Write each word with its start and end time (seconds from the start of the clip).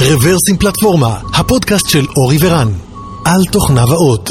רוורסים 0.00 0.56
פלטפורמה, 0.56 1.20
הפודקאסט 1.34 1.88
של 1.88 2.06
אורי 2.16 2.36
ורן, 2.40 2.68
על 3.24 3.44
תוכניו 3.52 3.92
האות. 3.92 4.30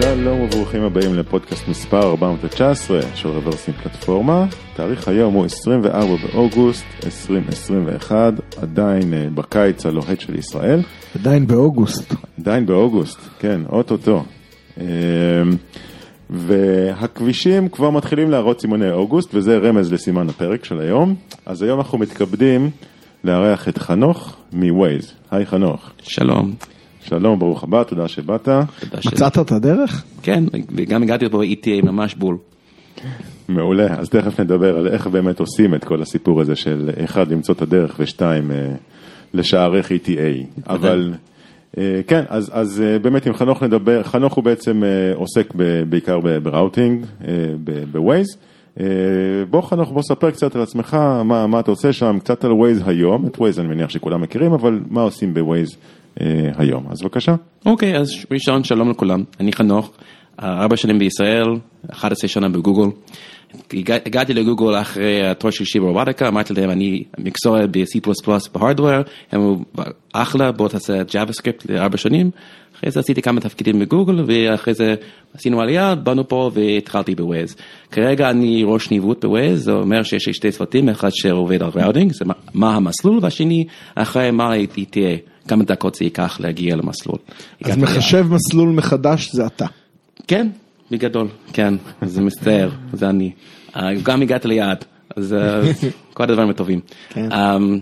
שלום 0.00 0.40
וברוכים 0.40 0.82
הבאים 0.82 1.14
לפודקאסט 1.14 1.68
מספר 1.68 2.10
419 2.10 3.00
של 3.14 3.28
רוורסים 3.28 3.74
פלטפורמה. 3.82 4.46
תאריך 4.76 5.08
היום 5.08 5.34
הוא 5.34 5.44
24 5.44 6.16
באוגוסט 6.16 6.84
2021, 7.04 8.32
עדיין 8.62 9.14
אה, 9.14 9.26
בקיץ 9.34 9.86
הלוהט 9.86 10.20
של 10.20 10.34
ישראל. 10.38 10.82
עדיין 11.14 11.46
באוגוסט. 11.46 12.14
עדיין 12.40 12.66
באוגוסט, 12.66 13.18
כן, 13.38 13.60
אוטוטו. 13.68 14.24
והכבישים 16.30 17.68
כבר 17.68 17.90
מתחילים 17.90 18.30
להראות 18.30 18.60
סימוני 18.60 18.90
אוגוסט, 18.90 19.34
וזה 19.34 19.58
רמז 19.58 19.92
לסימן 19.92 20.28
הפרק 20.28 20.64
של 20.64 20.80
היום. 20.80 21.14
אז 21.46 21.62
היום 21.62 21.78
אנחנו 21.78 21.98
מתכבדים 21.98 22.70
לארח 23.24 23.68
את 23.68 23.78
חנוך 23.78 24.36
מווייז. 24.52 25.12
היי 25.30 25.46
חנוך. 25.46 25.90
שלום. 26.02 26.54
שלום, 27.04 27.38
ברוך 27.38 27.64
הבא, 27.64 27.82
תודה 27.82 28.08
שבאת. 28.08 28.44
תודה 28.44 29.02
ש- 29.02 29.06
מצאת 29.06 29.38
את 29.38 29.52
הדרך? 29.52 30.04
כן, 30.22 30.44
וגם 30.76 31.02
הגעתי 31.02 31.24
לפה 31.24 31.42
ETA 31.44 31.84
ממש 31.86 32.14
בול. 32.14 32.36
מעולה, 33.48 33.86
אז 33.94 34.08
תכף 34.08 34.40
נדבר 34.40 34.76
על 34.76 34.88
איך 34.88 35.06
באמת 35.06 35.40
עושים 35.40 35.74
את 35.74 35.84
כל 35.84 36.02
הסיפור 36.02 36.40
הזה 36.40 36.56
של 36.56 36.90
אחד, 37.04 37.32
למצוא 37.32 37.54
את 37.54 37.62
הדרך 37.62 37.96
ושתיים, 37.98 38.50
אה, 38.50 38.74
לשערך 39.34 39.90
ETA. 39.90 40.66
אבל 40.70 41.12
כן, 42.06 42.24
אז, 42.28 42.50
אז 42.52 42.82
אה, 42.82 42.98
באמת 42.98 43.26
עם 43.26 43.34
חנוך 43.34 43.62
נדבר, 43.62 44.02
חנוך 44.02 44.34
הוא 44.34 44.44
בעצם 44.44 44.84
אה, 44.84 44.88
עוסק 45.14 45.52
ב, 45.56 45.82
בעיקר 45.88 46.20
ב 46.42 46.49
routing, 46.49 47.06
אה, 47.28 47.34
בווייז. 47.92 48.26
אה, 48.80 48.86
בוא 49.50 49.62
חנוך, 49.62 49.92
בוא 49.92 50.02
ספר 50.02 50.30
קצת 50.30 50.56
על 50.56 50.62
עצמך, 50.62 50.94
מה, 51.24 51.46
מה 51.46 51.60
אתה 51.60 51.70
עושה 51.70 51.92
שם, 51.92 52.18
קצת 52.18 52.44
על 52.44 52.52
ווייז 52.52 52.82
היום, 52.86 53.26
את 53.26 53.38
ווייז 53.38 53.60
אני 53.60 53.68
מניח 53.68 53.90
שכולם 53.90 54.20
מכירים, 54.20 54.52
אבל 54.52 54.80
מה 54.90 55.02
עושים 55.02 55.34
בווייז 55.34 55.76
אה, 56.20 56.50
היום, 56.56 56.86
אז 56.90 57.02
בבקשה. 57.02 57.34
אוקיי, 57.66 57.98
אז 57.98 58.10
ראשון, 58.30 58.64
שלום 58.64 58.90
לכולם. 58.90 59.24
אני 59.40 59.52
חנוך, 59.52 59.90
אה, 60.42 60.62
ארבע 60.62 60.76
שנים 60.76 60.98
בישראל, 60.98 61.46
11 61.90 62.28
שנה 62.28 62.48
בגוגל. 62.48 62.90
הגע- 63.72 63.98
הגעתי 64.06 64.34
לגוגל 64.34 64.80
אחרי 64.80 65.26
התואר 65.26 65.50
שלישי 65.52 65.80
ברובטיקה, 65.80 66.28
אמרתי 66.28 66.54
להם 66.54 66.70
אני 66.70 67.02
מקצוע 67.18 67.66
ב-C++ 67.66 68.00
ב 68.54 68.58
hardware, 68.58 68.90
הם 69.32 69.40
אמרו 69.40 69.56
אחלה 70.12 70.52
בוא 70.52 70.68
תעשה 70.68 71.02
JavaScript 71.02 71.64
לארבע 71.68 71.96
שנים, 71.96 72.30
אחרי 72.78 72.90
זה 72.90 73.00
עשיתי 73.00 73.22
כמה 73.22 73.40
תפקידים 73.40 73.78
בגוגל 73.78 74.24
ואחרי 74.26 74.74
זה 74.74 74.94
עשינו 75.34 75.60
עלייה, 75.60 75.94
באנו 75.94 76.28
פה 76.28 76.50
והתחלתי 76.54 77.14
בווייז. 77.14 77.56
כרגע 77.90 78.30
אני 78.30 78.62
ראש 78.66 78.90
ניווט 78.90 79.24
בווייז, 79.24 79.64
זה 79.64 79.72
אומר 79.72 80.02
שיש 80.02 80.26
לי 80.26 80.34
שתי 80.34 80.50
צוותים, 80.50 80.88
אחד 80.88 81.08
שעובד 81.12 81.62
על 81.62 81.70
routing, 81.74 82.12
זה 82.12 82.24
מה- 82.54 82.74
המסלול, 82.76 83.18
והשני 83.22 83.64
אחראי 83.94 84.30
מה 84.30 84.52
ה 84.52 84.68
ETA, 84.90 85.16
כמה 85.48 85.64
דקות 85.64 85.94
זה 85.94 86.04
ייקח 86.04 86.40
להגיע 86.40 86.76
למסלול. 86.76 87.18
אז 87.64 87.76
מחשב 87.78 88.26
מסלול 88.30 88.68
מחדש 88.68 89.30
זה 89.32 89.46
אתה. 89.46 89.66
כן, 90.28 90.48
בגדול, 90.90 91.28
כן, 91.52 91.74
זה 92.02 92.20
מצטער, 92.22 92.70
זה 92.92 93.08
אני. 93.08 93.30
אה, 93.76 93.82
גם 94.02 94.22
הגעתי 94.22 94.48
ליעד, 94.48 94.84
אז 95.16 95.34
אה, 95.34 95.60
כל 96.14 96.22
הדברים 96.22 96.50
הטובים. 96.50 96.80
כן. 97.08 97.32
אמ, 97.32 97.78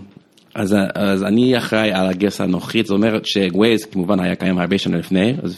אז, 0.55 0.73
אה, 0.73 0.79
אז 0.95 1.23
אני 1.23 1.57
אחראי 1.57 1.91
על 1.91 2.05
הגרסה 2.07 2.43
הנוכחית, 2.43 2.85
זאת 2.85 2.95
אומרת 2.95 3.25
שווייז 3.25 3.85
כמובן 3.85 4.19
היה 4.19 4.35
קיים 4.35 4.59
הרבה 4.59 4.77
שנים 4.77 4.97
לפני, 4.99 5.33
אז 5.43 5.57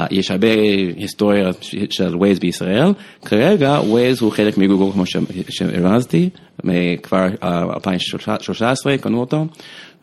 ויש 0.00 0.30
הרבה 0.30 0.48
היסטוריה 0.96 1.50
של 1.90 2.16
ווייז 2.16 2.38
בישראל. 2.38 2.92
כרגע 3.24 3.80
ווייז 3.84 4.22
הוא 4.22 4.32
חלק 4.32 4.58
מגוגל 4.58 4.92
כמו 4.92 5.06
ש- 5.06 5.16
שהרמזתי, 5.48 6.28
מ- 6.64 6.96
כבר 6.96 7.26
אה, 7.42 7.62
2013 7.74 8.98
קנו 8.98 9.20
אותו, 9.20 9.46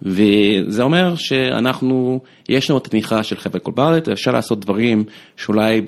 וזה 0.02 0.84
אומר 0.84 1.16
שאנחנו, 1.16 2.20
יש 2.50 2.70
לנו 2.70 2.80
את 2.80 2.88
התמיכה 2.88 3.24
של 3.24 3.38
חברה 3.38 3.60
גלובלית, 3.66 4.10
אפשר 4.10 4.32
לעשות 4.32 4.60
דברים 4.60 5.04
שאולי 5.38 5.82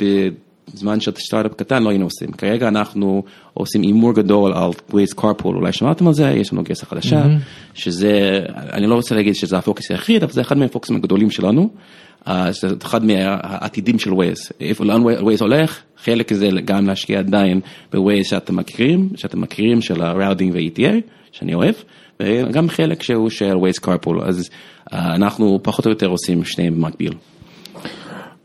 בזמן 0.74 1.00
של 1.00 1.12
סטארט-אפ 1.18 1.54
קטן 1.54 1.84
לא 1.84 1.90
היינו 1.90 2.06
עושים. 2.06 2.32
כרגע 2.32 2.68
אנחנו 2.68 3.24
עושים 3.54 3.82
הימור 3.82 4.14
גדול 4.14 4.54
על 4.54 4.70
ווייז 4.90 5.14
Carpool, 5.14 5.56
אולי 5.56 5.74
שמעתם 5.74 6.08
על 6.08 6.14
זה, 6.14 6.30
יש 6.30 6.54
לנו 6.54 6.64
גרסה 6.64 6.86
חדשה, 6.86 7.26
שזה, 7.74 8.40
אני 8.74 8.88
לא 8.88 8.96
רוצה 8.96 9.16
להגיד 9.16 9.36
שזה 9.36 9.58
הפוקוס 9.58 9.92
היחיד, 9.92 10.24
אבל 10.24 10.34
זה 10.34 10.42
אחד 10.42 10.58
מהפוקוסים 10.58 10.96
הגדולים 10.96 11.32
שלנו. 11.32 11.70
אה, 12.28 12.52
זה 12.52 12.68
אחד 12.84 13.06
מהעתידים 13.06 14.00
של 14.00 14.14
ווייז, 14.14 14.52
איפה 14.62 14.86
לאן 14.86 15.02
ווייז 15.02 15.42
הולך, 15.42 15.82
חלק 16.04 16.34
זה 16.34 16.50
גם 16.66 16.88
להשקיע 16.88 17.20
עדיין 17.20 17.60
בווייז 17.92 18.28
שאתם 18.28 18.56
מכירים, 18.56 19.10
שאתם 19.16 19.42
מכירים 19.42 19.82
של 19.82 20.02
ה 20.02 20.08
routing 20.08 20.54
ו-ETA, 20.56 20.94
שאני 21.32 21.54
אוהב, 21.54 21.76
וגם 22.20 22.70
חלק 22.70 23.04
שהוא 23.04 23.30
של 23.30 23.58
ווייז 23.58 23.80
Carpool, 23.80 24.22
אז 24.22 24.50
אה, 24.94 25.16
אנחנו 25.16 25.60
פחות 25.64 25.86
או 25.86 25.92
יותר 25.92 26.08
עושים 26.08 26.46
שניהם 26.46 26.76
במקביל. 26.76 27.14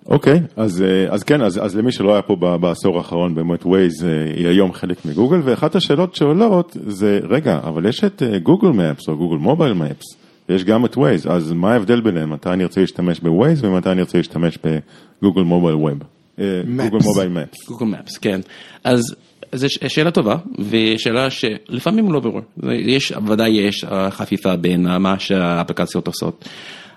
אוקיי, 0.06 0.40
אז, 0.56 0.82
אה, 0.82 1.14
אז 1.14 1.22
כן, 1.22 1.42
אז, 1.42 1.64
אז 1.64 1.76
למי 1.76 1.92
שלא 1.92 2.12
היה 2.12 2.22
פה 2.22 2.36
בעשור 2.60 2.98
האחרון, 2.98 3.34
באמת 3.34 3.66
ווייז 3.66 4.06
היא 4.36 4.46
היום 4.46 4.72
חלק 4.72 5.04
מגוגל, 5.04 5.40
ואחת 5.44 5.74
השאלות 5.74 6.14
שעולות 6.14 6.76
זה, 6.86 7.20
רגע, 7.28 7.60
אבל 7.64 7.86
יש 7.86 8.04
את 8.04 8.22
Google 8.42 8.68
Maps 8.68 9.08
או 9.08 9.16
Google 9.16 9.36
Mobile 9.36 9.72
Maps, 9.72 10.16
ויש 10.48 10.64
גם 10.64 10.84
את 10.84 10.96
ווייז, 10.96 11.26
אז 11.26 11.52
מה 11.52 11.72
ההבדל 11.72 12.00
ביניהם? 12.00 12.32
מתי 12.32 12.48
אני 12.48 12.64
רוצה 12.64 12.80
להשתמש 12.80 13.20
בווייז 13.20 13.64
ומתי 13.64 13.90
אני 13.90 14.00
רוצה 14.00 14.18
להשתמש 14.18 14.58
ב 14.58 14.70
Google 14.70 15.42
mobile 15.42 15.76
web? 15.76 15.98
אה. 16.38 16.62
Google 16.76 17.04
Mobile 17.04 17.28
Maps. 17.28 17.68
Google 17.68 17.86
Maps, 17.86 18.18
כן. 18.18 18.40
אז 18.84 19.14
זו 19.52 19.66
שאלה 19.88 20.10
טובה, 20.10 20.36
ושאלה 20.70 21.30
שלפעמים 21.30 22.12
לא 22.12 22.20
ברור. 22.20 22.40
יש, 22.72 23.12
ודאי 23.26 23.50
יש 23.50 23.84
אה, 23.84 24.10
חפיפה 24.10 24.56
בין 24.56 24.86
אה, 24.86 24.98
מה 24.98 25.18
שהאפליקציות 25.18 26.06
עושות. 26.06 26.48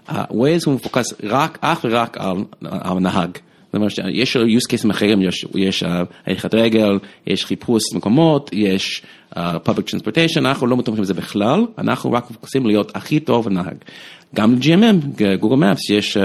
ה-Waze 0.07 0.63
הוא 0.66 0.73
מפוקס 0.73 1.13
רק, 1.23 1.57
אך 1.61 1.85
ורק 1.89 2.17
על 2.61 2.97
הנהג. 2.97 3.38
זאת 3.75 3.75
אומרת 3.75 3.91
שיש 3.91 4.38
use 4.38 4.71
cases 4.71 4.91
אחרים, 4.91 5.21
יש, 5.21 5.45
יש 5.55 5.83
אה, 5.83 6.03
הליכת 6.27 6.53
רגל, 6.53 6.99
יש 7.27 7.45
חיפוש 7.45 7.83
מקומות, 7.93 8.49
יש 8.53 9.01
אה, 9.38 9.57
public 9.66 9.95
transportation, 9.95 10.38
אנחנו 10.38 10.67
לא 10.67 10.77
מתומכים 10.77 11.01
בזה 11.03 11.13
בכלל, 11.13 11.66
אנחנו 11.77 12.11
רק 12.11 12.31
מפוקסים 12.31 12.66
להיות 12.66 12.91
הכי 12.95 13.19
טוב 13.19 13.47
הנהג. 13.47 13.75
גם 14.35 14.53
ל-GMM, 14.53 15.21
גוגל 15.39 15.55
מפס, 15.55 15.89
יש, 15.89 16.17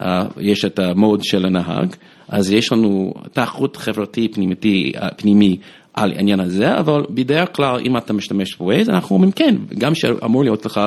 אה, 0.00 0.24
יש 0.40 0.64
את 0.64 0.78
המוד 0.78 1.24
של 1.24 1.44
הנהג, 1.44 1.94
אז 2.28 2.52
יש 2.52 2.72
לנו 2.72 3.14
תחרות 3.32 3.76
חברתי 3.76 4.28
פנימי, 4.28 4.54
פנימי 5.16 5.56
על 5.94 6.12
העניין 6.12 6.40
הזה, 6.40 6.78
אבל 6.78 7.02
בדרך 7.10 7.56
כלל 7.56 7.80
אם 7.84 7.96
אתה 7.96 8.12
משתמש 8.12 8.56
בווייז, 8.56 8.88
אנחנו 8.88 9.14
אומרים 9.14 9.32
כן, 9.32 9.54
גם 9.78 9.94
שאמור 9.94 10.44
להיות 10.44 10.66
לך 10.66 10.80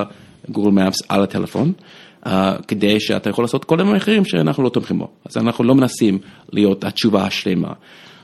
גוגל 0.50 0.72
מפס 0.72 1.02
על 1.10 1.24
הטלפון. 1.24 1.74
Uh, 1.78 1.84
כדי 2.68 3.00
שאתה 3.00 3.30
יכול 3.30 3.44
לעשות 3.44 3.66
כל 3.66 3.76
הדברים 3.76 3.94
האחרים 3.94 4.26
שאנחנו 4.26 4.64
לא 4.64 4.70
תומכים 4.70 5.00
בו. 5.00 5.08
אז 5.26 5.38
אנחנו 5.38 5.64
לא 5.64 5.76
מנסים 5.76 6.18
להיות 6.52 6.84
התשובה 6.84 7.24
השלמה. 7.26 7.74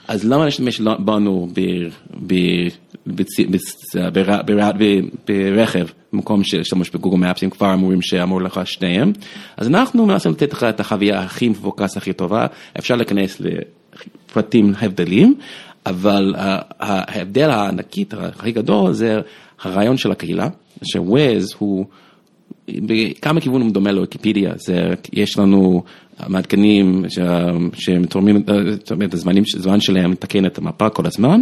אז 0.07 0.25
למה 0.25 0.45
להשתמש 0.45 0.81
בנו 1.00 1.47
ב- 1.53 1.88
ב- 2.28 2.67
בצ- 3.09 3.50
בצ- 3.51 3.95
בר- 4.13 4.41
בר- 4.45 4.72
ב- 4.78 5.01
ברכב 5.28 5.85
במקום 6.13 6.41
להשתמש 6.53 6.90
בגוגל 6.90 7.17
מפס, 7.17 7.44
אם 7.44 7.50
כבר 7.50 7.73
אמורים 7.73 8.01
שאמור 8.01 8.41
לך 8.41 8.61
שניהם. 8.66 9.13
אז 9.57 9.67
אנחנו 9.67 10.06
מנסים 10.06 10.31
לתת 10.31 10.53
לך 10.53 10.63
את 10.63 10.79
החוויה 10.79 11.19
הכי 11.19 11.50
מפוקס, 11.50 11.97
הכי 11.97 12.13
טובה, 12.13 12.45
אפשר 12.79 12.95
להיכנס 12.95 13.41
לפרטים 13.41 14.73
הבדלים, 14.81 15.35
אבל 15.85 16.34
ה- 16.38 16.61
ההבדל 16.79 17.50
הענקית 17.50 18.13
הכי 18.13 18.51
גדול 18.51 18.94
זה 18.94 19.19
הרעיון 19.61 19.97
של 19.97 20.11
הקהילה, 20.11 20.47
שווייז 20.84 21.56
הוא 21.57 21.85
בכמה 22.85 23.41
כיוונים 23.41 23.68
הוא 23.68 23.73
דומה 23.73 23.91
לוויקיפדיה, 23.91 24.53
זה, 24.56 24.94
יש 25.14 25.38
לנו 25.38 25.84
מעדכנים 26.28 27.06
ש- 27.09 27.20
שהם 27.73 28.06
תורמים, 28.06 28.44
זאת 28.72 28.91
אומרת, 28.91 29.14
הזמנים, 29.14 29.44
הזמן 29.56 29.82
שלהם 29.82 30.12
לתקן 30.12 30.46
את 30.46 30.58
המפה 30.58 30.90
כל 30.90 31.06
הזמן, 31.06 31.41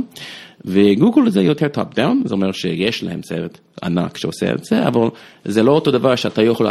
וגוגל 0.66 1.30
זה 1.30 1.42
יותר 1.42 1.68
top 1.68 1.94
down, 1.96 2.22
זה 2.26 2.34
אומר 2.34 2.52
שיש 2.52 3.04
להם 3.04 3.22
צוות 3.22 3.60
ענק 3.84 4.18
שעושה 4.18 4.54
את 4.54 4.64
זה, 4.64 4.88
אבל 4.88 5.10
זה 5.46 5.64
לא 5.64 5.72
אותו 5.72 5.92
דבר 5.92 6.16
שאתה 6.16 6.44
יכול 6.44 6.68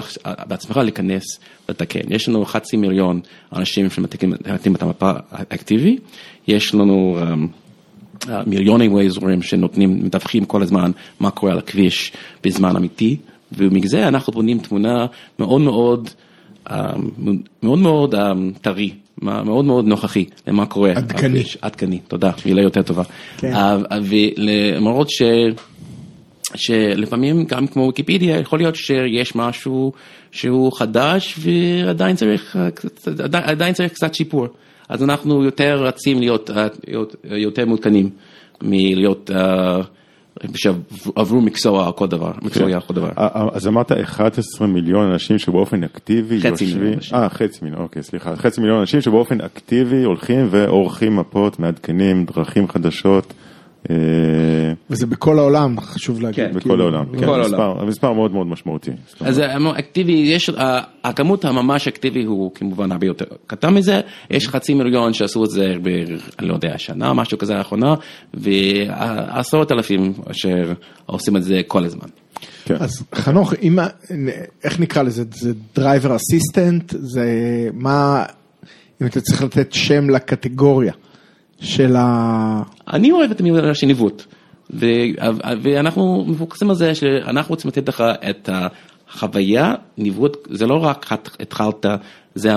בעצמך 0.46 0.76
להיכנס 0.76 1.24
לתקן, 1.68 2.00
יש 2.08 2.28
לנו 2.28 2.44
חצי 2.44 2.76
מיליון 2.76 3.20
אנשים 3.52 3.90
שמתקנים 3.90 4.34
את 4.74 4.82
המפה 4.82 5.10
האקטיבי, 5.30 5.98
יש 6.48 6.74
לנו 6.74 7.18
um, 7.20 8.28
מיליוני 8.46 8.88
ווייזורים 8.88 9.42
שנותנים, 9.42 10.04
מדווחים 10.04 10.44
כל 10.44 10.62
הזמן 10.62 10.90
מה 11.20 11.30
קורה 11.30 11.52
על 11.52 11.58
הכביש 11.58 12.12
בזמן 12.44 12.76
אמיתי, 12.76 13.16
ומזה 13.52 14.08
אנחנו 14.08 14.32
בונים 14.32 14.58
תמונה 14.58 15.06
מאוד 15.38 15.60
מאוד, 15.60 16.08
אה, 16.70 16.92
מאוד 17.62 17.78
מאוד 17.78 18.14
אה, 18.14 18.32
טרי, 18.60 18.90
מאוד 19.22 19.64
מאוד 19.64 19.84
נוכחי 19.84 20.24
למה 20.46 20.66
קורה. 20.66 20.90
עדכני. 20.90 21.42
עדכני, 21.62 21.98
תודה, 21.98 22.30
מילה 22.46 22.62
יותר 22.62 22.82
טובה. 22.82 23.02
כן. 23.38 23.52
אה, 23.54 23.78
ולמרות 24.02 25.10
ש... 25.10 25.22
שלפעמים 26.54 27.44
גם 27.44 27.66
כמו 27.66 27.82
ויקיפדיה 27.86 28.38
יכול 28.38 28.58
להיות 28.58 28.76
שיש 28.76 29.36
משהו 29.36 29.92
שהוא 30.32 30.72
חדש 30.72 31.38
ועדיין 31.38 32.16
צריך, 32.16 32.56
עדיין, 33.32 33.74
צריך 33.74 33.92
קצת 33.92 34.14
שיפור. 34.14 34.46
אז 34.88 35.02
אנחנו 35.02 35.44
יותר 35.44 35.82
רצים 35.84 36.20
להיות, 36.20 36.50
אה, 36.50 36.66
להיות 36.86 37.16
יותר 37.24 37.66
מעודכנים 37.66 38.10
מלהיות, 38.62 39.30
אה, 39.34 39.80
שעברו 40.54 41.40
מקצוע 41.40 41.86
או 41.86 41.96
כל 41.96 42.06
דבר, 42.06 42.32
מקצועי 42.42 42.74
או 42.74 42.80
כל 42.80 42.94
דבר. 42.94 43.08
אה, 43.18 43.28
אה, 43.36 43.48
אז 43.52 43.66
אמרת 43.66 43.92
11 43.92 44.66
מיליון 44.66 45.10
אנשים 45.10 45.38
שבאופן 45.38 45.84
אקטיבי 45.84 46.40
חצי 46.40 46.64
מיליון 46.64 46.82
יושבים, 46.82 46.94
אנשים. 46.94 47.18
אה 47.18 47.28
חצי 47.28 47.58
מיליון, 47.62 47.82
אוקיי 47.82 48.02
סליחה, 48.02 48.36
חצי 48.36 48.60
מיליון 48.60 48.80
אנשים 48.80 49.00
שבאופן 49.00 49.40
אקטיבי 49.40 50.04
הולכים 50.04 50.48
ועורכים 50.50 51.16
מפות, 51.16 51.58
מעדכנים 51.58 52.24
דרכים 52.24 52.68
חדשות. 52.68 53.32
אה, 53.90 53.94
וזה 54.90 55.06
בכל 55.06 55.38
העולם, 55.38 55.80
חשוב 55.80 56.20
להגיד. 56.20 56.44
כן, 56.46 56.50
בכל 56.50 56.60
כאילו, 56.68 56.82
העולם, 56.84 57.04
כן, 57.12 57.16
בכל 57.22 57.42
המספר- 57.42 57.62
העולם. 57.62 57.80
המספר 57.80 58.12
מאוד 58.12 58.32
מאוד 58.32 58.46
משמעותי. 58.46 58.90
אז 59.20 59.40
אה, 59.40 59.78
אקטיבי, 59.78 60.12
יש, 60.12 60.50
אה, 60.50 60.80
הכמות 61.04 61.44
הממש 61.44 61.88
אקטיבי 61.88 62.24
הוא 62.24 62.50
כמובן 62.54 62.92
הרבה 62.92 63.06
יותר 63.06 63.24
קטן 63.46 63.74
מזה, 63.74 64.00
יש 64.30 64.48
חצי 64.48 64.74
מיליון 64.74 65.12
שעשו 65.12 65.44
את 65.44 65.50
זה, 65.50 65.74
ב, 65.82 65.88
אני 66.38 66.48
לא 66.48 66.54
יודע, 66.54 66.74
שנה, 66.78 67.12
משהו 67.12 67.38
כזה 67.38 67.54
לאחרונה, 67.54 67.94
ועשרות 68.34 69.72
אלפים 69.72 70.12
אשר 70.30 70.72
עושים 71.06 71.36
את 71.36 71.42
זה 71.42 71.60
כל 71.66 71.84
הזמן. 71.84 72.08
כן. 72.64 72.74
אז 72.80 73.02
חנוך, 73.14 73.54
אם, 73.62 73.78
איך 74.64 74.80
נקרא 74.80 75.02
לזה? 75.02 75.24
זה 75.34 75.52
driver 75.76 76.16
assistant? 76.16 76.94
זה 76.98 77.24
מה, 77.72 78.24
אם 79.02 79.06
אתה 79.06 79.20
צריך 79.20 79.42
לתת 79.42 79.72
שם 79.72 80.10
לקטגוריה 80.10 80.92
של 81.60 81.96
ה... 81.96 82.62
אני 82.92 83.12
אוהב 83.12 83.30
את 83.30 83.40
המילה 83.40 83.74
של 83.74 83.86
ניווט, 83.86 84.24
ואנחנו 85.62 86.24
מפוקסים 86.28 86.70
על 86.70 86.76
זה 86.76 86.94
שאנחנו 86.94 87.52
רוצים 87.52 87.68
לתת 87.68 87.88
לך 87.88 88.04
את 88.30 88.48
החוויה, 88.52 89.74
ניווט, 89.98 90.36
זה 90.50 90.66
לא 90.66 90.84
רק 90.84 91.12
התחלת, 91.40 91.86
זה, 92.34 92.52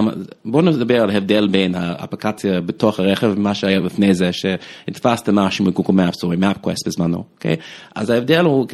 בוא 0.45 0.61
נדבר 0.61 1.01
על 1.01 1.09
ההבדל 1.09 1.47
בין 1.47 1.75
האפליקציה 1.75 2.61
בתוך 2.61 2.99
הרכב 2.99 3.33
ומה 3.35 3.53
שהיה 3.53 3.79
לפני 3.79 4.13
זה, 4.13 4.29
שהתפסת 4.33 5.29
משהו 5.29 5.65
מגוגל 5.65 5.93
מאפס 5.93 6.23
או 6.23 6.29
ממאפקווסט 6.29 6.87
בזמנו, 6.87 7.23
אוקיי? 7.35 7.55
אז 7.95 8.09
ההבדל 8.09 8.45
הוא 8.45 8.67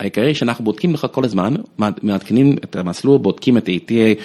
העיקרי 0.00 0.34
שאנחנו 0.34 0.64
בודקים 0.64 0.94
לך 0.94 1.06
כל 1.12 1.24
הזמן, 1.24 1.54
מעדכנים 1.78 2.56
את 2.64 2.76
המסלול, 2.76 3.18
בודקים 3.18 3.56
את 3.56 3.68
ה-ATA, 3.68 4.20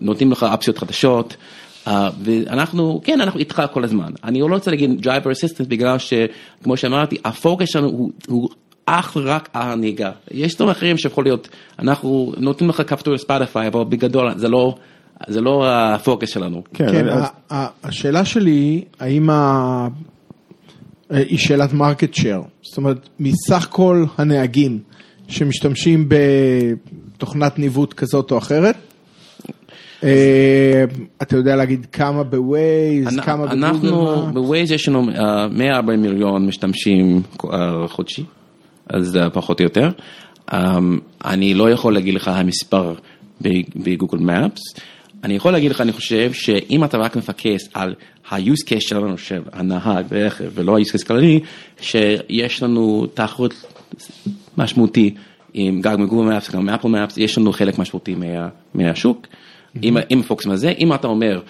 נותנים 0.00 0.32
לך 0.32 0.46
אופציות 0.52 0.78
חדשות. 0.78 1.36
Uh, 1.86 1.90
ואנחנו, 2.24 3.00
כן, 3.04 3.20
אנחנו 3.20 3.40
איתך 3.40 3.62
כל 3.72 3.84
הזמן. 3.84 4.12
אני 4.24 4.40
לא 4.40 4.46
רוצה 4.46 4.70
להגיד 4.70 5.06
Driver 5.06 5.26
Assistant 5.26 5.68
בגלל 5.68 5.96
שכמו 5.98 6.76
שאמרתי, 6.76 7.16
הפוקוס 7.24 7.68
שלנו 7.70 7.88
הוא, 7.88 8.10
הוא 8.28 8.48
רק 8.86 9.16
על 9.16 9.28
הנהיגה. 9.52 10.10
יש 10.30 10.54
דברים 10.54 10.70
אחרים 10.70 10.98
שיכול 10.98 11.24
להיות, 11.24 11.48
אנחנו 11.78 12.32
נותנים 12.38 12.70
לך 12.70 12.82
כפתור 12.86 13.16
ספוטיפיי, 13.18 13.68
אבל 13.68 13.84
בגדול 13.84 14.32
זה 14.36 14.48
לא, 14.48 14.74
זה 15.28 15.40
לא 15.40 15.66
הפוקוס 15.68 16.30
שלנו. 16.30 16.62
כן, 16.74 16.92
כן, 16.92 17.08
אז- 17.08 17.24
ה- 17.50 17.54
ה- 17.54 17.68
השאלה 17.84 18.24
שלי 18.24 18.84
האם 19.00 19.30
ה... 19.30 19.88
היא 21.10 21.38
שאלת 21.38 21.72
market 21.72 22.14
share, 22.14 22.42
זאת 22.62 22.76
אומרת, 22.76 23.08
מסך 23.20 23.66
כל 23.70 24.04
הנהגים 24.18 24.78
שמשתמשים 25.28 26.08
בתוכנת 26.08 27.58
ניווט 27.58 27.92
כזאת 27.94 28.30
או 28.30 28.38
אחרת, 28.38 28.76
אתה 31.22 31.36
יודע 31.36 31.56
להגיד 31.56 31.86
כמה 31.92 32.24
בווייז, 32.24 33.18
כמה 33.20 33.46
בגוגל, 33.46 33.64
אנחנו? 33.64 34.26
בווייז 34.32 34.72
יש 34.72 34.88
לנו 34.88 35.10
אה, 35.10 35.48
140 35.48 36.02
מיליון 36.02 36.46
משתמשים 36.46 37.22
אה, 37.52 37.88
חודשי, 37.88 38.24
אז 38.88 39.06
זה 39.06 39.20
פחות 39.32 39.60
או 39.60 39.64
יותר. 39.64 39.90
אה, 40.52 40.78
אני 41.24 41.54
לא 41.54 41.70
יכול 41.70 41.94
להגיד 41.94 42.14
לך 42.14 42.28
המספר 42.28 42.94
בגוגל 43.76 44.18
מפס. 44.18 44.60
אני 45.24 45.34
יכול 45.34 45.52
להגיד 45.52 45.70
לך, 45.70 45.80
אני 45.80 45.92
חושב 45.92 46.32
שאם 46.32 46.84
אתה 46.84 46.98
רק 46.98 47.16
מפקס 47.16 47.68
על 47.74 47.94
ה-use 48.30 48.64
case 48.66 48.80
שלנו, 48.80 49.18
של 49.18 49.42
הנהג 49.52 50.06
ברכב, 50.08 50.44
ולא 50.54 50.78
ה-use 50.78 50.92
case 50.94 51.06
כללי, 51.06 51.40
שיש 51.80 52.62
לנו 52.62 53.06
תחרות 53.14 53.54
משמעותי 54.58 55.14
עם 55.54 55.80
גם 55.80 55.96
מ 55.98 56.03
Google 56.03 56.36
Maps, 56.36 56.50
גם 56.50 56.66
מ 56.66 56.70
Apple 56.70 56.88
Maps, 56.88 57.16
יש 57.16 57.38
לנו 57.38 57.52
חלק 57.52 57.78
משמעותי 57.78 58.14
מה, 58.14 58.48
מהשוק. 58.74 59.26
אם, 59.82 59.96
אם 60.10 60.22
פוקסים 60.22 60.50
על 60.50 60.56
זה, 60.56 60.72
אם 60.78 60.94
אתה 60.94 61.06
אומר, 61.08 61.40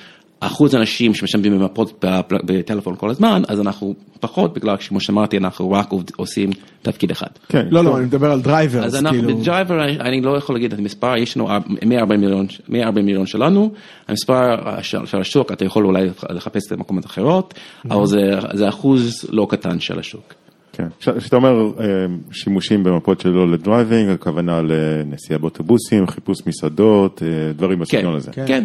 אחוז 0.40 0.74
אנשים 0.74 1.14
שמשתמשים 1.14 1.52
במפות 1.58 2.04
בטלפון 2.44 2.94
כל 2.96 3.10
הזמן, 3.10 3.42
אז 3.48 3.60
אנחנו 3.60 3.94
פחות, 4.20 4.54
בגלל 4.54 4.76
שכמו 4.80 5.00
שאמרתי, 5.00 5.36
אנחנו 5.38 5.70
רק 5.70 5.88
עושים 6.16 6.50
תפקיד 6.82 7.10
אחד. 7.10 7.26
כן, 7.48 7.66
לא. 7.70 7.84
לא, 7.84 7.96
אני 7.96 8.04
מדבר 8.04 8.30
על 8.32 8.40
drivers, 8.40 8.84
אז 8.84 8.96
אנחנו 8.96 9.18
כאילו. 9.18 9.38
ב 9.38 9.44
driver, 9.44 9.84
אני 9.84 10.20
לא 10.20 10.36
יכול 10.36 10.56
להגיד 10.56 10.72
את 10.72 10.78
המספר, 10.78 11.16
יש 11.16 11.36
לנו 11.36 11.48
140 11.86 12.20
מיליון, 12.20 12.46
140 12.68 13.06
מיליון 13.06 13.26
שלנו, 13.26 13.70
המספר 14.08 14.56
של 14.82 15.06
של 15.06 15.20
השוק, 15.20 15.52
אתה 15.52 15.64
יכול 15.64 15.86
אולי 15.86 16.06
לחפש 16.30 16.56
את 16.64 16.68
זה 16.68 16.76
במקומות 16.76 17.06
אחרות, 17.06 17.54
אבל 17.90 18.06
זה- 18.06 18.18
זה 18.52 18.68
אחוז 18.68 19.26
לא 19.30 19.46
קטן 19.50 19.80
של 19.80 19.98
השוק. 19.98 20.34
כן, 20.80 20.88
כש- 21.00 21.18
כשאתה 21.18 21.36
אומר 21.36 21.70
אה, 21.80 21.84
שימושים 22.32 22.84
במפות 22.84 23.20
שלא 23.20 23.50
ל 23.50 23.57
driving, 23.57 24.10
הכוונה 24.10 24.60
לנסיעה 24.62 25.38
באוטובוסים, 25.38 26.06
חיפוש 26.06 26.38
מסעדות, 26.46 27.22
אה, 27.22 27.52
דברים 27.52 27.78
כן, 27.78 27.82
בסגנון 27.84 28.14
הזה. 28.16 28.30
כן. 28.46 28.64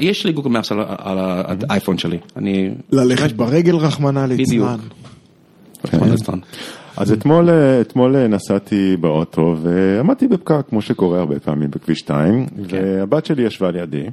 יש 0.00 0.26
לי 0.26 0.32
Google 0.32 0.50
Maps 0.50 0.72
על 0.72 0.78
על 0.98 1.18
האייפון 1.68 1.98
שלי, 1.98 2.18
אני... 2.36 2.70
ללכת 2.92 3.32
ברגל 3.32 3.76
רחמנא. 3.76 4.26
ליצלן. 4.26 4.76
הזמן. 5.92 6.38
אז 6.96 7.12
אתמול, 7.12 7.50
אה, 7.50 7.80
אתמול 7.80 8.26
נסעתי 8.26 8.96
באוטו 9.00 9.56
ועמדתי 9.62 10.28
בפקק, 10.28 10.60
כמו 10.68 10.82
שקורה 10.82 11.18
הרבה 11.18 11.38
פעמים 11.40 11.70
בכביש 11.70 11.98
2, 11.98 12.46
והבת 12.70 13.26
שלי 13.26 13.42
ישבה 13.42 13.70
לידי, 13.70 14.04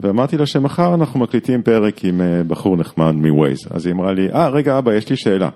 ואמרתי 0.00 0.36
לה 0.36 0.46
שמחר 0.46 0.94
אנחנו 0.94 1.20
מקליטים 1.20 1.62
פרק 1.62 2.04
עם 2.04 2.20
בחור 2.48 2.76
נחמד 2.76 3.14
מווייז. 3.14 3.58
אז 3.70 3.86
היא 3.86 3.94
אמרה 3.94 4.12
לי, 4.12 4.28
אה, 4.34 4.48
רגע 4.48 4.78
אבא, 4.78 4.94
יש 4.94 5.08
לי 5.10 5.16
שאלה. 5.16 5.48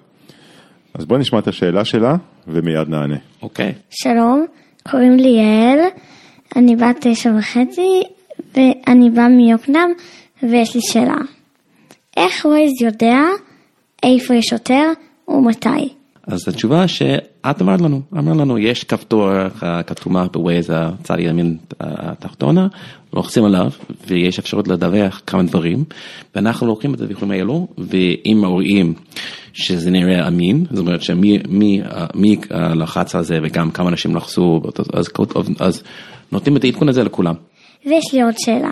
אז 0.99 1.05
בוא 1.05 1.19
נשמע 1.19 1.38
את 1.38 1.49
השאלה 1.49 1.85
שלה, 1.85 2.17
ומיד 2.49 2.88
נענה. 2.88 3.17
אוקיי. 3.43 3.73
שלום, 3.91 4.46
קוראים 4.91 5.17
לי 5.17 5.29
יעל, 5.29 5.79
אני 6.56 6.76
בת 6.76 6.96
תשע 7.00 7.31
וחצי 7.38 8.02
ואני 8.56 9.11
באה 9.11 9.29
מיוקנעם 9.29 9.91
ויש 10.43 10.75
לי 10.75 10.81
שאלה. 10.82 11.17
איך 12.17 12.44
ווייז 12.44 12.82
יודע 12.82 13.20
איפה 14.02 14.35
יש 14.35 14.46
שוטר 14.46 14.93
ומתי? 15.29 15.94
אז 16.26 16.49
התשובה 16.49 16.88
שאת 16.88 17.62
אמרת 17.62 17.81
לנו, 17.81 18.00
אמרת 18.12 18.37
לנו, 18.37 18.58
יש 18.58 18.85
כפתור 18.85 19.31
כתומה 19.87 20.26
בווייז 20.32 20.73
הצד 20.75 21.17
ימין 21.19 21.56
התחתונה, 21.81 22.67
לוחצים 23.13 23.44
עליו 23.44 23.70
ויש 24.06 24.39
אפשרות 24.39 24.69
לדווח 24.69 25.22
כמה 25.27 25.43
דברים, 25.43 25.84
ואנחנו 26.34 26.67
לוקחים 26.67 26.94
את 26.94 27.01
הדיווחים 27.01 27.31
האלו, 27.31 27.67
ואם 27.79 28.44
רואים 28.44 28.94
שזה 29.55 29.91
נראה 29.91 30.29
אמין, 30.29 30.65
זאת 30.70 30.79
אומרת 30.79 31.03
שמי 31.03 31.39
מי, 31.49 31.82
אה, 31.82 32.06
מי 32.15 32.37
לחץ 32.75 33.15
על 33.15 33.23
זה 33.23 33.39
וגם 33.43 33.70
כמה 33.70 33.89
אנשים 33.89 34.17
לחצו, 34.17 34.63
אז, 34.93 35.08
אז 35.61 35.82
נותנים 36.32 36.56
את 36.56 36.65
העדכון 36.65 36.89
הזה 36.89 37.05
לכולם. 37.05 37.34
ויש 37.87 38.15
לי 38.15 38.23
עוד 38.23 38.34
שאלה. 38.39 38.70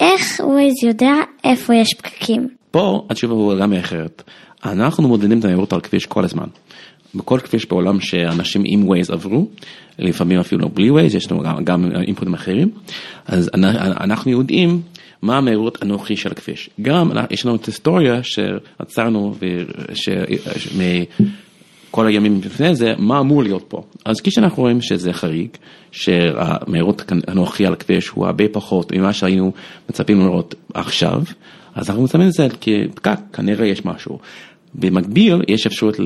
איך 0.00 0.40
ווייז 0.44 0.74
יודע 0.84 1.12
איפה 1.44 1.74
יש 1.74 1.94
פקקים? 1.94 2.48
פה 2.70 3.06
התשובה 3.10 3.34
הוא 3.34 3.54
לגמרי 3.54 3.80
אחרת. 3.80 4.22
אנחנו 4.64 5.08
מודדים 5.08 5.38
את 5.38 5.44
המהירות 5.44 5.72
על 5.72 5.80
כביש 5.80 6.06
כל 6.06 6.24
הזמן. 6.24 6.46
בכל 7.14 7.40
כביש 7.40 7.66
בעולם 7.66 8.00
שאנשים 8.00 8.62
עם 8.64 8.88
ווייז 8.88 9.10
עברו, 9.10 9.46
לפעמים 9.98 10.40
אפילו 10.40 10.68
בלי 10.68 10.90
ווייז, 10.90 11.14
יש 11.14 11.32
לנו 11.32 11.42
גם, 11.42 11.64
גם 11.64 11.90
אינפוטים 12.06 12.34
אחרים, 12.34 12.70
אז 13.26 13.50
אנחנו 14.00 14.30
יודעים 14.30 14.82
מה 15.22 15.36
המהירות 15.36 15.82
הנוכחי 15.82 16.16
של 16.16 16.30
הכביש. 16.30 16.70
גם 16.82 17.10
יש 17.30 17.46
לנו 17.46 17.56
את 17.56 17.64
ההיסטוריה 17.64 18.22
שעצרנו 18.22 19.34
מכל 20.78 22.06
הימים 22.06 22.40
לפני 22.44 22.74
זה, 22.74 22.94
מה 22.98 23.20
אמור 23.20 23.42
להיות 23.42 23.64
פה. 23.68 23.82
אז 24.04 24.20
כשאנחנו 24.20 24.62
רואים 24.62 24.80
שזה 24.80 25.12
חריג, 25.12 25.48
שהמהירות 25.92 27.12
הנוכחי 27.28 27.66
על 27.66 27.72
הכביש 27.72 28.08
הוא 28.08 28.26
הרבה 28.26 28.44
פחות 28.52 28.92
ממה 28.92 29.12
שהיינו 29.12 29.52
מצפים 29.90 30.20
לראות 30.20 30.54
עכשיו, 30.74 31.22
אז 31.74 31.90
אנחנו 31.90 32.02
מצפים 32.02 32.26
את 32.26 32.32
זה 32.32 32.48
כפקק, 32.60 33.18
כנראה 33.32 33.66
יש 33.66 33.84
משהו. 33.84 34.18
במקביל 34.74 35.42
יש 35.48 35.66
אפשרות 35.66 35.96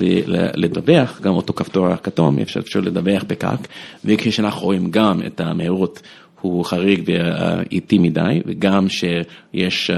לדווח, 0.55 1.21
גם 1.21 1.33
אותו 1.33 1.53
כפתור 1.53 1.87
הכתום, 1.87 2.39
יש 2.39 2.57
אפשרות 2.57 2.87
לדווח 2.87 3.25
פקק, 3.29 3.69
וכשאנחנו 4.05 4.63
רואים 4.63 4.91
גם 4.91 5.21
את 5.27 5.41
המהירות 5.41 6.03
הוא 6.43 6.65
חריג 6.65 7.03
ואיטי 7.07 7.99
מדי, 7.99 8.41
וגם 8.47 8.89
שיש 8.89 9.91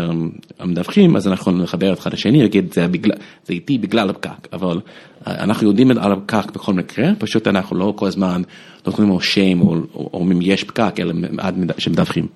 מדווחים, 0.64 1.16
אז 1.16 1.28
אנחנו 1.28 1.62
לחבר 1.62 1.92
אחד 1.92 2.12
לשני, 2.12 2.42
להגיד 2.42 2.72
זה, 2.72 2.88
בגלל, 2.88 3.16
זה 3.44 3.52
איטי 3.52 3.78
בגלל 3.78 4.10
הפקק, 4.10 4.48
אבל 4.52 4.80
אנחנו 5.26 5.68
יודעים 5.68 5.90
על 5.90 6.12
הפקק 6.12 6.50
בכל 6.54 6.72
מקרה, 6.72 7.06
פשוט 7.18 7.46
אנחנו 7.46 7.76
לא 7.76 7.92
כל 7.96 8.06
הזמן 8.06 8.42
נותנים 8.86 9.08
לו 9.08 9.20
שם 9.20 9.60
או 9.60 10.10
אומרים 10.12 10.38
יש 10.42 10.64
פקק, 10.64 11.00
אלא 11.00 11.12
עד 11.38 11.72
שמדווחים. 11.78 12.26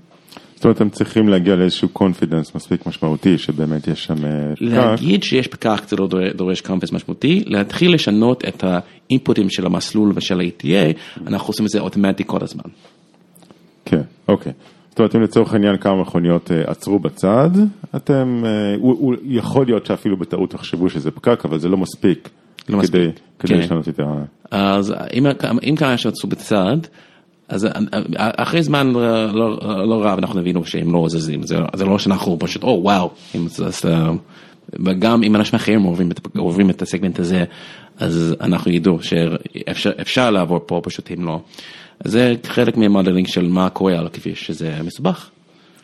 זאת 0.54 0.64
אומרת, 0.64 0.80
הם 0.80 0.90
צריכים 0.90 1.28
להגיע 1.28 1.56
לאיזשהו 1.56 1.88
קונפידנס 1.88 2.54
מספיק 2.54 2.86
משמעותי, 2.86 3.38
שבאמת 3.38 3.88
יש 3.88 4.04
שם 4.04 4.14
פקק. 4.14 4.60
להגיד 4.60 5.22
שיש 5.22 5.46
פקק 5.46 5.88
זה 5.88 5.96
לא 5.96 6.08
דורש 6.34 6.60
קונפידנס 6.60 6.92
משמעותי, 6.92 7.42
להתחיל 7.46 7.94
לשנות 7.94 8.44
את 8.48 8.64
האינפוטים 8.64 9.50
של 9.50 9.66
המסלול 9.66 10.12
ושל 10.14 10.40
ה-ETA, 10.40 10.96
אנחנו 11.26 11.48
עושים 11.48 11.66
את 11.66 11.70
זה 11.70 11.80
אוטומטי 11.80 12.22
כל 12.26 12.38
הזמן. 12.42 12.70
כן, 13.88 14.02
אוקיי. 14.28 14.52
זאת 14.90 14.98
אומרת, 14.98 15.16
אם 15.16 15.22
לצורך 15.22 15.52
העניין 15.52 15.76
כמה 15.76 16.00
מכוניות 16.00 16.50
אה, 16.52 16.62
עצרו 16.66 16.98
בצד, 16.98 17.50
אתם, 17.96 18.42
אה, 18.46 18.74
הוא, 18.78 18.96
הוא, 18.98 19.14
יכול 19.24 19.66
להיות 19.66 19.86
שאפילו 19.86 20.16
בטעות 20.16 20.50
תחשבו 20.50 20.90
שזה 20.90 21.10
פקק, 21.10 21.44
אבל 21.44 21.58
זה 21.58 21.68
לא 21.68 21.76
מספיק. 21.76 22.28
לא 22.68 22.82
כדי, 22.82 22.82
מספיק, 22.82 23.20
כדי 23.38 23.54
כן. 23.54 23.60
לשנות 23.60 23.88
את 23.88 24.00
ה... 24.00 24.24
אז 24.50 24.94
אם, 25.12 25.26
אם 25.68 25.74
קרה 25.78 25.96
שעצו 25.96 26.28
בצד, 26.28 26.76
אז 27.48 27.68
אחרי 28.16 28.62
זמן 28.62 28.86
לא, 28.92 29.32
לא, 29.32 29.58
לא 29.88 30.04
רב 30.04 30.18
אנחנו 30.18 30.40
הבינו 30.40 30.64
שהם 30.64 30.92
לא 30.92 31.06
זזים, 31.08 31.42
זה, 31.42 31.56
זה 31.76 31.84
לא 31.84 31.98
שאנחנו 31.98 32.36
פשוט, 32.38 32.62
או 32.62 32.80
וואו, 32.82 33.10
אם, 33.34 33.46
אז, 33.46 33.82
אה, 33.84 34.10
וגם 34.72 35.22
אם 35.22 35.36
אנשים 35.36 35.54
אחרים 35.54 35.82
עוברים 35.82 36.08
עוברים 36.36 36.70
את 36.70 36.82
הסגמנט 36.82 37.18
הזה, 37.18 37.44
אז 37.98 38.34
אנחנו 38.40 38.70
ידעו 38.70 39.02
שאפשר 39.02 39.90
אפשר 40.00 40.30
לעבור 40.30 40.60
פה, 40.66 40.80
פשוט 40.84 41.10
הם 41.10 41.24
לא. 41.24 41.40
זה 42.04 42.34
חלק 42.44 42.76
מה 42.76 42.86
modeling 42.86 43.26
של 43.26 43.48
מה 43.48 43.70
קורה 43.70 43.98
על 43.98 44.06
הכביש, 44.06 44.46
שזה 44.46 44.78
מסובך. 44.84 45.30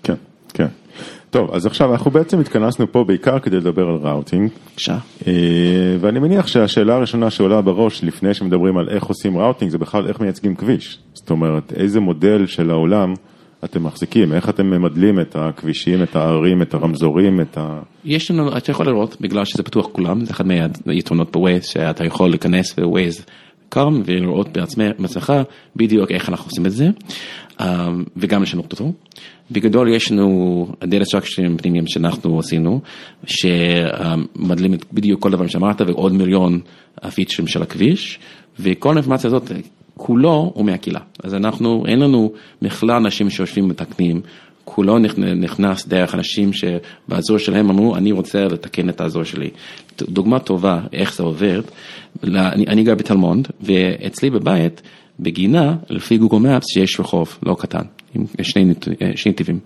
כן, 0.03 0.15
כן. 0.55 0.67
טוב, 1.31 1.55
אז 1.55 1.67
עכשיו 1.67 1.93
אנחנו 1.93 2.11
בעצם 2.11 2.41
התכנסנו 2.41 2.93
פה 2.93 3.05
בעיקר 3.05 3.39
כדי 3.39 3.57
לדבר 3.57 3.83
על 3.83 3.97
routing. 4.03 4.51
בבקשה. 4.71 4.99
אה, 5.27 5.33
ואני 6.01 6.19
מניח 6.19 6.47
שהשאלה 6.47 6.95
הראשונה 6.95 7.31
שעולה 7.31 7.61
בראש 7.61 8.05
לפני 8.05 8.35
שמדברים 8.35 8.79
על 8.79 8.89
איך 8.89 9.05
עושים 9.05 9.39
routing 9.39 9.71
זה 9.71 9.79
בכלל 9.79 10.07
איך 10.07 10.21
מייצגים 10.21 10.55
כביש. 10.55 10.99
זאת 11.15 11.31
אומרת, 11.31 11.73
איזה 11.73 12.01
מודל 12.01 12.47
של 12.47 12.71
העולם 12.71 13.15
אתם 13.65 13.85
מחזיקים, 13.85 14.33
איך 14.33 14.49
אתם 14.49 14.67
ממדלים 14.67 15.21
את 15.21 15.37
הכבישים, 15.37 16.03
את 16.03 16.17
הערים, 16.17 16.63
את 16.63 16.75
הרמזורים, 16.75 17.41
את 17.41 17.59
ה... 17.59 17.81
יש 18.05 18.31
לנו, 18.31 18.57
אתה 18.57 18.71
יכול 18.71 18.87
לראות, 18.87 19.17
בגלל 19.21 19.45
שזה 19.45 19.63
פתוח 19.63 19.87
כולם, 19.93 20.25
זה 20.25 20.31
אחד 20.31 20.45
מהיתרונות 20.87 21.33
ב 21.33 21.38
Waze, 21.38 21.65
שאתה 21.65 22.05
יכול 22.05 22.31
להיכנס 22.31 22.75
ב 22.75 23.25
Waze.com 23.69 24.03
ולראות 24.05 24.49
בעצמך 24.99 25.33
בדיוק 25.77 26.11
איך 26.11 26.29
אנחנו 26.29 26.51
עושים 26.51 26.67
את 26.67 26.73
זה, 26.73 26.89
um, 27.59 27.63
וגם 28.17 28.43
לשנות 28.43 28.73
אותו. 28.73 28.93
בגדול 29.51 29.95
יש 29.95 30.13
לנו 30.13 30.67
data 30.85 31.05
structure 31.05 31.47
ים 31.47 31.57
פנימיים 31.57 31.87
שאנחנו 31.87 32.39
עשינו, 32.39 32.81
שמדלים 33.27 34.75
את 34.75 34.85
בדיוק 34.93 35.23
כל 35.23 35.31
דבר 35.31 35.47
שאמרת 35.47 35.81
ועוד 35.81 36.13
מיליון 36.13 36.61
הפיצ'רים 37.03 37.49
של 37.49 37.63
הכביש, 37.63 38.19
וכל 38.61 38.93
האינפורמציה 38.93 39.29
הזאת 39.29 39.53
כולו 39.97 40.53
הוא 40.55 40.65
מהקהילה. 40.65 41.01
אז 41.23 41.35
אנחנו, 41.35 41.85
אין 41.87 41.99
לנו 41.99 42.33
בכלל 42.63 42.97
אנשים 42.97 43.31
שיושבים 43.31 43.65
ומתקנים, 43.65 44.21
כולו 44.65 44.99
נכנס 45.37 45.87
דרך 45.89 46.15
אנשים 46.15 46.51
שבאזור 46.53 47.39
שלהם 47.39 47.71
אמרו, 47.71 47.97
אני 47.97 48.13
רוצה 48.13 48.45
לתקן 48.45 48.89
את 48.89 49.01
האזור 49.01 49.25
שלי. 49.25 49.51
דוגמה 50.03 50.39
טובה 50.39 50.81
איך 50.93 51.15
זה 51.15 51.23
עובד, 51.23 51.63
אני, 52.25 52.67
אני 52.67 52.85
גר 52.85 52.95
בתלמונד, 52.95 53.49
ואצלי 53.61 54.31
בבית, 54.31 54.83
בגינה, 55.21 55.77
לפי 55.91 56.19
גוגל 56.19 56.39
מפס, 56.39 56.77
יש 56.77 57.01
רחוב 57.01 57.39
לא 57.43 57.57
קטן, 57.59 57.85
עם 58.15 58.25
שני, 58.43 58.75
נתיבים, 59.27 59.59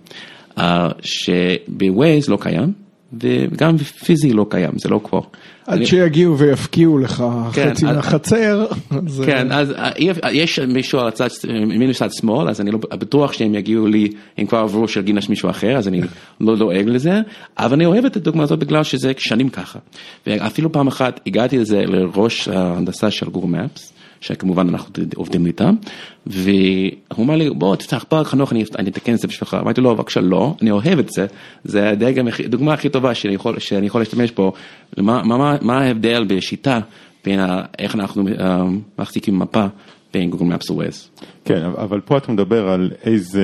שבווייז 1.01 2.29
לא 2.29 2.37
קיים, 2.41 2.73
וגם 3.13 3.77
פיזי 3.77 4.33
לא 4.33 4.45
קיים, 4.49 4.71
זה 4.77 4.89
לא 4.89 5.01
כבר. 5.03 5.19
עד 5.67 5.77
אני- 5.77 5.85
שיגיעו 5.85 6.37
ויפקיעו 6.37 6.97
לך 6.97 7.23
כן, 7.53 7.69
חצי 7.73 7.85
מהחצר. 7.85 8.65
אז, 8.91 9.23
כן, 9.25 9.51
אז 9.51 9.71
אה, 9.71 9.89
יש 10.31 10.59
מישהו 10.59 10.99
על 10.99 11.07
הצד, 11.07 11.27
ימין 11.73 11.89
וצד 11.89 12.09
שמאל, 12.19 12.49
אז 12.49 12.61
אני 12.61 12.71
לא 12.71 12.77
בטוח 12.77 13.33
שהם 13.33 13.55
יגיעו 13.55 13.87
לי, 13.87 14.07
הם 14.37 14.45
כבר 14.45 14.57
עברו 14.57 14.87
של 14.87 15.01
גינה 15.01 15.21
של 15.21 15.29
מישהו 15.29 15.49
אחר, 15.49 15.77
אז 15.77 15.87
אני 15.87 16.01
לא 16.41 16.55
דואג 16.55 16.87
לזה, 16.87 17.21
אבל 17.57 17.73
אני 17.73 17.85
אוהב 17.85 18.05
את 18.05 18.15
הדוגמה 18.15 18.43
הזאת 18.43 18.59
בגלל 18.59 18.83
שזה 18.83 19.11
שנים 19.17 19.49
ככה. 19.49 19.79
ואפילו 20.27 20.71
פעם 20.71 20.87
אחת 20.87 21.19
הגעתי 21.27 21.57
לזה 21.57 21.81
לראש 21.85 22.47
ההנדסה 22.47 23.11
של 23.11 23.29
גוגל 23.29 23.47
מפס, 23.47 23.93
שכמובן 24.21 24.69
אנחנו 24.69 24.93
עובדים 25.15 25.45
איתם, 25.45 25.75
והוא 26.27 26.89
אמר 27.19 27.35
לי 27.35 27.49
בוא 27.49 27.75
תפתח 27.75 28.05
פארק 28.09 28.27
חנוך 28.27 28.51
אני 28.51 28.63
אני 28.79 28.89
אתקן 28.89 29.13
את 29.13 29.19
זה 29.19 29.27
בשבילך, 29.27 29.57
אמרתי 29.61 29.81
לו 29.81 29.95
בבקשה 29.95 30.21
לא, 30.21 30.55
אני 30.61 30.71
אוהב 30.71 30.99
את 30.99 31.09
זה, 31.09 31.25
זה 31.63 31.89
הדוגמה 32.45 32.73
הכי 32.73 32.89
טובה 32.89 33.15
שאני 33.15 33.33
יכול 33.33 33.59
שאני 33.59 33.87
יכול 33.87 34.01
להשתמש 34.01 34.31
בו, 34.31 34.53
מה- 34.97 35.23
מה 35.23 35.57
מה- 35.61 35.79
ההבדל 35.81 36.25
בשיטה 36.27 36.79
בין 37.25 37.39
איך 37.79 37.95
אנחנו 37.95 38.27
אה, 38.39 38.63
מחזיקים 38.99 39.39
מפה 39.39 39.65
Google 40.29 40.45
Maps 40.45 40.69
Waze. 40.69 41.09
כן, 41.45 41.61
אבל 41.77 41.99
פה 41.99 42.17
אתה 42.17 42.31
מדבר 42.31 42.69
על 42.69 42.91
איזה, 43.03 43.43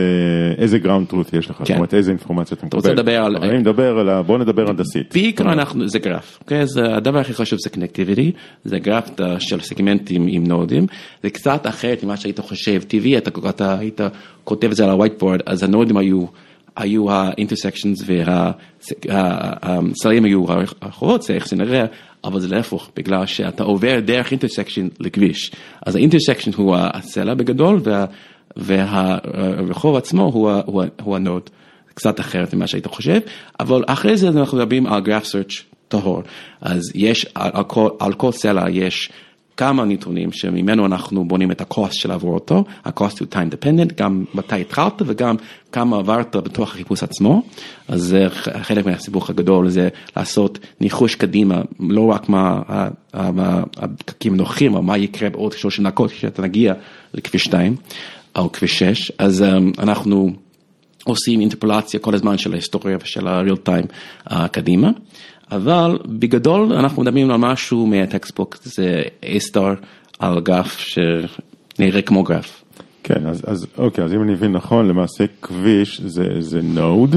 איזה 0.58 0.78
ground 0.84 1.12
truth 1.14 1.38
יש 1.38 1.50
לך, 1.50 1.58
זאת 1.58 1.68
כן. 1.68 1.76
אומרת 1.76 1.94
איזה 1.94 2.12
אינפורמציה 2.12 2.58
אתה 2.58 2.66
מקבל. 2.66 2.78
רוצה 2.78 2.94
לדבר 2.94 3.24
על- 3.24 3.38
אני 3.38 3.58
מדבר 3.58 3.98
על, 4.00 4.22
בוא 4.22 4.38
נדבר 4.38 4.70
הנדסית. 4.70 5.14
בעיקר 5.14 5.54
אנחנו, 5.54 5.88
זה 5.88 6.00
גרף, 6.00 6.38
אוקיי? 6.42 6.68
זה 6.68 6.96
הדבר 6.96 7.20
הכי 7.20 7.34
חשוב 7.34 7.60
זה 7.60 7.70
connectivity, 7.70 8.32
זה 8.66 8.80
גרף 8.80 9.10
של 9.40 9.60
סגמנטים 9.60 10.26
עם 10.30 10.44
נודים, 10.44 10.88
זה 11.24 11.30
קצת 11.30 11.68
אחרת 11.68 12.04
ממה 12.04 12.18
שהיית 12.18 12.40
חושב, 12.40 12.82
טבעי, 12.88 13.18
אתה, 13.18 13.32
אתה 13.50 13.80
היית 13.80 14.02
כותב 14.44 14.68
את 14.70 14.76
זה 14.76 14.84
על 14.84 14.90
ה 14.90 14.94
whiteboard, 14.94 15.40
אז 15.46 15.64
הנודים 15.64 15.98
היו, 15.98 16.26
היו 16.78 17.12
ה 17.12 17.18
intersections 17.18 18.04
והצלעים 19.06 20.24
היו 20.26 20.46
הרחובות, 20.82 21.22
זה 21.22 21.34
איך 21.34 21.48
זה 21.48 21.56
נראה, 21.56 21.86
אבל 22.26 22.40
זה 22.40 22.48
להפך, 22.48 22.90
בגלל 22.96 23.26
שאתה 23.26 23.64
עובר 23.64 24.00
דרך 24.00 24.32
intersection 24.32 24.88
לכביש, 25.00 25.52
אז 25.86 25.96
ה 25.96 26.00
intersection 26.00 26.52
הוא 26.56 26.76
הצלע 26.80 27.34
בגדול, 27.34 27.80
וה, 27.84 28.06
והרחוב 28.58 29.96
עצמו 29.96 30.24
הוא, 30.24 30.52
הוא, 30.66 30.84
הוא 31.04 31.16
ה 31.16 31.22
node. 31.22 31.50
קצת 31.96 32.20
אחרת 32.20 32.54
ממה 32.54 32.68
שהיית 32.68 32.88
חושב, 32.88 33.20
אבל 33.60 33.84
אחרי 33.88 34.18
זה 34.18 34.28
אנחנו 34.28 34.58
מדברים 34.58 34.88
על 34.88 35.02
graph 35.04 35.26
search 35.26 35.62
טהור, 35.88 36.24
אז 36.62 36.82
יש, 36.96 37.26
על, 37.36 37.64
כל, 37.64 37.90
על 38.00 38.14
כל 38.14 38.32
צלע 38.32 38.70
יש 38.70 39.10
כמה 39.58 39.86
נתונים 39.86 40.32
שממנו 40.32 40.86
אנחנו 40.86 41.26
בונים 41.26 41.52
את 41.52 41.62
ה-cost 41.62 41.92
של 41.92 42.10
לעבור 42.10 42.34
אותו, 42.34 42.64
ה-cost 42.86 43.20
הוא 43.20 43.28
time 43.32 43.54
dependent, 43.54 43.94
גם 43.98 44.26
מתי 44.34 44.62
התחלת 44.62 45.02
וגם 45.06 45.36
כמה 45.72 45.98
עברת 45.98 46.36
בתוך 46.36 46.70
החיפוש 46.70 47.04
עצמו, 47.04 47.42
אז 47.88 48.02
זה 48.02 48.28
חלק 48.62 48.86
מהסיבוך 48.86 49.30
הגדול, 49.30 49.70
זה 49.70 49.90
לעשות 50.18 50.60
ניחוש 50.82 51.16
קדימה, 51.16 51.62
לא 51.80 52.06
רק 52.06 52.30
מה 52.30 52.62
הפקקים 53.78 54.34
הנוחים, 54.34 54.76
אבל 54.76 54.84
מה 54.84 54.98
יקרה 54.98 55.30
בעוד 55.30 55.54
30 55.54 55.88
דקות 55.88 56.12
כשאתה 56.12 56.42
נגיע 56.42 56.74
לכביש 57.14 57.44
2 57.44 57.76
או 58.36 58.52
כביש 58.52 58.80
6, 58.80 59.12
אז 59.18 59.44
um, 59.44 59.82
אנחנו 59.82 60.32
עושים 61.06 61.40
אינטרפולציה 61.40 62.00
כל 62.00 62.16
הזמן 62.16 62.38
של 62.38 62.54
ההיסטוריה 62.54 62.98
ושל 63.04 63.28
הריל 63.28 63.56
טיים 63.56 63.86
קדימה, 64.52 64.90
אבל 65.52 65.98
בגדול 66.06 66.74
אנחנו 66.74 67.02
מדברים 67.02 67.32
על 67.32 67.38
משהו 67.38 67.88
מהטקסטבוק, 67.88 68.58
זה 68.64 69.02
A-star 69.22 69.86
על 70.20 70.40
גרף 70.40 70.80
שנראה 70.80 72.02
כמו 72.02 72.24
גרף. 72.24 72.64
כן, 73.04 73.28
אז, 73.28 73.44
אז 73.48 73.68
אוקיי, 73.78 74.04
אז 74.04 74.14
אם 74.14 74.22
אני 74.22 74.32
מבין 74.32 74.52
נכון, 74.52 74.88
למעשה 74.88 75.26
כביש 75.42 76.02
זה, 76.02 76.26
זה 76.40 76.62
node, 76.62 77.16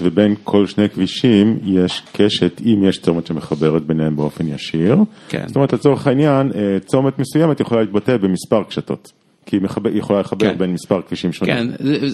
ובין 0.00 0.34
כל 0.44 0.66
שני 0.66 0.88
כבישים 0.88 1.58
יש 1.64 2.02
קשת, 2.12 2.60
אם 2.60 2.84
יש 2.88 2.98
צומת 2.98 3.26
שמחברת 3.26 3.82
ביניהם 3.82 4.16
באופן 4.16 4.48
ישיר. 4.48 4.96
כן. 5.28 5.44
זאת 5.46 5.56
אומרת, 5.56 5.72
לצורך 5.72 6.06
העניין, 6.06 6.52
אה, 6.54 6.78
צומת 6.86 7.18
מסוימת 7.18 7.60
יכולה 7.60 7.80
להתבטא 7.80 8.16
במספר 8.16 8.62
קשתות, 8.62 9.12
כי 9.46 9.56
היא 9.56 9.98
יכולה 9.98 10.20
לחבר 10.20 10.50
כן. 10.50 10.58
בין 10.58 10.72
מספר 10.72 11.02
כבישים 11.02 11.32
שונים. 11.32 11.54
כן, 11.54 11.68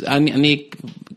אני, 0.07 0.33
אני 0.33 0.63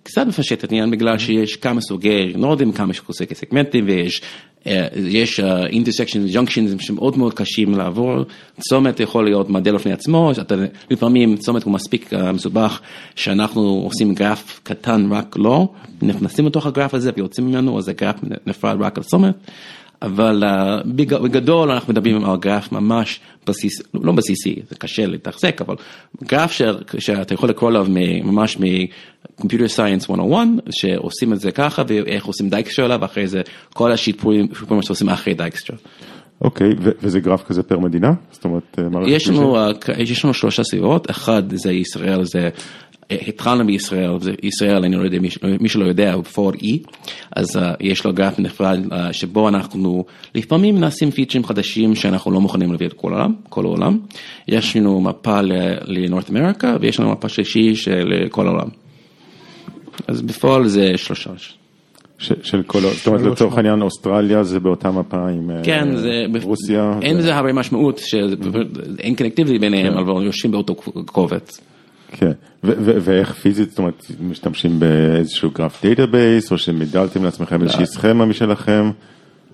קצת 0.04 0.28
מפשט 0.28 0.64
את 0.64 0.72
העניין 0.72 0.92
בגלל 0.92 1.18
שיש 1.18 1.56
כמה 1.56 1.82
סוגי 1.82 2.34
נודים, 2.36 2.72
כמה 2.72 2.94
סוגי 2.94 3.36
סגמנטים 3.36 3.86
ויש 3.88 4.22
אה, 4.68 4.88
יש 4.96 5.40
intersection 5.40 6.26
junction 6.34 6.71
ים 6.71 6.80
שמאוד 6.80 7.18
מאוד 7.18 7.34
קשים 7.34 7.78
לעבור, 7.78 8.24
צומת 8.60 9.00
יכול 9.00 9.26
להיות 9.26 9.50
מודל 9.50 9.76
בפני 9.76 9.94
עצמו, 9.94 10.32
שאתה, 10.36 10.56
לפעמים 10.90 11.38
צומת 11.38 11.64
הוא 11.64 11.74
מספיק 11.74 12.14
אה, 12.14 12.32
מסובך 12.32 12.82
שאנחנו 13.16 13.62
עושים 13.62 14.14
גרף 14.14 14.60
קטן 14.64 15.12
רק 15.12 15.38
לו, 15.38 15.74
נכנסים 16.02 16.46
לתוך 16.46 16.66
הגרף 16.66 16.94
הזה 16.94 17.12
ויוצאים 17.16 17.48
ממנו, 17.48 17.78
אז 17.78 17.84
זה 17.84 17.94
גרף 17.94 18.16
נפרד 18.46 18.78
רק 18.82 18.98
על 18.98 19.04
צומת. 19.04 19.36
אבל 20.04 20.44
uh, 20.44 20.88
בג- 20.88 21.18
בגדול 21.18 21.72
אנחנו 21.72 21.94
מדברים 21.94 22.26
על 22.26 22.38
גרף 22.38 22.72
ממש 22.72 23.20
בסיס, 23.48 23.82
לא 23.94 24.12
בסיסי, 24.12 24.60
זה 24.70 24.76
קשה 24.76 25.06
לתחזק, 25.06 25.62
אבל 25.62 25.76
גרף 26.24 26.52
ש, 26.52 26.62
שאתה 27.00 27.34
יכול 27.34 27.50
לקרוא 27.50 27.70
עליו 27.70 27.88
ממש 28.24 28.58
מ-Computer 28.60 29.78
Science 29.78 30.12
101, 30.12 30.48
שעושים 30.70 31.34
את 31.34 31.40
זה 31.40 31.52
ככה 31.52 31.84
ואיך 31.88 32.26
עושים 32.26 32.50
דייקסטרה 32.50 32.84
עליו, 32.86 33.00
ואחרי 33.02 33.28
זה 33.28 33.42
כל 33.74 33.92
השיפורים 33.92 34.48
שיפורים 34.60 34.82
שעושים 34.82 35.10
אחרי 35.10 35.34
דייקסטרה. 35.34 35.74
אוקיי, 36.42 36.70
ו- 36.80 36.92
וזה 37.02 37.20
גרף 37.20 37.44
כזה 37.44 37.64
פר 37.64 37.80
מדינה? 37.80 38.14
זאת 38.32 38.46
אומרת, 38.46 38.80
אה, 38.80 38.86
יש 39.08 39.28
לנו, 39.28 39.70
uh, 39.72 39.92
יש 39.98 40.26
לנו 40.26 40.34
שלושה 40.34 40.64
סביבות, 40.64 41.10
אחד 41.10 41.56
זה 41.56 41.72
ישראל, 41.72 42.24
זה 42.24 42.50
התחלנו 43.28 43.66
בישראל, 43.66 44.12
ישראל, 44.44 44.84
אני 44.84 44.96
לא 44.96 45.04
יודע, 45.04 45.20
מי, 45.20 45.30
מי 45.60 45.70
שלא 45.70 45.86
יודע, 45.86 46.14
הוא 46.14 46.24
פורד 46.24 46.56
אי, 46.62 46.80
אז 47.36 47.56
uh, 47.56 47.60
יש 47.80 48.06
לו 48.06 48.14
גרף 48.14 48.40
נפרד 48.40 48.80
uh, 48.86 48.94
שבו 49.12 49.50
אנחנו 49.50 50.06
לפעמים 50.36 50.84
נשים 50.84 51.12
פיצ'רים 51.12 51.44
חדשים 51.46 51.96
שאנחנו 51.96 52.32
לא 52.32 52.42
מוכנים 52.42 52.72
להביא 52.72 52.88
את 52.88 52.94
כל 52.94 53.14
העולם, 53.14 53.34
כל 53.50 53.66
העולם. 53.66 53.98
יש 54.48 54.78
לנו 54.78 55.02
מפה 55.02 55.40
ל 55.86 55.93
North 55.93 56.30
America 56.30 56.76
ויש 56.82 57.00
לנו 57.00 57.12
מפה 57.12 57.30
שלישי 57.30 57.76
של 57.76 58.28
כל 58.30 58.48
העולם. 58.48 58.68
אז 60.08 60.22
בפועל 60.22 60.68
זה 60.68 60.92
שלושה. 60.96 61.32
של 62.20 62.64
כל, 62.64 62.80
זאת 62.80 63.08
אומרת, 63.08 63.22
לצורך 63.22 63.58
העניין, 63.58 63.82
אוסטרליה 63.82 64.44
זה 64.44 64.60
באותה 64.60 64.92
מפה 64.92 65.30
עם 65.30 65.52
אה, 65.52 65.64
כן, 65.64 65.96
זה, 65.98 66.26
רוסיה. 66.44 67.00
אין 67.02 67.16
ו- 67.16 67.20
לזה 67.20 67.36
הרבה 67.36 67.54
משמעות, 67.54 67.98
שאין 67.98 69.16
connectivity 69.16 69.60
ביניהם, 69.60 69.98
אבל 69.98 70.26
יושבים 70.26 70.52
באותו 70.52 70.76
קובץ. 71.06 71.62
כן, 72.14 72.32
ואיך 72.64 73.34
פיזית, 73.34 73.70
זאת 73.70 73.80
אומרת, 73.80 74.06
משתמשים 74.20 74.80
באיזשהו 74.80 75.52
graph 75.52 75.86
database, 75.86 76.52
או 76.52 76.58
שמידלתם 76.58 77.24
לעצמכם 77.24 77.62
איזושהי 77.62 77.86
סכמה 77.86 78.26
משלכם? 78.26 78.92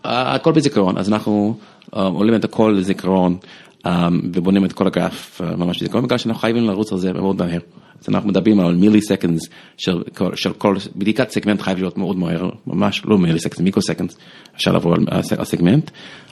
הכל 0.03 0.51
בזיכרון, 0.51 0.97
אז 0.97 1.09
אנחנו 1.09 1.57
אה, 1.95 2.03
עולים 2.03 2.35
את 2.35 2.43
הכל 2.43 2.75
לזיכרון 2.77 3.37
אה, 3.85 4.07
ובונים 4.33 4.65
את 4.65 4.73
כל 4.73 4.87
הגרף 4.87 5.41
אה, 5.41 5.55
ממש 5.55 5.79
בזיכרון, 5.79 6.03
בגלל 6.03 6.17
שאנחנו 6.17 6.41
חייבים 6.41 6.63
לרוץ 6.63 6.91
על 6.91 6.97
זה 6.97 7.13
מאוד 7.13 7.35
מהר. 7.35 7.59
אז 8.01 8.09
אנחנו 8.09 8.29
מדברים 8.29 8.59
על 8.59 8.75
milliseconds 8.75 9.41
של, 9.77 10.03
של 10.35 10.53
כל, 10.53 10.75
בדיקת 10.95 11.29
סגמנט 11.29 11.61
חייב 11.61 11.77
להיות 11.77 11.97
מאוד 11.97 12.17
מהר, 12.17 12.49
ממש 12.67 13.01
לא 13.05 13.17
milliseconds, 13.17 13.59
microseconds, 13.59 14.17
אפשר 14.55 14.71
לעבור 14.71 14.95
על 15.37 15.45
סגמנט. 15.45 15.91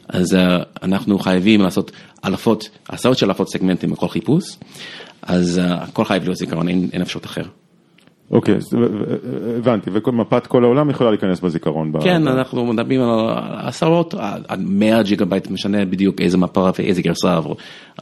אז 0.10 0.36
אה, 0.36 0.58
אנחנו 0.84 1.20
חייבים 1.20 1.62
לעשות 1.62 1.92
אלפות, 2.26 2.70
עשרות 2.88 3.18
של 3.18 3.26
אלפות 3.26 3.50
סגמנטים 3.50 3.92
בכל 3.92 4.08
חיפוש, 4.08 4.58
אז 5.28 5.60
אה, 5.60 5.74
הכל 5.84 6.06
חייב 6.06 6.24
להיות 6.24 6.38
זיכרון, 6.38 6.68
אין 6.68 6.90
אין 6.94 7.02
אפשרות 7.02 7.26
אחר. 7.26 7.44
אוקיי, 8.32 8.56
אז 8.56 8.74
ו- 8.74 8.78
ו- 8.78 9.58
הבנתי, 9.58 9.90
ומפת 9.94 10.48
כל 10.48 10.64
העולם 10.64 10.90
יכולה 10.90 11.10
להיכנס 11.10 11.40
בזיכרון. 11.40 11.92
כן, 12.04 12.26
ב- 12.26 12.28
אנחנו 12.28 12.66
מדברים 12.66 13.02
על 13.02 13.36
עשרות, 13.58 14.14
עד 14.48 14.62
100 14.62 15.04
ג'יגה 15.04 15.26
בייט, 15.26 15.52
משנה 15.52 15.86
בדיוק 15.86 16.22
איזה 16.22 16.38
מפה 16.38 16.70
ואיזה 16.80 17.02
גרסה, 17.02 17.38
אבל 17.38 17.52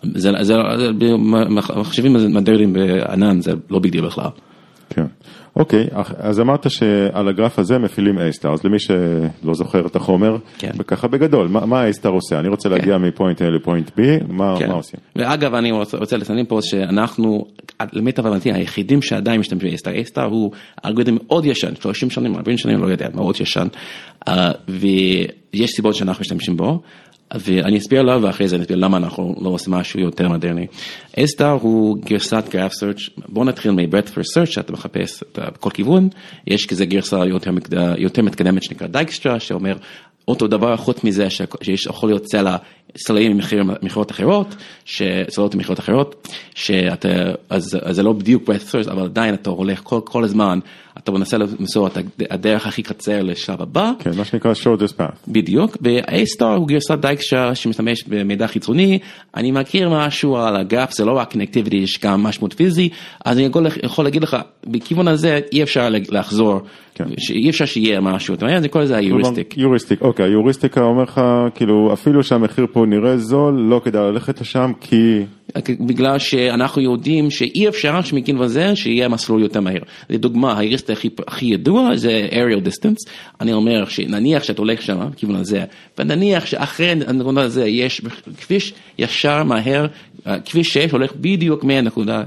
זה, 0.03 0.31
זה, 0.41 0.53
זה, 0.77 1.15
מחשבים 1.75 2.15
מודרניים 2.29 2.73
בענן 2.73 3.41
זה 3.41 3.51
לא 3.69 3.79
big 3.79 3.91
deal 3.91 4.05
בכלל. 4.05 4.29
כן. 4.89 5.05
אוקיי, 5.55 5.87
אז 6.17 6.39
אמרת 6.39 6.71
שעל 6.71 7.27
הגרף 7.27 7.59
הזה 7.59 7.77
מפעילים 7.77 8.17
A-Star, 8.17 8.49
אז 8.53 8.63
למי 8.63 8.79
שלא 8.79 9.53
זוכר 9.53 9.85
את 9.85 9.95
החומר, 9.95 10.37
כן. 10.57 10.71
וככה 10.77 11.07
בגדול, 11.07 11.47
מה 11.47 11.65
מה 11.65 11.81
ה-A-Star 11.81 12.07
עושה? 12.07 12.39
אני 12.39 12.47
רוצה 12.47 12.69
להגיע 12.69 12.97
מ 12.97 13.04
point 13.04 13.41
A 13.41 13.45
ל 13.45 13.52
point 13.52 13.89
B, 13.89 14.01
מה 14.29 14.55
כן. 14.59 14.67
מה 14.67 14.73
עושים? 14.73 14.99
ואגב, 15.15 15.53
אני 15.53 15.71
רוצה, 15.71 15.97
רוצה 15.97 16.17
לציין 16.17 16.45
פה 16.45 16.59
שאנחנו, 16.61 17.45
למיטב 17.93 18.27
הבנתי, 18.27 18.51
היחידים 18.51 19.01
שעדיין 19.01 19.39
משתמשים 19.39 19.69
ב-A-Star, 19.71 20.09
A-Star 20.09 20.21
הוא 20.21 20.51
אלגוריתם 20.85 21.17
מאוד 21.27 21.45
ישן, 21.45 21.75
30 21.75 22.09
שנים, 22.09 22.35
40 22.35 22.57
שנים, 22.57 22.79
לא 22.79 22.87
יודע, 22.87 23.07
מאוד 23.13 23.35
ישן, 23.39 23.67
אה, 24.27 24.51
ויש 24.67 25.71
סיבות 25.71 25.95
שאנחנו 25.95 26.21
משתמשים 26.21 26.57
בו. 26.57 26.81
ואני 27.33 27.77
אסביר 27.77 28.01
לה 28.01 28.17
ואחרי 28.21 28.47
זה 28.47 28.55
אני 28.55 28.63
אסביר 28.63 28.77
למה 28.77 28.97
אנחנו 28.97 29.35
לא 29.41 29.49
עושים 29.49 29.73
משהו 29.73 29.99
יותר 29.99 30.27
מודרני. 30.27 30.67
A-Star 31.17 31.43
הוא 31.61 31.97
גרסת 32.05 32.43
Graph 32.49 32.73
Search, 32.73 33.09
בוא 33.27 33.45
נתחיל 33.45 33.71
מ-Breadth 33.71 34.09
for 34.09 34.19
Search 34.21 34.45
שאתה 34.45 34.73
מחפש 34.73 35.23
בכל 35.37 35.69
כיוון, 35.69 36.09
יש 36.47 36.65
כזה 36.65 36.85
גרסה 36.85 37.17
יותר, 37.25 37.51
מקד- 37.51 37.73
יותר 37.97 38.21
מתקדמת 38.21 38.63
שנקרא 38.63 38.87
דייקסטרה 38.87 39.39
שאומר 39.39 39.75
אותו 40.27 40.47
דבר 40.47 40.77
חוץ 40.77 41.03
מזה 41.03 41.29
ש- 41.29 41.41
שיש 41.61 41.85
יכול 41.85 42.09
להיות 42.09 42.25
צלעים 42.97 43.31
ממחיר- 43.33 43.63
ממכירות 43.83 44.11
אחרות, 44.11 44.55
צלעות 45.27 45.55
ממכירות 45.55 45.79
אחרות, 45.79 46.27
שאתה, 46.55 47.09
אז, 47.49 47.77
אז 47.83 47.95
זה 47.95 48.03
לא 48.03 48.13
בדיוק 48.13 48.49
breadth 48.49 48.71
first, 48.71 48.91
אבל 48.91 49.03
עדיין 49.03 49.33
אתה 49.33 49.49
הולך 49.49 49.79
כל, 49.83 49.99
כל 50.03 50.23
הזמן, 50.23 50.59
אתה 51.05 51.13
מנסה 51.13 51.37
למצוא 51.37 51.87
את 51.87 51.97
הד- 51.97 52.09
הדרך 52.29 52.67
הכי 52.67 52.83
קצר 52.83 53.23
לשלב 53.23 53.61
הבא. 53.61 53.91
כן, 53.99 54.11
מה 54.17 54.25
שנקרא 54.25 54.53
shortest 54.53 54.99
path. 55.01 55.15
בדיוק, 55.27 55.77
ו-A-Star 55.81 56.43
הוא 56.45 56.67
גרסת 56.67 56.91
דייקסטרה 56.91 57.55
שמשתמש 57.55 58.03
במידע 58.07 58.47
חיצוני, 58.47 58.99
אני 59.35 59.51
מכיר 59.51 59.89
משהו 59.89 60.37
על 60.37 60.55
הגרף, 60.55 60.91
זה 60.93 61.05
לא 61.05 61.11
רק 61.11 61.31
קונקטיביטי, 61.31 61.75
יש 61.77 61.99
גם 62.03 62.23
משמעות 62.23 62.53
פיזי, 62.53 62.89
אז 63.25 63.37
אני 63.37 63.49
יכול 63.83 64.05
להגיד 64.05 64.23
לך, 64.23 64.37
בכיוון 64.67 65.07
הזה 65.07 65.39
אי 65.51 65.63
אפשר 65.63 65.89
לחזור, 66.09 66.61
כן. 66.95 67.03
אי 67.29 67.49
אפשר 67.49 67.65
שיהיה 67.65 68.01
משהו, 68.01 68.33
אתה 68.33 68.45
מבין? 68.45 68.57
אני 68.57 68.67
קורא 68.67 68.83
לזה 68.83 68.97
היוריסטיק. 68.97 69.57
יוריסטיק, 69.57 70.01
אוקיי, 70.01 70.25
היוריסטיקה 70.25 70.81
אומר 70.81 71.03
לך, 71.03 71.21
כאילו, 71.55 71.93
אפילו 71.93 72.23
שהמחיר 72.23 72.67
פה 72.71 72.85
נראה 72.85 73.17
זול, 73.17 73.53
לא 73.53 73.81
כדאי 73.83 74.01
ללכת 74.01 74.41
לשם, 74.41 74.71
כי... 74.81 75.21
בגלל 75.79 76.19
שאנחנו 76.19 76.81
יודעים 76.81 77.31
שאי 77.31 77.67
אפשר 77.67 78.01
שמכיוון 78.01 78.41
הזה 78.41 78.75
שיהיה 78.75 79.07
מסלול 79.07 79.41
יותר 79.41 79.61
מהר. 79.61 79.81
לדוגמה, 80.09 80.53
ההיריסט 80.53 80.89
הכי, 80.89 81.09
הכי 81.27 81.45
ידוע 81.45 81.95
זה 81.95 82.27
aerial 82.31 82.67
distance, 82.67 83.09
אני 83.41 83.53
אומר 83.53 83.85
שנניח 83.85 84.43
שאתה 84.43 84.61
הולך 84.61 84.81
שם, 84.81 85.07
בכיוון 85.13 85.35
הזה, 85.35 85.63
ונניח 85.99 86.45
שאחרי 86.45 86.89
הנקודה 86.89 87.41
הזה 87.41 87.67
יש 87.67 88.01
כביש 88.41 88.73
ישר 88.99 89.43
מהר, 89.43 89.85
אה, 90.27 90.39
כביש 90.39 90.73
6 90.73 90.91
הולך 90.91 91.11
בדיוק 91.15 91.63
מהנקודה 91.63 92.23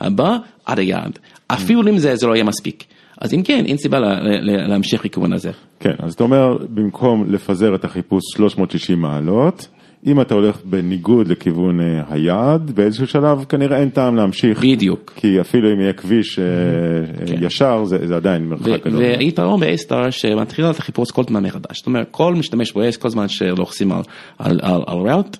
הבאה 0.00 0.36
עד 0.64 0.78
היעד. 0.78 1.18
אפילו 1.46 1.88
אם 1.88 1.98
זה, 1.98 2.16
זה 2.16 2.26
לא 2.26 2.34
יהיה 2.34 2.44
מספיק. 2.44 2.84
אז 3.20 3.34
אם 3.34 3.42
כן, 3.42 3.64
אין 3.66 3.76
סיבה 3.76 3.98
לה- 3.98 4.20
לה- 4.20 4.66
להמשיך 4.66 5.04
לכיוון 5.04 5.32
הזה. 5.32 5.50
כן, 5.80 5.94
אז 5.98 6.14
אתה 6.14 6.24
אומר, 6.24 6.56
במקום 6.74 7.24
לפזר 7.28 7.74
את 7.74 7.84
החיפוש 7.84 8.22
360 8.36 9.00
מעלות, 9.00 9.68
אם 10.06 10.20
אתה 10.20 10.34
הולך 10.34 10.58
בניגוד 10.64 11.28
לכיוון 11.28 11.80
אה, 11.80 12.02
היעד, 12.10 12.70
באיזשהו 12.70 13.06
שלב 13.06 13.44
כנראה 13.48 13.78
אין 13.78 13.90
טעם 13.90 14.16
להמשיך. 14.16 14.60
בדיוק. 14.64 15.12
כי 15.16 15.40
אפילו 15.40 15.72
אם 15.72 15.80
יהיה 15.80 15.92
כביש 15.92 16.38
אה, 16.38 16.44
אה, 16.44 17.46
ישר, 17.46 17.84
זה 17.84 18.06
זה 18.06 18.16
עדיין 18.16 18.48
מרחק 18.48 18.86
גדול. 18.86 18.98
והיתרון 19.02 19.60
ב-A-Star 19.60 20.10
שמתחיל 20.10 20.64
את 20.64 20.78
החיפוש 20.78 21.10
כל 21.10 21.22
הזמן 21.26 21.42
מחדש, 21.42 21.76
זאת 21.78 21.86
אומרת 21.86 22.06
כל 22.10 22.34
משתמש 22.34 22.72
ב-S 22.72 22.98
כל 22.98 23.08
זמן 23.08 23.28
שלוחצים 23.28 23.92
על, 23.92 24.02
על, 24.38 24.60
על, 24.62 24.82
על 24.86 24.96
route, 24.98 25.36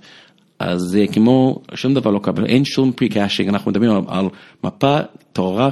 אז 0.59 0.81
זה 0.81 1.05
כמו 1.13 1.59
שום 1.75 1.95
דבר 1.95 2.11
לא 2.11 2.19
קיבל, 2.19 2.47
אין 2.47 2.65
שום 2.65 2.93
pre-caching, 2.93 3.49
אנחנו 3.49 3.71
מדברים 3.71 3.91
על, 3.91 4.03
על 4.09 4.27
מפה 4.65 4.97
טהורה 5.35 5.71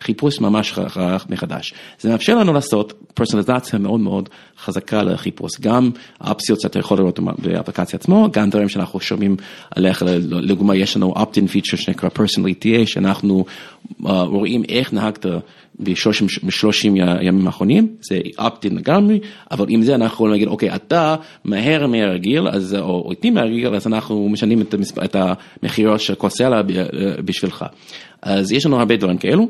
וחיפוש 0.00 0.40
ממש 0.40 0.78
מחדש. 1.28 1.74
זה 2.00 2.10
מאפשר 2.10 2.34
לנו 2.38 2.52
לעשות 2.52 2.92
פרסונליזציה 3.14 3.78
מאוד 3.78 4.00
מאוד 4.00 4.28
חזקה 4.58 5.02
לחיפוש, 5.02 5.60
גם 5.60 5.90
האופציות 6.20 6.60
שאתה 6.60 6.78
יכול 6.78 6.98
לראות 6.98 7.20
באפליקציה 7.38 7.98
עצמו, 7.98 8.28
גם 8.32 8.50
דברים 8.50 8.68
שאנחנו 8.68 9.00
שומעים 9.00 9.36
עליך, 9.70 10.02
לדוגמה 10.30 10.76
יש 10.76 10.96
לנו 10.96 11.14
opt-in 11.16 11.48
feature 11.48 11.76
שנקרא 11.76 12.08
personal 12.08 12.44
ETA, 12.44 12.86
שאנחנו 12.86 13.44
uh, 14.02 14.08
רואים 14.08 14.62
איך 14.68 14.92
נהגת 14.92 15.26
ב-30 15.80 16.84
ימים 17.22 17.46
האחרונים, 17.46 17.88
זה 18.00 18.18
opt-in 18.38 18.74
לגמרי, 18.74 19.20
אבל 19.50 19.66
עם 19.68 19.82
זה 19.82 19.94
אנחנו 19.94 20.14
יכולים 20.14 20.32
להגיד, 20.32 20.48
אוקיי, 20.48 20.74
אתה 20.74 21.16
מהר 21.44 21.86
מהרגיל, 21.86 22.48
אז, 22.48 22.74
או 22.74 23.10
איטי 23.10 23.30
מהרגיל, 23.30 23.74
אז 23.74 23.86
אנחנו 23.86 24.28
משנים 24.28 24.60
את, 24.60 24.74
המספר, 24.74 25.04
את 25.04 25.16
המחירות 25.16 26.00
של 26.00 26.14
סלע 26.28 26.62
ב- 26.62 26.70
בשבילך. 27.24 27.64
אז 28.24 28.52
יש 28.52 28.66
לנו 28.66 28.78
הרבה 28.78 28.96
דברים 28.96 29.18
כאלו, 29.18 29.48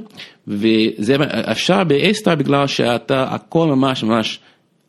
וזה 0.48 1.16
אפשר 1.52 1.84
ב-A-Star 1.84 2.34
בגלל 2.34 2.66
שאתה, 2.66 3.22
הכל 3.22 3.66
ממש 3.66 4.04
ממש 4.04 4.40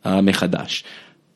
אה, 0.06 0.20
מחדש. 0.20 0.84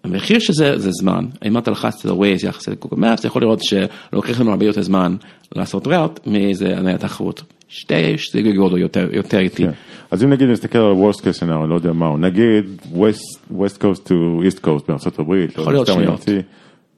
המחיר 0.04 0.38
של 0.38 0.52
זה 0.52 0.78
זה 0.78 0.90
זמן, 0.92 1.24
אם 1.44 1.58
אתה 1.58 1.70
לחצת 1.70 2.04
על 2.06 2.12
Waze 2.12 2.46
יחס 2.46 2.68
לגוגל 2.68 2.96
Maps, 2.96 3.14
אתה 3.20 3.26
יכול 3.26 3.42
לראות 3.42 3.60
שלוקח 3.62 4.40
לנו 4.40 4.50
הרבה 4.50 4.66
יותר 4.66 4.82
זמן 4.82 5.16
לעשות 5.56 5.86
ראוט 5.86 6.20
מאיזה 6.26 6.78
ענייני 6.78 6.98
תחרות. 6.98 7.42
שתי 7.68 8.18
שתי 8.18 8.52
גודל 8.52 8.78
יותר 8.78 9.08
יותר 9.12 9.38
איטי. 9.38 9.62
כן. 9.64 9.70
אז 10.10 10.24
אם 10.24 10.30
נגיד 10.30 10.48
נסתכל 10.48 10.78
על 10.78 10.84
ה-Worst 10.92 11.18
case 11.20 11.42
scenario, 11.42 11.66
לא 11.68 11.74
יודע 11.74 11.92
מהו, 11.92 12.16
נגיד 12.18 12.64
West, 12.94 13.52
West 13.52 13.78
Coast 13.82 14.08
to 14.08 14.12
East 14.48 14.64
Coast 14.64 14.84
בארצות 14.88 15.18
הברית, 15.18 15.50
יכול 15.58 15.72
להיות 15.72 15.86
שניות. 15.86 16.24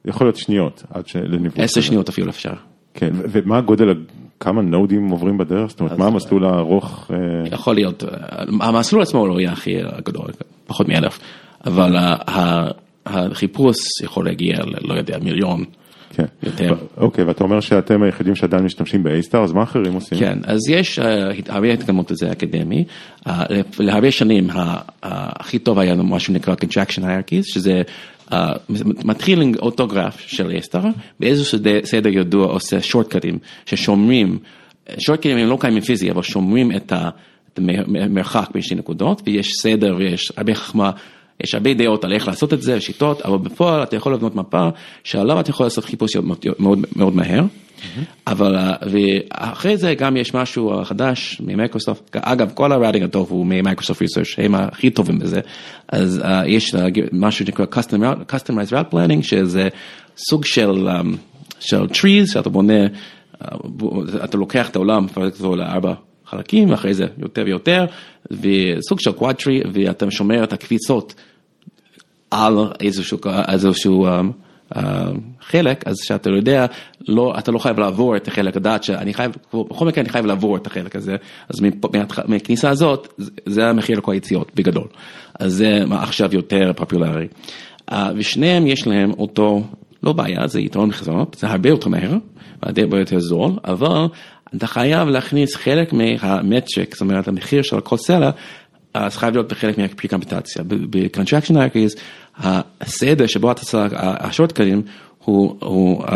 יכול 0.05 0.27
להיות 0.27 0.37
שניות 0.37 0.83
עד 0.93 1.03
לניווט. 1.15 1.59
עשר. 1.59 1.81
שניות 1.81 2.09
אפילו 2.09 2.29
אפשר. 2.29 2.53
כן, 2.93 3.09
ומה 3.13 3.57
הגודל, 3.57 3.89
ה- 3.89 3.93
כמה 4.43 4.61
נודים 4.61 5.09
עוברים 5.09 5.37
בדרך? 5.37 5.69
זאת 5.69 5.79
אומרת, 5.79 5.97
מה 5.97 6.05
המסלול 6.05 6.45
הארוך? 6.45 7.11
אה, 7.13 7.17
יכול 7.51 7.75
להיות, 7.75 8.03
אה, 8.03 8.09
המסלול 8.61 9.01
עצמו 9.01 9.27
לא 9.27 9.39
יהיה 9.39 9.51
הכי 9.51 9.75
גדול, 10.05 10.27
פחות 10.67 10.87
מאלף, 10.87 11.19
אבל 11.65 11.95
החיפוש 13.05 13.77
יכול 14.03 14.25
להגיע 14.25 14.57
לא 14.81 14.93
יודע 14.93 15.17
מיליון. 15.21 15.63
כן. 16.15 16.25
יותר. 16.43 16.75
אוקיי, 16.97 17.23
ואתה 17.23 17.43
אומר 17.43 17.59
שאתם 17.59 18.03
היחידים 18.03 18.35
שעדיין 18.35 18.63
משתמשים 18.63 19.03
ב-A-Star, 19.03 19.37
אז 19.37 19.51
מה 19.51 19.63
אחרים 19.63 19.93
עושים? 19.93 20.19
כן, 20.19 20.39
אז 20.43 20.59
יש 20.69 20.99
אה, 20.99 21.31
הרבה 21.47 21.73
התקדמות 21.73 22.11
לזה 22.11 22.31
אקדמי. 22.31 22.83
אה, 23.27 23.43
להרבה 23.79 24.11
שנים 24.11 24.47
הכי 25.03 25.59
טוב 25.59 25.79
היה 25.79 25.95
מה 25.95 26.19
שנקרא 26.19 26.53
contraction 26.53 27.01
hierarchies, 27.01 27.43
שזה 27.53 27.81
אה, 28.33 28.51
מתחיל 29.05 29.41
עם 29.41 29.51
אותו 29.59 29.87
גרף 29.87 30.19
של 30.19 30.51
אסטר, 30.59 30.81
באיזשהו 31.19 31.57
סדר- 31.83 32.09
ידוע 32.09 32.47
עושה 32.47 32.81
שורטקטים 32.81 33.37
ששומרים, 33.65 34.37
שורטקטים 34.97 35.37
הם 35.37 35.49
לא 35.49 35.57
קיימים 35.59 35.81
פיזי, 35.81 36.11
אבל 36.11 36.21
שומרים 36.21 36.71
את 36.75 36.93
המרחק 37.57 38.49
בין 38.53 38.61
שתי 38.61 38.75
נקודות, 38.75 39.21
ויש 39.25 39.53
סדר 39.61 39.95
ויש 39.99 40.31
הרבה 40.37 40.55
חכמה. 40.55 40.91
יש 41.43 41.53
הרבה 41.53 41.73
דעות 41.73 42.03
על 42.03 42.13
איך 42.13 42.27
לעשות 42.27 42.53
את 42.53 42.61
זה, 42.61 42.81
שיטות, 42.81 43.21
אבל 43.21 43.37
בפועל 43.37 43.83
אתה 43.83 43.95
יכול 43.95 44.13
לבנות 44.13 44.35
מפה 44.35 44.69
שעליו 45.03 45.39
אתה 45.39 45.49
יכול 45.49 45.65
לעשות 45.65 45.85
חיפוש 45.85 46.15
מאוד, 46.15 46.37
מאוד, 46.59 46.79
מאוד 46.95 47.15
מהר. 47.15 47.43
אבל 48.27 48.55
אה, 48.55 48.73
ואחרי 48.91 49.77
זה 49.77 49.93
גם 49.95 50.17
יש 50.17 50.33
משהו 50.33 50.83
חדש 50.83 51.41
מ-Microsoft, 51.45 52.15
אגב 52.15 52.51
כל 52.53 52.71
ה-routing 52.71 53.03
הטוב 53.03 53.31
הוא 53.31 53.45
מ-Microsoft 53.45 54.01
Research 54.01 54.35
הם 54.37 54.55
הכי 54.55 54.89
טובים 54.89 55.19
בזה, 55.19 55.39
אז 55.87 56.21
uh, 56.23 56.47
יש 56.47 56.75
uh, 56.75 56.77
משהו 57.11 57.45
שנקרא 57.45 57.65
custom 57.71 58.31
customized 58.31 58.71
route 58.71 58.93
planning 58.93 59.21
שזה 59.21 59.69
סוג 60.17 60.45
של, 60.45 60.87
um, 60.87 61.07
של 61.59 61.83
trees 61.83 62.31
שאתה 62.33 62.49
בונה, 62.49 62.85
uh, 62.85 63.45
אתה 64.23 64.37
לוקח 64.37 64.69
את 64.69 64.75
העולם, 64.75 65.05
מפרק 65.05 65.33
אותו 65.33 65.55
לארבע 65.55 65.93
חלקים, 66.33 66.69
ואחרי 66.69 66.93
זה 66.93 67.05
יותר 67.17 67.43
ויותר, 67.45 67.85
וסוג 68.31 68.99
של 68.99 69.11
quadtree 69.11 69.67
ואתה 69.73 70.11
שומר 70.11 70.43
את 70.43 70.53
הקפיצות 70.53 71.13
על 72.31 72.57
איזשהו, 72.79 73.17
איזשהו 73.47 74.07
um, 74.07 74.77
חלק, 75.41 75.87
אז 75.87 75.95
שאתה 76.03 76.29
יודע, 76.29 76.65
לא, 77.07 77.33
אתה 77.39 77.51
לא 77.51 77.59
חייב 77.59 77.79
לעבור 77.79 78.15
את 78.15 78.27
החלק, 78.27 78.55
לדעת 78.55 78.83
שאני 78.83 79.13
חייב, 79.13 79.31
בכל 79.53 79.85
מקרה 79.85 80.01
אני 80.01 80.09
חייב 80.09 80.25
לעבור 80.25 80.57
את 80.57 80.67
החלק 80.67 80.95
הזה, 80.95 81.15
אז 81.49 81.61
מהכניסה 82.27 82.69
הזאת, 82.69 83.21
זה 83.45 83.69
המחיר 83.69 83.97
לכל 83.97 84.11
היציאות 84.11 84.51
בגדול. 84.55 84.87
אז 85.39 85.53
זה 85.53 85.83
עכשיו 85.91 86.29
יותר 86.33 86.71
פופולרי. 86.75 87.27
ושניהם 88.15 88.67
יש 88.67 88.87
להם 88.87 89.11
אותו, 89.11 89.63
לא 90.03 90.13
בעיה, 90.13 90.47
זה 90.47 90.59
יתרון 90.59 90.91
חזונות, 90.91 91.35
זה 91.39 91.47
הרבה 91.47 91.69
יותר 91.69 91.89
מהר, 91.89 92.17
הרבה 92.61 92.99
יותר 92.99 93.19
זול, 93.19 93.51
אבל 93.65 94.07
אתה 94.57 94.67
חייב 94.67 95.07
להכניס 95.07 95.55
חלק 95.55 95.93
מהמטריק, 95.93 96.93
זאת 96.93 97.01
אומרת 97.01 97.27
המחיר 97.27 97.61
של 97.61 97.79
כל 97.79 97.97
סלע, 97.97 98.29
אז 98.93 99.17
חייב 99.17 99.33
להיות 99.33 99.51
בחלק 99.51 99.77
מהפריקמפטציה. 99.77 100.63
ב-contraction 100.67 101.51
hierarchies, 101.51 101.99
הסדר 102.81 103.27
שבו 103.27 103.51
אתה 103.51 103.61
צריך, 103.61 103.93
השורטקטים, 103.97 104.81
הוא, 105.25 105.55
הוא 105.59 106.05
um, 106.05 106.11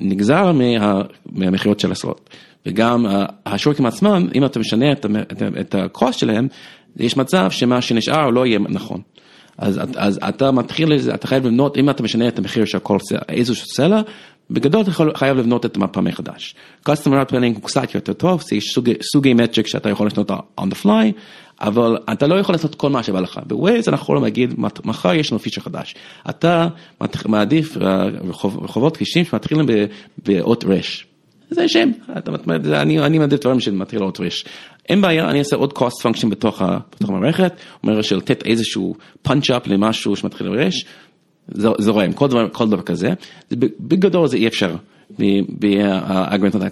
נגזר 0.00 0.52
מה, 0.52 1.02
מהמחירות 1.32 1.80
של 1.80 1.92
הסלוט. 1.92 2.30
וגם 2.66 3.06
uh, 3.06 3.10
השורטקטים 3.46 3.86
עצמם, 3.86 4.28
אם 4.34 4.44
אתה 4.44 4.58
משנה 4.58 4.92
את, 4.92 5.06
את, 5.32 5.42
את 5.60 5.74
הקוסט 5.74 6.18
שלהם, 6.18 6.48
יש 6.96 7.16
מצב 7.16 7.50
שמה 7.50 7.82
שנשאר 7.82 8.30
לא 8.30 8.46
יהיה 8.46 8.58
נכון. 8.58 9.00
אז, 9.58 9.80
אז 9.96 10.18
אתה 10.28 10.50
מתחיל, 10.50 10.92
אתה 11.14 11.26
חייב 11.26 11.46
לבנות, 11.46 11.78
אם 11.78 11.90
אתה 11.90 12.02
משנה 12.02 12.28
את 12.28 12.38
המחיר 12.38 12.64
של 12.64 12.78
כל 12.78 12.98
איזשהו 13.28 13.66
סלע, 13.76 14.00
בגדול 14.50 14.80
אתה 14.80 14.90
חייב 15.14 15.36
לבנות 15.36 15.66
את 15.66 15.76
המפה 15.76 16.00
מחדש. 16.00 16.54
Customer 16.88 17.30
Planning 17.30 17.54
הוא 17.54 17.62
קצת 17.62 17.94
יותר 17.94 18.12
טוב, 18.12 18.42
זה 18.42 18.56
יש 18.56 18.72
סוגי, 18.74 18.94
סוגי 19.12 19.34
מטריק 19.34 19.66
שאתה 19.66 19.90
יכול 19.90 20.06
לשנות 20.06 20.30
on 20.30 20.64
the 20.64 20.84
fly, 20.84 21.12
אבל 21.60 21.96
אתה 22.12 22.26
לא 22.26 22.34
יכול 22.34 22.54
לעשות 22.54 22.74
כל 22.74 22.90
מה 22.90 23.02
שבא 23.02 23.20
לך. 23.20 23.40
בווייז 23.46 23.88
אנחנו 23.88 24.02
יכולים 24.02 24.22
להגיד, 24.22 24.54
מחר 24.84 25.14
יש 25.14 25.32
לנו 25.32 25.38
פיצ'ר 25.38 25.60
חדש. 25.60 25.94
אתה 26.30 26.68
מעדיף 27.26 27.76
רחובות 28.42 28.96
כבישים 28.96 29.24
שמתחילים 29.24 29.66
באות 30.18 30.64
רש. 30.64 31.06
זה 31.50 31.68
שם, 31.68 31.90
אני, 32.72 33.00
אני 33.00 33.18
מעדיף 33.18 33.40
דברים 33.40 33.60
שמתחיל 33.60 34.02
אות 34.02 34.20
רש. 34.20 34.44
אין 34.88 35.00
בעיה, 35.00 35.30
אני 35.30 35.38
אעשה 35.38 35.56
עוד 35.56 35.72
cost 35.78 36.02
function 36.02 36.28
בתוך, 36.28 36.62
בתוך 36.94 37.10
המערכת, 37.10 37.52
אומר 37.82 38.02
של 38.02 38.16
לתת 38.16 38.46
איזשהו 38.46 38.94
punch 39.28 39.50
up 39.50 39.68
למשהו 39.68 40.16
שמתחיל 40.16 40.48
ברש, 40.48 40.84
זורם, 41.54 42.12
כל 42.12 42.28
דבר, 42.68 42.82
כזה, 42.82 43.12
בגדול 43.80 44.28
זה 44.28 44.36
אי 44.36 44.46
אפשר. 44.48 44.76
באגרנטות 45.48 46.62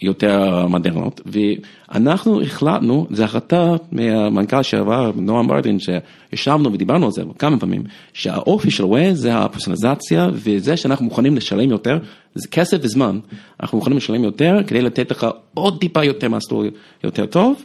היותר 0.00 0.66
מודרנות, 0.66 1.20
ואנחנו 1.26 2.42
החלטנו, 2.42 3.06
זו 3.10 3.24
החלטה 3.24 3.74
מהמנכ"ל 3.92 4.62
שעבר, 4.62 5.10
נועם 5.16 5.46
מרטין, 5.46 5.78
שישבנו 5.78 6.72
ודיברנו 6.72 7.06
על 7.06 7.12
זה 7.12 7.22
כמה 7.38 7.58
פעמים, 7.58 7.82
שהאופי 8.12 8.70
של 8.70 8.84
ווייז 8.84 9.20
זה 9.20 9.36
הפרסונליזציה 9.36 10.28
וזה 10.32 10.76
שאנחנו 10.76 11.04
מוכנים 11.04 11.36
לשלם 11.36 11.70
יותר, 11.70 11.98
זה 12.34 12.48
כסף 12.48 12.76
וזמן, 12.82 13.18
אנחנו 13.60 13.78
מוכנים 13.78 13.96
לשלם 13.96 14.24
יותר 14.24 14.56
כדי 14.66 14.82
לתת 14.82 15.10
לך 15.10 15.26
עוד 15.54 15.78
טיפה 15.80 16.04
יותר 16.04 16.28
מסלול 16.28 16.70
יותר 17.04 17.26
טוב, 17.26 17.64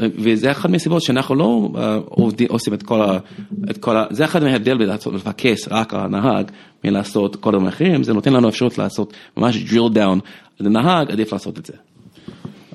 וזה 0.00 0.50
אחת 0.50 0.70
מהסיבות 0.70 1.02
שאנחנו 1.02 1.34
לא 1.34 1.68
עושים 2.48 2.74
את 2.74 2.82
כל 2.82 3.02
ה... 3.02 3.18
את 3.70 3.78
כל 3.78 3.96
ה 3.96 4.04
זה 4.10 4.24
אחד 4.24 4.42
מההבדל 4.42 4.78
בלפקס 4.78 5.68
רק 5.70 5.94
על 5.94 6.00
הנהג 6.00 6.50
מלעשות 6.84 7.36
כל 7.36 7.54
המחירים, 7.54 8.02
זה 8.02 8.12
נותן 8.12 8.32
לנו 8.32 8.48
אפשרות 8.48 8.78
לעשות 8.78 9.12
ממש 9.36 9.56
drill 9.56 9.94
down 9.94 10.18
לנהג, 10.60 11.10
עדיף 11.10 11.32
לעשות 11.32 11.58
את 11.58 11.66
זה. 11.66 11.72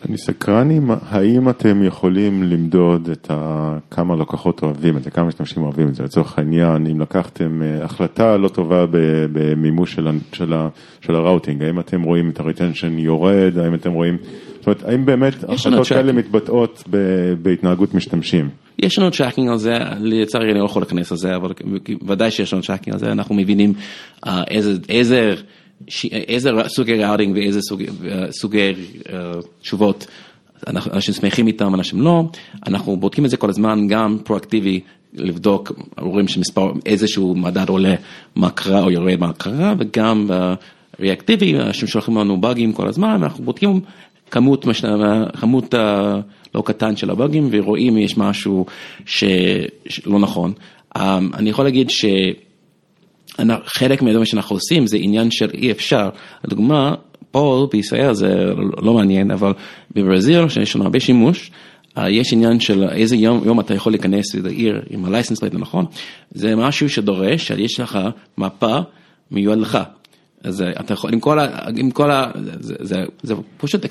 אני 0.09 0.17
סקרן 0.17 0.71
אם 0.71 0.91
האם 1.09 1.49
אתם 1.49 1.83
יכולים 1.83 2.43
למדוד 2.43 3.09
את 3.09 3.27
ה... 3.31 3.77
כמה 3.91 4.15
לקוחות 4.15 4.63
אוהבים 4.63 4.97
את 4.97 5.03
זה, 5.03 5.11
כמה 5.11 5.25
משתמשים 5.25 5.63
אוהבים 5.63 5.87
את 5.87 5.95
זה, 5.95 6.03
לצורך 6.03 6.37
העניין, 6.37 6.87
אם 6.87 7.01
לקחתם 7.01 7.61
אה, 7.63 7.85
החלטה 7.85 8.37
לא 8.37 8.47
טובה 8.47 8.85
במימוש 9.33 9.93
של, 9.93 10.07
של, 10.33 10.53
של 11.01 11.15
ה-routing, 11.15 11.63
האם 11.63 11.79
אתם 11.79 12.01
רואים 12.01 12.29
את 12.29 12.39
ה-retention 12.39 12.99
יורד, 12.99 13.57
האם 13.57 13.75
אתם 13.75 13.91
רואים, 13.91 14.17
זאת 14.55 14.67
אומרת, 14.67 14.83
האם 14.83 15.05
באמת 15.05 15.43
החלטות 15.43 15.87
כאלה 15.87 16.13
מתבטאות 16.13 16.83
בהתנהגות 17.41 17.93
משתמשים? 17.93 18.49
יש 18.79 18.99
לנו 18.99 19.11
tracking 19.11 19.49
על 19.49 19.57
זה, 19.57 19.73
לצערי 19.99 20.51
אני 20.51 20.59
לא 20.59 20.65
יכול 20.65 20.81
להיכנס 20.81 21.11
לזה, 21.11 21.35
אבל 21.35 21.51
ודאי 22.07 22.31
שיש 22.31 22.53
לנו 22.53 22.61
tracking 22.61 22.93
על 22.93 22.99
זה, 22.99 23.11
אנחנו 23.11 23.35
מבינים 23.35 23.73
uh, 24.25 24.29
איזה, 24.47 24.77
איזה 24.89 25.33
איזה 26.11 26.49
סוגי 26.67 26.93
routing 26.93 27.35
ואיזה 27.35 27.59
סוגי 27.61 27.85
סוגי 28.31 28.73
תשובות 29.61 30.07
אנשים 30.67 31.13
שמחים 31.13 31.47
איתם, 31.47 31.75
אנשים 31.75 32.01
לא, 32.01 32.23
אנחנו 32.67 32.97
בודקים 32.97 33.25
את 33.25 33.29
זה 33.29 33.37
כל 33.37 33.49
הזמן, 33.49 33.87
גם 33.87 34.17
פרואקטיבי, 34.23 34.79
לבדוק, 35.13 35.71
רואים 35.99 36.27
שמספר, 36.27 36.71
איזשהו 36.85 37.35
מדד 37.35 37.69
עולה, 37.69 37.95
מה 38.35 38.49
קרה 38.49 38.83
או 38.83 38.91
יורד 38.91 39.19
מה 39.19 39.33
קרה, 39.33 39.73
וגם 39.77 40.29
ריאקטיבי, 40.99 41.59
אנשים 41.59 41.87
שולחים 41.87 42.17
לנו 42.17 42.41
באגים 42.41 42.73
כל 42.73 42.87
הזמן, 42.87 43.17
ואנחנו 43.21 43.43
בודקים 43.43 43.79
כמות, 44.31 44.65
כמות 45.39 45.73
לא 46.55 46.63
קטן 46.65 46.95
של 46.95 47.09
הבאגים, 47.09 47.49
ורואים 47.51 47.97
אם 47.97 47.97
יש 47.97 48.17
משהו 48.17 48.65
שלא 49.05 50.19
נכון. 50.19 50.53
אני 50.95 51.49
יכול 51.49 51.65
להגיד 51.65 51.89
ש... 51.89 52.05
חלק 53.65 54.01
מהדברים 54.01 54.25
שאנחנו 54.25 54.55
עושים 54.55 54.87
זה 54.87 54.97
עניין 54.99 55.31
של 55.31 55.49
אי 55.53 55.71
אפשר, 55.71 56.09
לדוגמה, 56.43 56.95
פה 57.31 57.67
בישראל 57.71 58.13
זה 58.13 58.45
לא 58.81 58.93
מעניין, 58.93 59.31
אבל 59.31 59.53
בברזיל, 59.95 60.49
שיש 60.49 60.75
לנו 60.75 60.85
הרבה 60.85 60.99
שימוש, 60.99 61.51
אה, 61.97 62.09
יש 62.09 62.33
עניין 62.33 62.59
של 62.59 62.83
איזה 62.89 63.15
יום, 63.15 63.41
יום 63.45 63.59
אתה 63.59 63.73
יכול 63.73 63.91
להיכנס 63.91 64.35
לעיר 64.35 64.81
עם 64.89 65.05
ה-license 65.05 65.37
plate 65.37 65.55
הנכון, 65.55 65.85
זה 66.31 66.55
משהו 66.55 66.89
שדורש 66.89 67.47
שיש 67.47 67.79
לך 67.79 67.99
מפה 68.37 68.77
מיועד 69.31 69.57
לך. 69.57 69.77
אז 70.43 70.61
אה, 70.61 70.71
אתה 70.79 70.93
יכול, 70.93 71.13
עם 71.13 71.19
כל 71.19 71.39
ה... 71.39 71.47
עם 71.77 71.91
כל 71.91 72.11
ה 72.11 72.31
זה, 72.35 72.75
זה, 72.79 73.03
זה 73.23 73.33
פשוט 73.57 73.85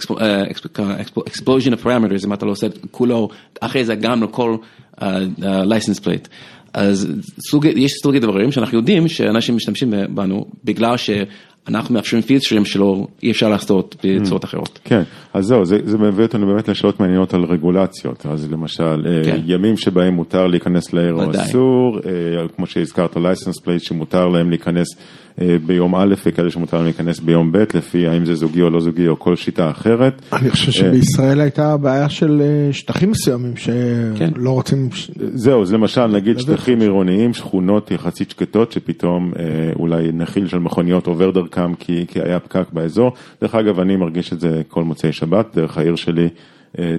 explosion 1.26 1.72
of 1.72 1.84
parameters, 1.84 2.26
אם 2.26 2.32
אתה 2.32 2.46
לא 2.46 2.50
עושה 2.50 2.66
את 2.66 2.78
כולו, 2.90 3.28
אחרי 3.60 3.84
זה 3.84 3.94
גם 3.94 4.22
לכל 4.22 4.56
uh, 4.96 5.00
uh, 5.00 5.42
license 5.42 6.00
plate. 6.04 6.28
אז 6.74 7.12
סוג, 7.50 7.64
יש 7.64 7.92
סוגי 8.02 8.18
דברים 8.18 8.52
שאנחנו 8.52 8.78
יודעים 8.78 9.08
שאנשים 9.08 9.56
משתמשים 9.56 9.94
בנו 10.14 10.46
בגלל 10.64 10.96
שאנחנו 10.96 11.94
מאפשרים 11.94 12.22
פיצ'רים 12.22 12.64
שלא 12.64 13.06
אי 13.22 13.30
אפשר 13.30 13.48
לעשות 13.48 13.96
בצורות 14.04 14.44
אחרות. 14.44 14.78
כן, 14.84 15.02
אז 15.34 15.46
זהו, 15.46 15.64
זה, 15.64 15.78
זה 15.84 15.98
מביא 15.98 16.24
אותנו 16.24 16.46
באמת 16.46 16.68
לשאלות 16.68 17.00
מעניינות 17.00 17.34
על 17.34 17.44
רגולציות, 17.44 18.26
אז 18.26 18.52
למשל, 18.52 19.06
אה, 19.06 19.24
כן. 19.24 19.40
ימים 19.46 19.76
שבהם 19.76 20.14
מותר 20.14 20.46
להיכנס 20.46 20.92
לעיר 20.92 21.14
או 21.14 21.30
אסור, 21.30 21.98
אה, 21.98 22.48
כמו 22.56 22.66
שהזכרת, 22.66 23.16
license 23.16 23.60
plate 23.60 23.82
שמותר 23.82 24.28
להם 24.28 24.50
להיכנס 24.50 24.86
אה, 24.96 25.02
ביום 25.38 25.94
א' 25.94 26.14
וכאלה 26.26 26.50
שמותר 26.50 26.76
להם 26.76 26.86
להיכנס 26.86 27.20
ביום 27.20 27.52
ב', 27.52 27.64
לפי 27.74 28.08
האם 28.08 28.24
זה 28.24 28.34
זוגי 28.34 28.62
או 28.62 28.70
לא 28.70 28.80
זוגי 28.80 29.08
או 29.08 29.18
כל 29.18 29.36
שיטה 29.36 29.70
אחרת. 29.70 30.22
אני 30.32 30.50
חושב 30.50 30.72
שבישראל 30.72 31.40
הייתה 31.40 31.76
בעיה 31.76 32.08
של 32.08 32.42
שטחים 32.72 33.10
מסוימים 33.10 33.56
שלא 33.56 33.72
כן. 34.18 34.30
רוצים... 34.46 34.88
זהו, 35.34 35.66
זה 35.66 35.74
למשל, 35.74 36.06
נגיד 36.06 36.38
שטחים 36.38 36.80
עירוניים, 36.80 37.34
שכונות 37.34 37.90
יחסית 37.90 38.30
שקטות, 38.30 38.72
שפתאום 38.72 39.32
אולי 39.78 40.12
נחיל 40.12 40.48
של 40.48 40.58
מכוניות 40.58 41.06
עובר 41.06 41.30
דרכם 41.30 41.74
כי, 41.74 42.04
כי 42.08 42.20
היה 42.22 42.40
פקק 42.40 42.64
באזור. 42.72 43.12
דרך 43.40 43.54
אגב, 43.54 43.80
אני 43.80 43.96
מרגיש 43.96 44.32
את 44.32 44.40
זה 44.40 44.62
כל 44.68 44.84
מוצאי 44.84 45.12
שבת, 45.12 45.46
דרך 45.56 45.78
העיר 45.78 45.96
שלי. 45.96 46.28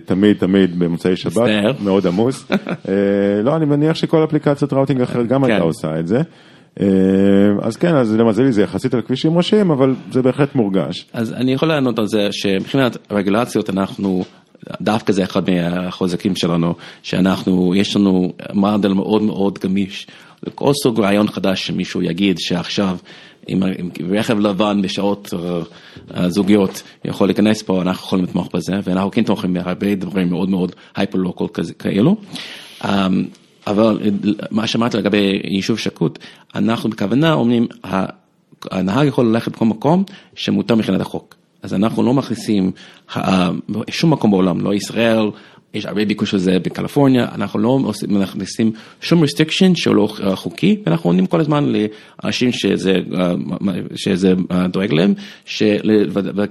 תמיד 0.05 0.37
תמיד 0.37 0.79
במוצאי 0.79 1.15
שבת, 1.15 1.49
מאוד 1.83 2.07
עמוס. 2.07 2.51
לא, 3.43 3.55
אני 3.55 3.65
מניח 3.65 3.95
שכל 3.95 4.23
אפליקציות 4.23 4.73
ראוטינג 4.73 5.01
אחרת 5.01 5.27
גם 5.27 5.43
הייתה 5.43 5.59
כן. 5.59 5.65
עושה 5.65 5.99
את 5.99 6.07
זה. 6.07 6.21
אה, 6.81 6.85
אז 7.61 7.77
כן, 7.77 7.95
אז 7.95 8.15
למזלי 8.15 8.51
זה 8.51 8.61
יחסית 8.61 8.93
על 8.93 9.01
כבישים 9.01 9.37
ראשיים, 9.37 9.71
אבל 9.71 9.95
זה 10.11 10.21
בהחלט 10.21 10.55
מורגש. 10.55 11.05
אז 11.13 11.33
אני 11.33 11.53
יכול 11.53 11.69
לענות 11.69 11.99
על 11.99 12.07
זה 12.07 12.27
שמבחינת 12.31 12.97
רגולציות 13.11 13.69
אנחנו, 13.69 14.23
דווקא 14.81 15.13
זה 15.13 15.23
אחד 15.23 15.49
מהחוזקים 15.49 16.35
שלנו, 16.35 16.73
שאנחנו, 17.03 17.75
יש 17.75 17.95
לנו 17.95 18.33
מודל 18.53 18.93
מאוד 18.93 19.21
מאוד 19.21 19.59
גמיש. 19.63 20.07
כל 20.55 20.71
סוג 20.83 20.99
רעיון 20.99 21.27
חדש 21.27 21.67
שמישהו 21.67 22.01
יגיד 22.01 22.37
שעכשיו 22.39 22.97
עם, 23.47 23.63
עם 23.77 23.89
רכב 24.09 24.39
לבן 24.39 24.81
בשעות 24.81 25.33
uh, 25.33 26.27
זוגיות 26.27 26.83
יכול 27.05 27.27
להיכנס 27.27 27.61
פה, 27.61 27.81
אנחנו 27.81 28.05
יכולים 28.05 28.25
לתמוך 28.25 28.49
בזה, 28.53 28.73
ואנחנו 28.83 29.11
כן 29.11 29.23
תומכים 29.23 29.53
בהרבה 29.53 29.95
דברים 29.95 30.29
מאוד 30.29 30.49
מאוד 30.49 30.71
הייפר-לוקל 30.95 31.63
כאלו. 31.79 32.15
אבל 33.67 33.99
מה 34.51 34.67
שאמרת 34.67 34.95
לגבי 34.95 35.41
יישוב 35.43 35.79
שקוט, 35.79 36.19
אנחנו 36.55 36.89
בכוונה 36.89 37.33
אומרים, 37.33 37.67
הנהג 38.71 39.07
יכול 39.07 39.25
ללכת 39.25 39.51
בכל 39.51 39.65
מקום 39.65 40.03
שמותר 40.35 40.75
מבחינת 40.75 41.01
החוק. 41.01 41.35
אז 41.61 41.73
אנחנו 41.73 42.03
לא 42.03 42.13
מכניסים 42.13 42.71
שום 43.89 44.13
מקום 44.13 44.31
בעולם, 44.31 44.61
לא 44.61 44.73
ישראל, 44.73 45.31
יש 45.73 45.85
הרבה 45.85 46.05
ביקוש 46.05 46.33
לזה 46.33 46.59
בקליפורניה, 46.59 47.27
אנחנו 47.35 47.59
לא 47.59 47.79
מכניסים 48.07 48.71
שום 49.01 49.23
restriction 49.23 49.75
שהוא 49.75 49.95
לא 49.95 50.07
חוקי, 50.35 50.77
ואנחנו 50.85 51.09
עונים 51.09 51.25
כל 51.25 51.39
הזמן 51.39 51.65
לאנשים 52.23 52.51
שזה, 52.51 52.93
שזה 53.95 54.33
דואג 54.69 54.93
להם, 54.93 55.13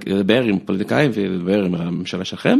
לדבר 0.05 0.43
עם 0.43 0.59
פוליטיקאים 0.59 1.11
ולדבר 1.13 1.63
עם 1.63 1.75
הממשלה 1.75 2.25
שלכם, 2.25 2.59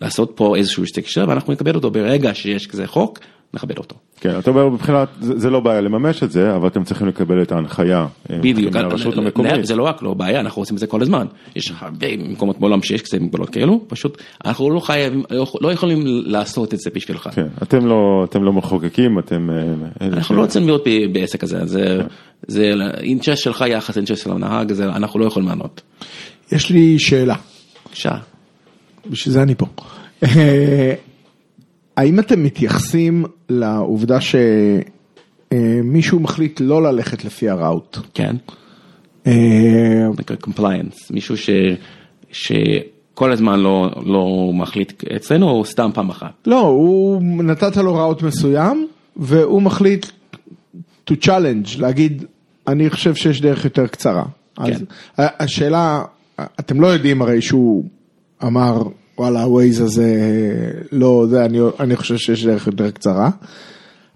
לעשות 0.00 0.32
פה 0.34 0.56
איזשהו 0.56 0.84
restriction, 0.84 1.28
ואנחנו 1.28 1.52
נקבל 1.52 1.74
אותו 1.74 1.90
ברגע 1.90 2.34
שיש 2.34 2.66
כזה 2.66 2.86
חוק, 2.86 3.18
נכבד 3.54 3.78
אותו. 3.78 3.96
כן, 4.20 4.38
אתה 4.38 4.50
אומר 4.50 4.68
מבחינת, 4.68 5.08
זה, 5.20 5.38
זה 5.38 5.50
לא 5.50 5.60
בעיה 5.60 5.80
לממש 5.80 6.22
את 6.22 6.30
זה, 6.30 6.56
אבל 6.56 6.68
אתם 6.68 6.84
צריכים 6.84 7.08
לקבל 7.08 7.42
את 7.42 7.52
ההנחיה. 7.52 8.06
אה, 8.30 8.38
בדיוק, 8.38 8.74
מהרשות 8.76 9.16
ל- 9.16 9.20
ל- 9.20 9.22
המקומית. 9.24 9.66
זה 9.66 9.76
לא 9.76 9.82
רק 9.82 10.02
לא 10.02 10.14
בעיה, 10.14 10.40
אנחנו 10.40 10.62
עושים 10.62 10.74
את 10.74 10.80
זה 10.80 10.86
כל 10.86 11.02
הזמן. 11.02 11.26
יש 11.56 11.72
הרבה 11.78 12.06
מקומות 12.18 12.58
בעולם 12.60 12.82
שיש 12.82 13.02
קצת 13.02 13.18
מגבלות 13.20 13.50
כאלו, 13.50 13.80
פשוט 13.88 14.22
אנחנו 14.44 14.70
לא 14.70 14.80
חייבים, 14.80 15.22
לא 15.60 15.72
יכולים 15.72 16.00
לעשות 16.06 16.74
את 16.74 16.80
זה 16.80 16.90
בשבילך. 16.94 17.28
כן, 17.34 17.46
אתם 17.62 17.86
לא, 17.86 18.26
אתם 18.30 18.42
לא 18.42 18.52
מחוקקים, 18.52 19.18
אתם... 19.18 19.50
אה, 20.00 20.06
אנחנו 20.06 20.36
לא 20.36 20.40
רוצים 20.42 20.66
להיות 20.66 20.82
ב- 20.88 21.12
בעסק 21.12 21.42
הזה, 21.44 21.66
זה, 21.66 22.00
זה 22.46 22.72
אינטרס 23.00 23.38
שלך 23.38 23.64
יחס 23.68 23.96
אינטרס 23.96 24.24
של 24.24 24.30
הנהג, 24.32 24.72
זה- 24.72 24.84
אנחנו 24.88 25.20
לא 25.20 25.24
יכולים 25.24 25.48
לענות. 25.48 25.80
יש 26.52 26.70
לי 26.70 26.98
שאלה, 26.98 27.34
בבקשה. 27.86 28.12
בשביל 29.10 29.32
זה 29.32 29.42
אני 29.42 29.54
פה. 29.54 29.66
אה, 31.98 32.02
האם 32.02 32.18
אתם 32.18 32.42
מתייחסים 32.42 33.24
לעובדה 33.48 34.18
שמישהו 35.50 36.20
מחליט 36.20 36.60
לא 36.60 36.82
ללכת 36.82 37.24
לפי 37.24 37.48
ה-route? 37.48 37.98
כן, 38.14 38.36
אה, 39.26 39.32
compliance, 40.40 41.10
מישהו 41.10 41.36
ש, 41.36 41.50
שכל 42.32 43.32
הזמן 43.32 43.60
לא, 43.60 43.90
לא 44.06 44.50
מחליט 44.54 45.04
אצלנו, 45.16 45.50
או 45.50 45.64
סתם 45.64 45.90
פעם 45.94 46.10
אחת. 46.10 46.32
לא, 46.46 46.60
הוא 46.60 47.22
נתת 47.22 47.76
לו 47.76 47.94
route 47.94 48.22
מסוים, 48.22 48.88
והוא 49.16 49.62
מחליט 49.62 50.06
to 51.10 51.14
challenge, 51.24 51.78
להגיד, 51.78 52.24
אני 52.66 52.90
חושב 52.90 53.14
שיש 53.14 53.40
דרך 53.40 53.64
יותר 53.64 53.86
קצרה. 53.86 54.24
כן. 54.56 54.62
אז 54.62 54.84
השאלה, 55.16 56.04
אתם 56.40 56.80
לא 56.80 56.86
יודעים 56.86 57.22
הרי 57.22 57.42
שהוא 57.42 57.84
אמר, 58.42 58.82
וואלה, 59.22 59.42
הווייז 59.42 59.80
הזה, 59.80 60.14
לא, 60.92 61.26
זה, 61.30 61.44
אני, 61.44 61.58
אני 61.80 61.96
חושב 61.96 62.16
שיש 62.16 62.46
דרך 62.46 62.66
יותר 62.66 62.90
קצרה. 62.90 63.30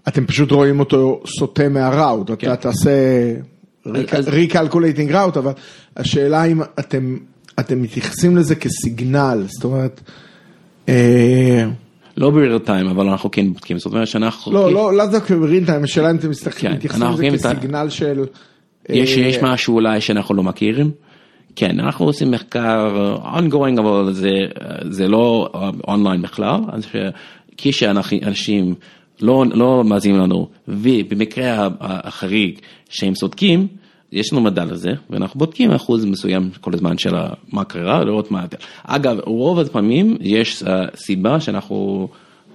אתם 0.07 0.25
פשוט 0.25 0.51
רואים 0.51 0.79
אותו 0.79 1.21
סוטה 1.39 1.69
מהראוט, 1.69 2.31
כן. 2.39 2.53
אתה 2.53 2.55
תעשה 2.55 2.91
recalculating 3.87 5.13
ראוט, 5.13 5.37
אבל 5.37 5.51
השאלה 5.97 6.43
אם 6.43 6.61
אתם, 6.79 7.17
אתם 7.59 7.81
מתייחסים 7.81 8.37
לזה 8.37 8.55
כסיגנל, 8.55 9.43
זאת 9.47 9.63
אומרת, 9.63 10.01
אה, 10.89 11.65
לא 12.17 12.29
בריל 12.29 12.59
טיים, 12.59 12.87
אבל 12.87 13.09
אנחנו 13.09 13.31
כן 13.31 13.53
בודקים, 13.53 13.77
זאת 13.79 13.93
אומרת 13.93 14.07
שאנחנו... 14.07 14.51
לא, 14.51 14.73
לא, 14.73 14.93
לאו 14.97 15.05
דווקא 15.05 15.35
ברין 15.35 15.65
טיים, 15.65 15.83
השאלה 15.83 16.11
אם 16.11 16.15
אתם 16.15 16.31
כן, 16.51 16.73
מתייחסים 16.73 17.07
לזה 17.13 17.37
כסיגנל 17.37 17.89
של... 17.89 18.25
יש, 18.89 19.17
אה, 19.17 19.23
יש 19.23 19.37
משהו 19.41 19.75
אולי 19.75 20.01
שאנחנו 20.01 20.35
לא 20.35 20.43
מכירים? 20.43 20.91
כן, 21.59 21.79
אנחנו 21.79 22.05
עושים 22.05 22.31
מחקר 22.31 23.15
uh, 23.17 23.25
ongoing, 23.25 23.79
אבל 23.79 24.13
זה, 24.13 24.29
זה 24.89 25.07
לא 25.07 25.49
אונליין 25.87 26.21
בכלל, 26.21 26.59
אז 26.71 26.85
כשאנשים 27.57 28.75
לא, 29.21 29.45
לא 29.53 29.83
מאזינים 29.83 30.21
לנו, 30.21 30.47
ובמקרה 30.67 31.67
החריג 31.79 32.59
שהם 32.89 33.13
צודקים, 33.13 33.67
יש 34.11 34.33
לנו 34.33 34.41
מדע 34.41 34.65
לזה, 34.65 34.89
ואנחנו 35.09 35.39
בודקים 35.39 35.71
אחוז 35.71 36.05
מסוים 36.05 36.49
כל 36.61 36.73
הזמן 36.73 36.97
של 36.97 37.15
מה 37.51 37.63
קרה, 37.63 38.03
לראות 38.03 38.31
מה... 38.31 38.45
אגב, 38.83 39.19
רוב 39.25 39.59
הפעמים 39.59 40.17
יש 40.19 40.63
uh, 40.63 40.67
סיבה 40.95 41.39
שאנחנו 41.39 42.07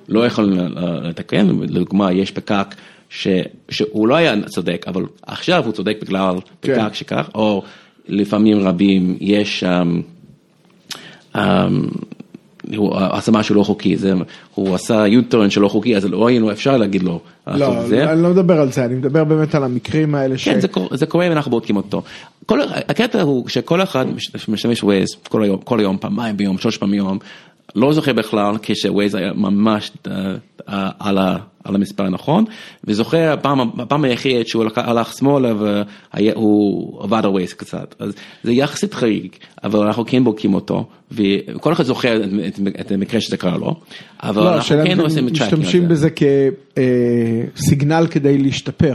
לא 0.08 0.26
יכולים 0.26 0.58
uh, 0.58 0.80
לתקן, 0.80 1.48
לדוגמה, 1.60 2.12
יש 2.12 2.30
פקק 2.30 2.74
ש, 3.08 3.28
שהוא 3.68 4.08
לא 4.08 4.14
היה 4.14 4.34
צודק, 4.46 4.84
אבל 4.88 5.04
עכשיו 5.22 5.64
הוא 5.64 5.72
צודק 5.72 5.96
בגלל 6.02 6.34
כן. 6.62 6.74
פקק 6.74 6.94
שכך, 6.94 7.28
או 7.34 7.62
לפעמים 8.08 8.58
רבים 8.58 9.16
יש, 9.20 9.64
um, 9.64 11.36
um, 11.36 11.38
הוא 12.76 12.96
עשה 12.96 13.32
משהו 13.32 13.54
לא 13.54 13.62
חוקי, 13.62 13.96
זה, 13.96 14.12
הוא 14.54 14.74
עשה 14.74 15.04
U-turn 15.06 15.50
שלא 15.50 15.68
חוקי, 15.68 15.96
אז 15.96 16.04
לא 16.04 16.26
היינו 16.26 16.52
אפשר 16.52 16.76
להגיד 16.76 17.02
לו 17.02 17.20
לא, 17.46 17.86
זה. 17.86 18.12
אני 18.12 18.22
לא 18.22 18.30
מדבר 18.30 18.60
על 18.60 18.72
זה, 18.72 18.84
אני 18.84 18.94
מדבר 18.94 19.24
באמת 19.24 19.54
על 19.54 19.64
המקרים 19.64 20.14
האלה 20.14 20.38
ש... 20.38 20.48
כן, 20.48 20.60
זה 20.60 20.68
קורה, 20.68 20.96
זה 20.96 21.06
קורה 21.06 21.26
ואנחנו 21.28 21.50
בודקים 21.50 21.76
אותו. 21.76 22.02
כל, 22.46 22.60
הקטע 22.88 23.22
הוא 23.22 23.48
שכל 23.48 23.82
אחד 23.82 24.06
מש- 24.14 24.48
משתמש 24.48 24.82
ווייז 24.82 25.08
כל 25.28 25.42
היום, 25.42 25.58
כל 25.64 25.80
היום, 25.80 25.96
פעמיים 26.00 26.36
ביום, 26.36 26.58
שלוש 26.58 26.76
פעמים 26.76 27.02
ביום, 27.04 27.18
לא 27.76 27.92
זוכר 27.92 28.12
בכלל 28.12 28.54
כשווייז 28.62 29.14
היה 29.14 29.32
ממש 29.32 29.90
אה, 30.06 30.34
על, 30.66 31.18
ה, 31.18 31.36
על 31.64 31.74
המספר 31.74 32.04
הנכון, 32.04 32.44
וזוכר 32.84 33.32
הפעם, 33.32 33.60
הפעם 33.80 34.04
היחיד 34.04 34.46
שהוא 34.46 34.62
הלך, 34.62 34.78
הלך 34.78 35.12
שמאלה 35.12 35.52
והוא 35.54 37.02
עבד 37.04 37.24
על 37.24 37.30
Waze 37.30 37.52
קצת, 37.52 37.94
אז 37.98 38.12
זה 38.44 38.52
יחסית 38.52 38.94
חריג, 38.94 39.28
אבל 39.64 39.86
אנחנו 39.86 40.04
כן 40.06 40.24
בודקים 40.24 40.54
אותו, 40.54 40.86
וכל 41.12 41.72
אחד 41.72 41.84
זוכר 41.84 42.24
את, 42.24 42.30
את, 42.48 42.60
את 42.80 42.92
המקרה 42.92 43.20
שזה 43.20 43.36
קרה 43.36 43.56
לו, 43.56 43.76
אבל 44.22 44.42
לא, 44.42 44.54
אנחנו 44.54 44.76
כן 44.84 45.00
עושים 45.00 45.28
אתם 45.28 45.36
tracking 45.36 45.52
על 45.52 45.60
משתמשים 45.60 45.82
זה. 45.82 45.88
בזה 45.88 46.08
כ-signal 47.56 48.06
כדי 48.10 48.38
להשתפר. 48.38 48.94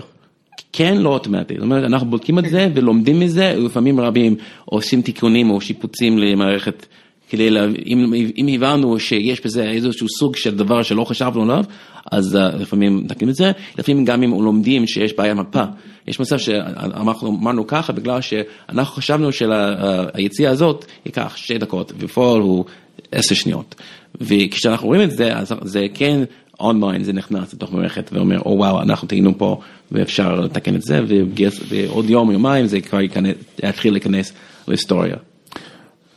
כן 0.74 0.98
לא 0.98 1.10
אוטומטי, 1.10 1.54
זאת 1.54 1.64
אומרת 1.64 1.84
אנחנו 1.84 2.10
בודקים 2.10 2.40
את 2.40 2.50
זה 2.50 2.70
ולומדים 2.74 3.20
מזה, 3.20 3.54
ולפעמים 3.58 4.00
רבים 4.00 4.36
עושים 4.66 5.02
תיקונים 5.02 5.50
או 5.50 5.62
שיפוצים 5.62 6.18
למערכת 6.18 6.86
כדי, 7.30 7.50
לה... 7.50 7.66
אם, 7.86 8.14
אם 8.38 8.48
הבנו 8.56 9.00
שיש 9.00 9.46
בזה 9.46 9.64
איזשהו 9.64 10.08
סוג 10.20 10.36
של 10.36 10.56
דבר 10.56 10.84
שלא 10.84 11.04
חשבנו 11.04 11.44
עליו, 11.44 11.64
אז 12.12 12.36
uh, 12.36 12.56
לפעמים 12.56 12.98
מתקנים 12.98 13.30
את 13.30 13.36
זה, 13.36 13.52
לפעמים 13.78 14.06
גם 14.06 14.24
אם 14.24 14.32
לומדים 14.32 14.88
שיש 14.88 15.14
בעיה 15.14 15.34
מפה, 15.34 15.64
יש 16.08 16.20
מצב 16.20 16.38
שאנחנו 16.38 17.30
אמרנו 17.30 17.68
ככה 17.68 17.94
בגלל 17.94 18.22
שאנחנו 18.22 18.96
חשבנו 18.96 19.30
שהיציאה 19.32 20.52
הזאת 20.52 20.86
ייקח 21.06 21.34
שתי 21.36 21.58
דקות, 21.58 21.92
בפועל 21.92 22.42
הוא 22.42 22.66
עשר 23.12 23.36
שניות, 23.36 23.76
וכשאנחנו 24.22 24.88
רואים 24.88 25.02
את 25.02 25.12
זה, 25.12 25.38
אז 25.38 25.54
זה 25.62 25.86
כן 25.94 26.24
אונליין 26.60 27.04
זה 27.04 27.14
נכנס 27.14 27.54
לתוך 27.54 27.74
מערכת 27.74 28.10
ואומר, 28.14 28.40
או 28.40 28.52
וואו, 28.58 28.82
אנחנו 28.82 29.08
טעינו 29.08 29.38
פה 29.38 29.60
ואפשר 29.92 30.36
לתקן 30.36 30.76
את 30.76 30.82
זה, 30.82 31.02
וגייס- 31.08 31.64
ועוד 31.70 32.10
יום, 32.10 32.32
יומיים 32.32 32.66
זה 32.66 32.82
כבר 32.82 33.00
יתחיל 33.64 33.94
להיכנס 33.94 34.34
להיסטוריה. 34.68 35.16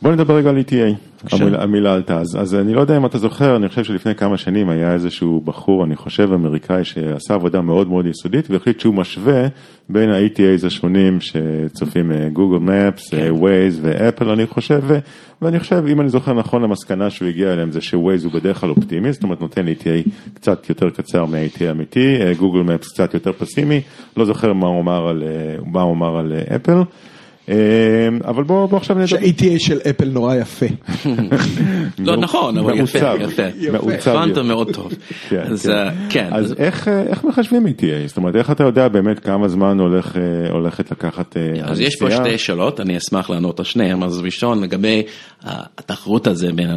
בוא 0.01 0.11
נדבר 0.11 0.35
רגע 0.35 0.49
על 0.49 0.57
ETA. 0.57 0.95
המילה, 1.31 1.63
המילה 1.63 1.93
עלתה, 1.93 2.19
אז, 2.19 2.27
אז 2.39 2.55
אני 2.55 2.73
לא 2.73 2.81
יודע 2.81 2.97
אם 2.97 3.05
אתה 3.05 3.17
זוכר, 3.17 3.55
אני 3.55 3.69
חושב 3.69 3.83
שלפני 3.83 4.15
כמה 4.15 4.37
שנים 4.37 4.69
היה 4.69 4.93
איזשהו 4.93 5.41
בחור, 5.45 5.83
אני 5.83 5.95
חושב 5.95 6.33
אמריקאי, 6.33 6.83
שעשה 6.83 7.33
עבודה 7.33 7.61
מאוד 7.61 7.87
מאוד 7.87 8.05
יסודית 8.05 8.49
והחליט 8.49 8.79
שהוא 8.79 8.93
משווה 8.93 9.47
בין 9.89 10.09
ה-ETAs 10.09 10.67
השונים 10.67 11.19
שצופים 11.21 12.11
גוגל 12.33 12.57
מפס. 12.57 13.13
ווייז 13.29 13.79
ואפל 13.81 14.29
אני 14.29 14.47
חושב, 14.47 14.79
ו- 14.83 14.99
ואני 15.41 15.59
חושב, 15.59 15.83
אם 15.87 16.01
אני 16.01 16.09
זוכר 16.09 16.33
נכון, 16.33 16.63
המסקנה 16.63 17.09
שהוא 17.09 17.27
הגיע 17.27 17.53
אליהם 17.53 17.71
זה 17.71 17.81
שווייז 17.81 18.25
הוא 18.25 18.33
בדרך 18.33 18.59
כלל 18.59 18.69
אופטימי, 18.69 19.13
זאת 19.13 19.23
אומרת 19.23 19.41
נותן 19.41 19.67
ETA 19.67 20.09
קצת 20.33 20.69
יותר 20.69 20.89
קצר 20.89 21.25
מה-ETA 21.25 21.63
האמיתי, 21.63 22.17
גוגל 22.37 22.59
מפס 22.59 22.87
קצת 22.93 23.13
יותר 23.13 23.31
פסימי, 23.33 23.81
לא 24.17 24.25
זוכר 24.25 24.53
מה 24.53 24.67
הוא 24.67 24.81
אמר 24.81 25.07
על, 25.07 25.23
אה, 25.23 25.55
מה 25.65 25.81
הוא 25.81 25.93
אמר 25.93 26.17
על 26.17 26.33
אה, 26.33 26.55
אפל. 26.55 26.81
אה, 27.49 27.55
אבל 28.25 28.43
בוא, 28.43 28.65
בוא 28.65 28.77
עכשיו 28.77 28.95
נדבר. 28.95 29.07
שה-ETA 29.07 29.59
של 29.59 29.79
אפל 29.89 30.05
נורא 30.09 30.35
יפה. 30.35 30.65
לא 31.99 32.17
נכון, 32.17 32.57
אבל 32.57 32.79
יפה, 32.79 32.97
יפה. 32.97 33.43
מעוצב 33.71 34.15
הבנת. 34.15 34.37
מאוד 34.37 34.73
טוב. 34.73 34.93
כן, 35.29 35.41
אז 35.41 35.61
כן. 35.61 35.71
אה, 35.71 35.89
כן, 36.09 36.29
אז 36.31 36.55
איך, 36.57 36.87
אה, 36.87 37.01
איך 37.01 37.23
מחשבים 37.23 37.65
ETA? 37.67 38.07
זאת 38.07 38.17
אומרת, 38.17 38.35
איך 38.35 38.51
אתה 38.51 38.63
יודע 38.63 38.87
באמת 38.87 39.19
כמה 39.19 39.47
זמן 39.47 39.79
הולך, 39.79 40.17
אה, 40.17 40.51
הולכת 40.51 40.91
לקחת 40.91 41.37
אז 41.63 41.79
יש 41.79 41.95
פה? 41.95 42.11
שתי 42.11 42.37
שאלות, 42.37 42.79
אני 42.79 42.97
אשמח 42.97 43.29
לענות 43.29 43.59
על 43.59 43.65
שניהם. 43.65 44.03
אז 44.03 44.19
ראשון, 44.19 44.63
לגבי 44.63 45.03
התחרות 45.43 46.27
הזה 46.27 46.53
בין, 46.55 46.69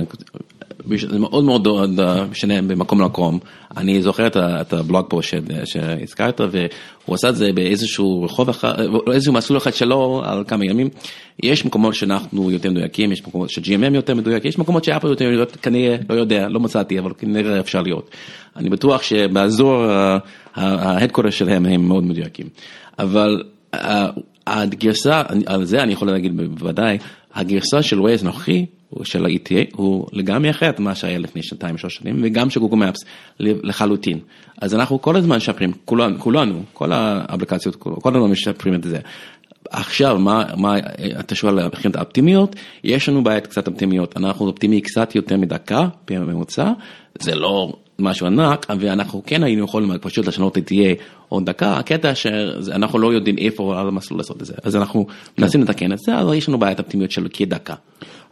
זה 1.08 1.18
מאוד 1.18 1.44
מאוד 1.44 1.68
אה, 2.00 2.24
משנה 2.30 2.62
במקום 2.62 3.00
למקום. 3.00 3.38
אני 3.76 4.02
זוכר 4.02 4.26
את 4.36 4.72
הבלוג 4.72 5.06
פה 5.08 5.20
שהזכרת, 5.64 6.40
והוא 6.40 7.14
עשה 7.14 7.28
את 7.28 7.36
זה 7.36 7.52
באיזשהו 7.54 8.22
רחוב 8.22 8.48
אחד, 8.48 8.80
אה, 8.80 9.12
איזשהו 9.12 9.32
מסלול 9.32 9.58
אחד 9.58 9.74
שלו 9.74 10.22
על 10.24 10.44
כמה 10.48 10.64
ימים. 10.64 10.88
יש 11.42 11.64
מקומות 11.64 11.94
שאנחנו 11.94 12.50
יותר 12.50 12.70
מדויקים, 12.70 13.12
יש 13.12 13.26
מקומות 13.26 13.50
ש-GMM 13.50 13.94
יותר 13.94 14.14
מדויק, 14.14 14.44
יש 14.44 14.58
מקומות 14.58 14.84
שאפל 14.84 15.08
יותר 15.08 15.30
מדויק, 15.30 15.56
כנראה, 15.62 15.96
לא 16.10 16.14
יודע, 16.14 16.48
לא 16.48 16.60
מצאתי, 16.60 16.98
אבל 16.98 17.12
כנראה 17.18 17.60
אפשר 17.60 17.82
להיות. 17.82 18.10
אני 18.56 18.70
בטוח 18.70 19.02
שבאזור 19.02 19.84
ההדקורר 20.54 21.30
שלהם 21.30 21.66
הם 21.66 21.88
מאוד 21.88 22.04
מדויקים. 22.04 22.46
אבל 22.98 23.42
אה, 23.74 24.08
הגרסה, 24.46 25.22
על 25.46 25.64
זה 25.64 25.82
אני 25.82 25.92
יכול 25.92 26.08
להגיד 26.08 26.36
בוודאי, 26.36 26.98
הגרסה 27.34 27.82
של 27.82 28.00
ווייז 28.00 28.22
הנוכחי, 28.22 28.66
של 29.02 29.26
ה-ETA, 29.26 29.76
הוא 29.76 30.06
לגמרי 30.12 30.50
אחרת 30.50 30.80
ממה 30.80 30.94
שהיה 30.94 31.18
לפני 31.18 31.42
שנתיים, 31.42 31.78
שלוש 31.78 31.96
שנים, 31.96 32.20
וגם 32.22 32.50
של 32.50 32.60
גוגל 32.60 32.76
מפס 32.76 33.04
לחלוטין. 33.40 34.18
אז 34.60 34.74
אנחנו 34.74 35.02
כל 35.02 35.16
הזמן 35.16 35.36
משפרים, 35.36 35.72
כולנו, 35.84 36.18
כולנו, 36.18 36.62
כל 36.72 36.92
האפליקציות, 36.92 37.76
כל 37.76 38.16
הזמן 38.16 38.30
משפרים 38.30 38.74
את 38.74 38.82
זה. 38.82 38.98
עכשיו, 39.70 40.18
מה, 40.18 40.44
מה 40.56 40.74
אתה 41.20 41.34
שואל 41.34 41.66
מבחינת 41.66 41.96
האופטימיות? 41.96 42.56
יש 42.84 43.08
לנו 43.08 43.24
בעיית 43.24 43.46
קצת 43.46 43.66
אופטימיות, 43.66 44.16
אנחנו 44.16 44.46
אופטימי 44.46 44.80
קצת 44.80 45.14
יותר 45.14 45.36
מדקה 45.36 45.88
בממוצע, 46.10 46.72
זה 47.18 47.34
לא 47.34 47.72
משהו 47.98 48.26
ענק, 48.26 48.66
ואנחנו 48.80 49.22
כן 49.26 49.42
היינו 49.42 49.64
יכולים 49.64 49.98
פשוט 50.00 50.26
לשנות 50.26 50.58
את 50.58 50.66
תהיה 50.66 50.94
עוד 51.28 51.46
דקה, 51.46 51.76
הקטע 51.76 52.14
שאנחנו 52.14 52.98
לא 52.98 53.12
יודעים 53.12 53.38
איפה 53.38 53.80
על 53.80 53.88
המסלול 53.88 54.20
לעשות 54.20 54.40
את 54.40 54.46
זה, 54.46 54.54
אז 54.62 54.76
אנחנו 54.76 55.06
מנסים 55.38 55.62
לתקן 55.62 55.92
את 55.92 55.98
זה, 55.98 56.20
אבל 56.20 56.34
יש 56.34 56.48
לנו 56.48 56.58
בעיית 56.58 56.80
אופטימיות 56.80 57.10
של 57.10 57.26
כדקה. 57.32 57.74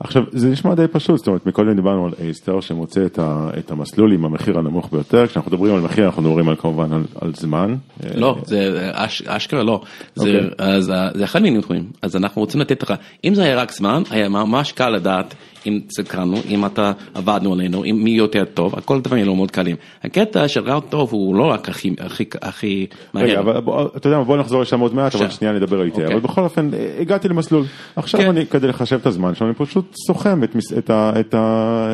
עכשיו 0.05 0.23
זה 0.31 0.49
נשמע 0.49 0.75
די 0.75 0.88
פשוט, 0.93 1.19
זאת 1.19 1.27
אומרת 1.27 1.47
מקודם 1.47 1.77
דיברנו 1.77 2.07
על 2.07 2.12
אייסטר 2.21 2.61
שמוצא 2.61 3.07
את, 3.07 3.19
ה, 3.19 3.51
את 3.59 3.71
המסלול 3.71 4.12
עם 4.12 4.25
המחיר 4.25 4.59
הנמוך 4.59 4.88
ביותר, 4.93 5.27
כשאנחנו 5.27 5.51
מדברים 5.51 5.75
על 5.75 5.81
מחיר 5.81 6.07
אנחנו 6.07 6.23
מדברים 6.23 6.49
על 6.49 6.57
כמובן 6.57 6.93
על, 6.93 7.03
על 7.21 7.35
זמן. 7.35 7.75
לא, 8.15 8.37
זה 8.45 8.91
אש, 8.93 9.23
אשכרה 9.23 9.62
לא, 9.62 9.83
זה, 10.15 10.25
okay. 10.25 10.53
אוקיי. 10.53 10.75
אז, 10.77 10.93
זה 11.15 11.25
אחד 11.25 11.43
מהנתונים, 11.43 11.85
אז 12.03 12.17
אנחנו 12.17 12.43
רוצים 12.43 12.61
לתת 12.61 12.83
לך, 12.83 12.95
אם 13.25 13.35
זה 13.35 13.43
היה 13.43 13.57
רק 13.57 13.73
זמן, 13.73 14.03
היה 14.11 14.29
ממש 14.29 14.73
קל 14.73 14.88
לדעת 14.88 15.35
אם 15.66 15.81
צדקנו, 15.88 16.37
אם 16.48 16.66
אתה 16.66 16.92
עבדנו 17.14 17.53
עלינו, 17.53 17.85
אם 17.85 18.01
מי 18.05 18.11
יותר 18.11 18.44
טוב, 18.44 18.75
הכל 18.79 19.01
דברים 19.01 19.27
לא 19.27 19.37
מאוד 19.37 19.51
קלים. 19.51 19.77
הקטע 20.05 20.48
של 20.48 20.61
רעיון 20.61 20.81
טוב 20.88 21.12
הוא 21.12 21.35
לא 21.35 21.44
רק 21.44 21.68
הכי, 21.68 21.94
הכי, 21.98 22.25
הכי 22.42 22.87
מהר. 23.14 23.25
רגע, 23.25 23.40
אבל 23.40 23.61
בוא, 23.61 23.88
אתה 23.96 24.09
יודע, 24.09 24.20
בוא 24.20 24.37
נחזור 24.37 24.62
לשם 24.62 24.81
עוד 24.81 24.94
מעט, 24.94 25.14
אבל 25.14 25.31
שנייה 25.31 25.55
נדבר 25.55 25.81
על 25.81 25.87
איתי, 25.87 26.07
אבל 26.07 26.20
בכל 26.20 26.40
אופן 26.40 26.70
הגעתי 27.01 27.29
למסלול, 27.29 27.64
עכשיו 27.96 28.20
כן. 28.20 28.29
אני, 28.29 28.46
כדי 28.46 28.66
לחשב 28.66 28.96
את 28.96 29.07
הזמן 29.07 29.35
שלנו, 29.35 29.51
אני 29.51 29.66
פשוט 29.66 29.94
סוכם 30.07 30.44
את, 30.44 30.57
את, 30.79 30.90
את, 30.90 31.35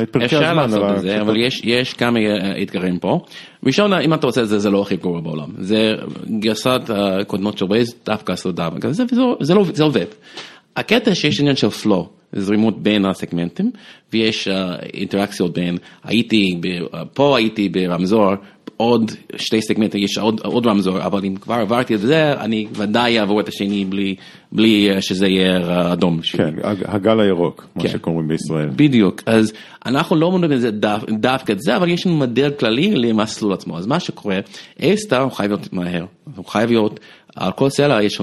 את 0.03 0.09
פרקי 0.11 0.35
הזמן. 0.35 0.37
אפשר 0.37 0.53
לעשות 0.53 0.95
את 0.95 1.01
זה, 1.01 1.21
אבל 1.21 1.37
יש, 1.37 1.61
יש 1.63 1.93
כמה 1.93 2.19
אה, 2.19 2.61
אתגרים 2.61 2.99
פה. 2.99 3.19
ראשון, 3.65 3.93
אם 3.93 4.13
אתה 4.13 4.27
עושה 4.27 4.41
את 4.41 4.47
זה, 4.47 4.59
זה 4.59 4.69
לא 4.69 4.81
הכי 4.81 4.95
גרוע 4.95 5.21
בעולם. 5.21 5.49
זה 5.57 5.95
גרסת 6.39 6.81
הקודמות 6.89 7.57
של 7.57 7.65
וייז, 7.69 7.95
דווקא 8.05 8.31
עשו 8.31 8.51
דווקא, 8.51 8.91
זה, 8.91 9.03
זה, 9.39 9.53
לא, 9.53 9.63
זה 9.73 9.83
עובד. 9.83 10.05
הקטע 10.75 11.15
שיש 11.15 11.39
עניין 11.39 11.55
של 11.55 11.69
פלואו. 11.69 12.19
זרימות 12.33 12.83
בין 12.83 13.05
הסגמנטים 13.05 13.71
ויש 14.13 14.47
uh, 14.47 14.51
אינטראקציות 14.93 15.53
בין 15.53 15.77
הייתי 16.03 16.61
פה 17.13 17.37
הייתי 17.37 17.69
ברמזור 17.69 18.25
עוד 18.77 19.11
שתי 19.35 19.61
סגמנטים 19.61 20.03
יש 20.03 20.17
עוד, 20.17 20.41
עוד 20.43 20.67
רמזור 20.67 21.05
אבל 21.05 21.25
אם 21.25 21.35
כבר 21.35 21.53
עברתי 21.55 21.95
את 21.95 21.99
זה 21.99 22.33
אני 22.33 22.67
ודאי 22.73 23.19
אעבור 23.19 23.39
את 23.39 23.47
השני 23.47 23.85
בלי, 23.85 24.15
בלי 24.51 24.97
uh, 24.97 25.01
שזה 25.01 25.27
יהיה 25.27 25.93
אדום. 25.93 26.19
כן 26.21 26.53
הגל 26.85 27.19
הירוק 27.19 27.67
מה 27.75 27.83
כן. 27.83 27.89
שקוראים 27.89 28.27
בישראל. 28.27 28.69
בדיוק 28.75 29.21
אז 29.25 29.53
אנחנו 29.85 30.15
לא 30.15 30.25
אומרים 30.25 30.51
את 30.51 30.61
זה 30.61 30.71
דו, 30.71 30.89
דווקא 31.09 31.51
את 31.51 31.61
זה 31.61 31.75
אבל 31.75 31.89
יש 31.89 32.05
לנו 32.05 32.15
מודל 32.15 32.51
כללי 32.59 32.95
למסלול 32.95 33.53
עצמו 33.53 33.77
אז 33.77 33.87
מה 33.87 33.99
שקורה 33.99 34.39
A 34.79 34.95
סטאר 34.95 35.21
הוא 35.21 35.31
חייב 35.31 35.51
להיות 35.51 35.73
מהר 35.73 36.05
הוא 36.35 36.45
חייב 36.45 36.69
להיות 36.69 36.99
על 37.35 37.51
כל 37.51 37.69
סלע 37.69 38.03
יש 38.03 38.21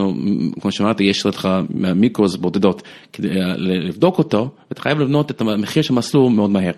כמו 0.60 0.72
שאמרתי, 0.72 1.04
יש 1.04 1.26
לך 1.26 1.48
מיקרוס 1.70 2.36
בודדות 2.36 2.82
כדי 3.12 3.28
אה, 3.28 3.56
לבדוק 3.56 4.18
אותו, 4.18 4.50
ואתה 4.70 4.82
חייב 4.82 4.98
לבנות 4.98 5.30
את 5.30 5.40
המחיר 5.40 5.82
של 5.82 5.94
מסלול 5.94 6.32
מאוד 6.32 6.50
מהר. 6.50 6.72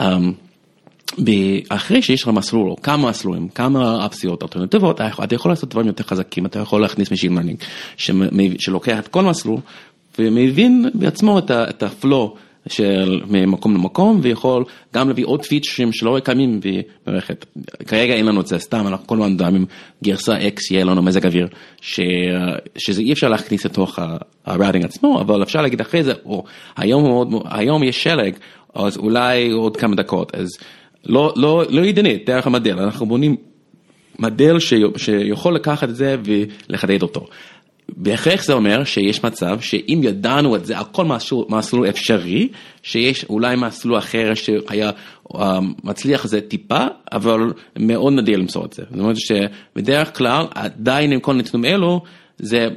אמ, 0.00 0.32
אחרי 1.68 2.02
שיש 2.02 2.22
לך 2.22 2.28
מסלול 2.28 2.70
או 2.70 2.76
כמה 2.82 3.08
מסלולים, 3.08 3.48
כמה 3.48 4.06
אפסיות 4.06 4.42
אלטרנטיבות, 4.42 5.00
אתה 5.00 5.34
יכול 5.34 5.50
לעשות 5.50 5.70
דברים 5.70 5.86
יותר 5.86 6.04
חזקים, 6.04 6.46
אתה 6.46 6.58
יכול 6.58 6.80
להכניס 6.82 7.08
Machine 7.08 7.30
Learning 7.30 7.64
שלוקח 8.58 8.98
את 8.98 9.08
כל 9.08 9.24
מסלול 9.24 9.60
ומבין 10.18 10.90
בעצמו 10.94 11.38
את 11.38 11.82
ה-flow 11.82 12.36
של 12.70 13.20
ממקום 13.26 13.74
למקום 13.74 14.20
ויכול 14.22 14.64
גם 14.94 15.08
להביא 15.08 15.26
עוד 15.26 15.44
פיצ'רים 15.44 15.92
שלא 15.92 16.18
קיימים 16.24 16.60
במערכת. 17.06 17.46
כרגע 17.86 18.14
אין 18.14 18.26
לנו 18.26 18.40
את 18.40 18.46
זה 18.46 18.58
סתם, 18.58 18.86
אנחנו 18.86 19.06
כל 19.06 19.14
הזמן 19.14 19.36
דברים 19.36 19.66
גרסה 20.04 20.38
X 20.38 20.60
יהיה 20.70 20.84
לנו 20.84 21.02
מזג 21.02 21.26
אוויר, 21.26 21.48
ש... 21.80 22.00
שזה 22.76 23.02
אי 23.02 23.12
אפשר 23.12 23.28
להכניס 23.28 23.64
לתוך 23.64 23.98
הראטינג 24.46 24.84
עצמו, 24.84 25.20
אבל 25.20 25.42
אפשר 25.42 25.62
להגיד 25.62 25.80
אחרי 25.80 26.02
זה, 26.02 26.12
או 26.24 26.44
היום, 26.76 27.02
מאוד, 27.02 27.28
היום 27.50 27.82
יש 27.82 28.02
שלג, 28.02 28.34
אז 28.74 28.96
אולי 28.96 29.50
עוד 29.50 29.76
כמה 29.76 29.96
דקות, 29.96 30.34
אז 30.34 30.48
לא, 31.06 31.32
לא, 31.36 31.64
לא 31.68 31.80
ידנית 31.80 32.26
דרך 32.26 32.46
המדל, 32.46 32.78
אנחנו 32.78 33.06
בונים 33.06 33.36
מודל 34.18 34.56
שיכול 34.96 35.54
לקחת 35.54 35.88
את 35.88 35.96
זה 35.96 36.16
ולחדד 36.24 37.02
אותו. 37.02 37.26
בהכרח 37.96 38.44
זה 38.44 38.52
אומר 38.52 38.84
שיש 38.84 39.24
מצב 39.24 39.60
שאם 39.60 40.00
ידענו 40.02 40.56
את 40.56 40.66
זה 40.66 40.78
על 40.78 40.84
כל 40.92 41.04
מסלול, 41.04 41.44
מסלול 41.48 41.88
אפשרי, 41.88 42.48
שיש 42.82 43.24
אולי 43.24 43.56
מסלול 43.56 43.98
אחר 43.98 44.34
שהיה 44.34 44.90
אה, 45.34 45.58
מצליח 45.84 46.26
זה 46.26 46.40
טיפה, 46.40 46.86
אבל 47.12 47.52
מאוד 47.78 48.12
נדיר 48.12 48.38
למצוא 48.38 48.64
את 48.64 48.72
זה. 48.72 48.82
זאת 48.90 49.00
אומרת 49.00 49.16
שבדרך 49.16 50.18
כלל 50.18 50.46
עדיין 50.54 51.12
עם 51.12 51.20
כל 51.20 51.32
הנתונים 51.32 51.64
אלו, 51.64 52.00
זה 52.38 52.68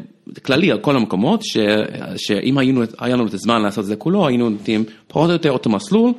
כללי 0.45 0.71
על 0.71 0.79
כל 0.79 0.95
המקומות, 0.95 1.43
ש, 1.43 1.57
שאם 2.17 2.57
היינו, 2.57 2.81
היה 2.99 3.15
לנו 3.15 3.27
את 3.27 3.33
הזמן 3.33 3.61
לעשות 3.61 3.83
את 3.83 3.87
זה 3.87 3.95
כולו, 3.95 4.27
היינו 4.27 4.49
נותנים 4.49 4.83
פחות 5.07 5.27
או 5.27 5.33
יותר 5.33 5.51
אותו 5.51 5.69
מסלול. 5.69 6.11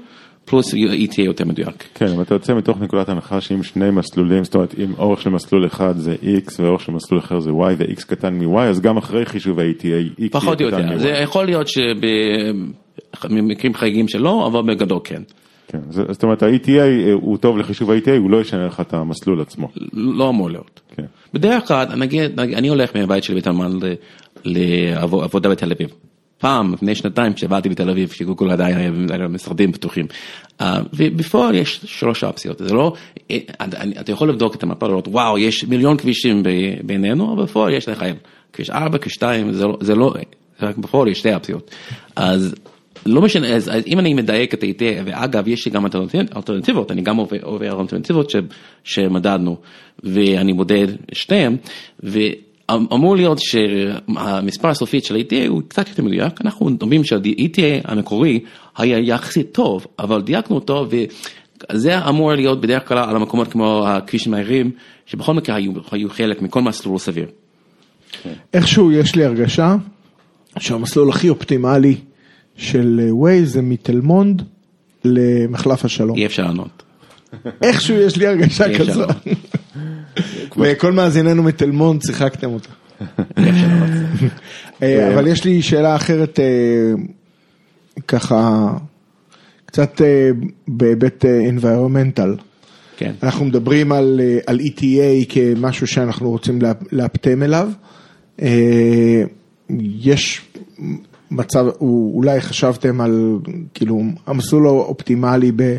פלוס 0.53 0.73
היא 0.75 1.09
תהיה 1.09 1.25
יותר 1.25 1.45
מדויק. 1.45 1.85
כן, 1.95 2.07
אבל 2.07 2.23
אתה 2.23 2.35
יוצא 2.35 2.55
מתוך 2.55 2.81
נקודת 2.81 3.09
הנחה 3.09 3.41
שאם 3.41 3.63
שני 3.63 3.91
מסלולים, 3.91 4.45
זאת 4.45 4.55
אומרת 4.55 4.75
אם 4.79 4.93
אורך 4.99 5.23
של 5.23 5.31
מסלול 5.31 5.67
אחד 5.67 5.97
זה 5.97 6.17
x 6.23 6.53
ואורך 6.61 6.81
של 6.81 6.93
מסלול 6.93 7.21
אחר 7.21 7.41
זה 7.41 7.51
y 7.51 7.75
ו-x 7.79 8.05
קטן 8.07 8.35
מ-y, 8.35 8.61
אז 8.61 8.81
גם 8.81 8.97
אחרי 8.97 9.27
חישוב 9.27 9.59
ה-ETA 9.59 10.21
x 10.21 10.29
פחות 10.31 10.61
או 10.61 10.67
יותר, 10.67 10.99
זה 10.99 11.09
יכול 11.09 11.47
להיות 11.47 11.67
שבמקרים 13.23 13.75
חריגים 13.75 14.09
שלא, 14.09 14.47
אבל 14.47 14.75
בגדול 14.75 15.01
כן. 15.05 15.23
כן, 15.69 15.79
זאת 15.89 16.23
אומרת 16.23 16.43
ה-ETA 16.43 17.13
הוא 17.13 17.37
טוב 17.37 17.59
לחישוב 17.59 17.91
ה-ETA, 17.91 18.11
הוא 18.19 18.31
לא 18.31 18.41
ישנה 18.41 18.67
לך 18.67 18.81
את 18.81 18.95
המסלול 18.95 19.41
עצמו. 19.41 19.69
לא 19.93 20.29
אמור 20.29 20.51
להיות. 20.51 20.81
כן. 20.97 21.05
בדרך 21.35 21.69
כלל, 21.69 21.87
נגיד, 21.97 22.41
אני 22.41 22.69
הולך 22.69 22.97
מהבית 22.97 23.25
שלי 23.25 23.37
בתלמן 23.37 23.79
לעבודה 24.45 25.49
בתל 25.51 25.73
אביב. 25.73 25.89
פעם, 26.43 26.73
לפני 26.73 26.95
שנתיים, 26.95 27.33
כשעבדתי 27.33 27.69
בתל 27.69 27.91
אביב, 27.91 28.11
שגוגל 28.11 28.51
עדיין 28.51 28.77
היה 29.11 29.29
משרדים 29.29 29.73
פתוחים. 29.73 30.07
אה, 30.61 30.81
ובפועל 30.93 31.55
יש 31.55 31.81
שלוש 31.85 32.25
אופציות, 32.25 32.59
זה 32.59 32.75
לא, 32.75 32.93
אה, 33.31 33.39
אתה 34.01 34.13
יכול 34.13 34.29
לבדוק 34.29 34.55
את 34.55 34.63
המפה, 34.63 34.87
לראות, 34.87 35.09
וואו, 35.09 35.39
יש 35.39 35.65
מיליון 35.65 35.97
כבישים 35.97 36.43
בינינו, 36.83 37.35
אבל 37.35 37.43
בפועל 37.43 37.75
יש 37.75 37.89
לך 37.89 38.05
כביש 38.53 38.71
4, 38.71 38.99
כביש 38.99 39.13
2, 39.13 39.53
זה 39.53 39.67
לא, 39.67 39.79
זה 39.81 39.95
לא, 39.95 40.15
רק 40.63 40.77
בפועל 40.77 41.09
יש 41.09 41.19
שתי 41.19 41.35
אופציות. 41.35 41.71
אז 42.17 42.55
לא 43.07 43.23
משנה, 43.23 43.49
אז 43.49 43.71
אם 43.87 43.99
אני 43.99 44.15
מדייק 44.15 44.55
את 44.55 44.63
היטב, 44.63 45.03
ואגב, 45.05 45.49
יש 45.49 45.67
לי 45.67 45.73
גם 45.73 45.87
אלטרנטיבות, 46.37 46.91
אני 46.91 47.03
גם 47.03 47.17
עובר 47.43 47.81
אלטרנטיבות 47.81 48.33
שמדדנו, 48.85 49.57
ואני 50.03 50.53
מודד 50.53 50.87
שתיהם, 51.13 51.57
אמ, 52.05 52.11
אמור 52.71 53.17
להיות 53.17 53.39
שהמספר 53.39 54.69
הסופית 54.69 55.05
של 55.05 55.17
ה-ETA 55.17 55.49
הוא 55.49 55.63
קצת 55.69 55.89
יותר 55.89 56.03
מדויק, 56.03 56.41
אנחנו 56.41 56.71
אומרים 56.83 57.05
שה-ETA 57.05 57.61
המקורי 57.85 58.41
היה 58.77 58.99
יחסית 58.99 59.53
טוב, 59.53 59.87
אבל 59.99 60.23
דייקנו 60.23 60.57
אותו 60.57 60.87
וזה 61.73 62.09
אמור 62.09 62.35
להיות 62.35 62.61
בדרך 62.61 62.89
כלל 62.89 62.99
על 62.99 63.17
המקומות 63.17 63.53
כמו 63.53 63.89
הכבישים 63.89 64.33
מהירים, 64.33 64.71
שבכל 65.07 65.35
מקרה 65.35 65.57
היו, 65.57 65.73
היו 65.91 66.11
חלק 66.11 66.43
מכל 66.43 66.63
מסלול 66.63 66.99
סביר. 66.99 67.27
איכשהו 68.55 68.93
יש 68.93 69.15
לי 69.15 69.25
הרגשה 69.25 69.77
שהמסלול 70.59 71.11
הכי 71.11 71.29
אופטימלי 71.29 71.97
של 72.57 73.01
ווייז 73.11 73.53
זה 73.53 73.63
מתל 73.63 74.01
מונד 74.01 74.43
למחלף 75.05 75.85
השלום. 75.85 76.17
אי 76.17 76.27
אפשר 76.27 76.43
לענות. 76.43 76.83
איכשהו 77.63 77.97
יש 77.97 78.17
לי 78.17 78.27
הרגשה 78.27 78.79
כזו. 78.79 79.05
וכל 80.59 80.93
מאזיננו 80.93 81.43
מתל 81.43 81.71
מונד 81.71 82.03
שיחקתם 82.03 82.51
אותה. 82.51 82.69
אה, 84.83 85.15
אבל 85.15 85.27
יש 85.27 85.45
לי 85.45 85.63
שאלה 85.63 85.97
אחרת, 85.97 86.41
אה, 86.41 86.93
ככה, 88.09 88.71
קצת 89.67 90.01
אה, 90.01 90.31
בהיבט 90.69 91.25
environmental. 91.25 92.43
כן. 92.97 93.13
אנחנו 93.23 93.45
מדברים 93.45 93.93
על, 93.93 94.21
על 94.47 94.61
ETA 94.61 95.27
כמשהו 95.29 95.87
שאנחנו 95.87 96.31
רוצים 96.31 96.59
לאפטם 96.93 97.43
אליו. 97.43 97.69
יש 99.79 100.41
מצב, 101.31 101.67
אולי 101.81 102.41
חשבתם 102.41 103.01
על 103.01 103.39
כאילו 103.75 104.03
המסלול 104.27 104.67
האופטימלי 104.67 105.53
ב... 105.57 105.77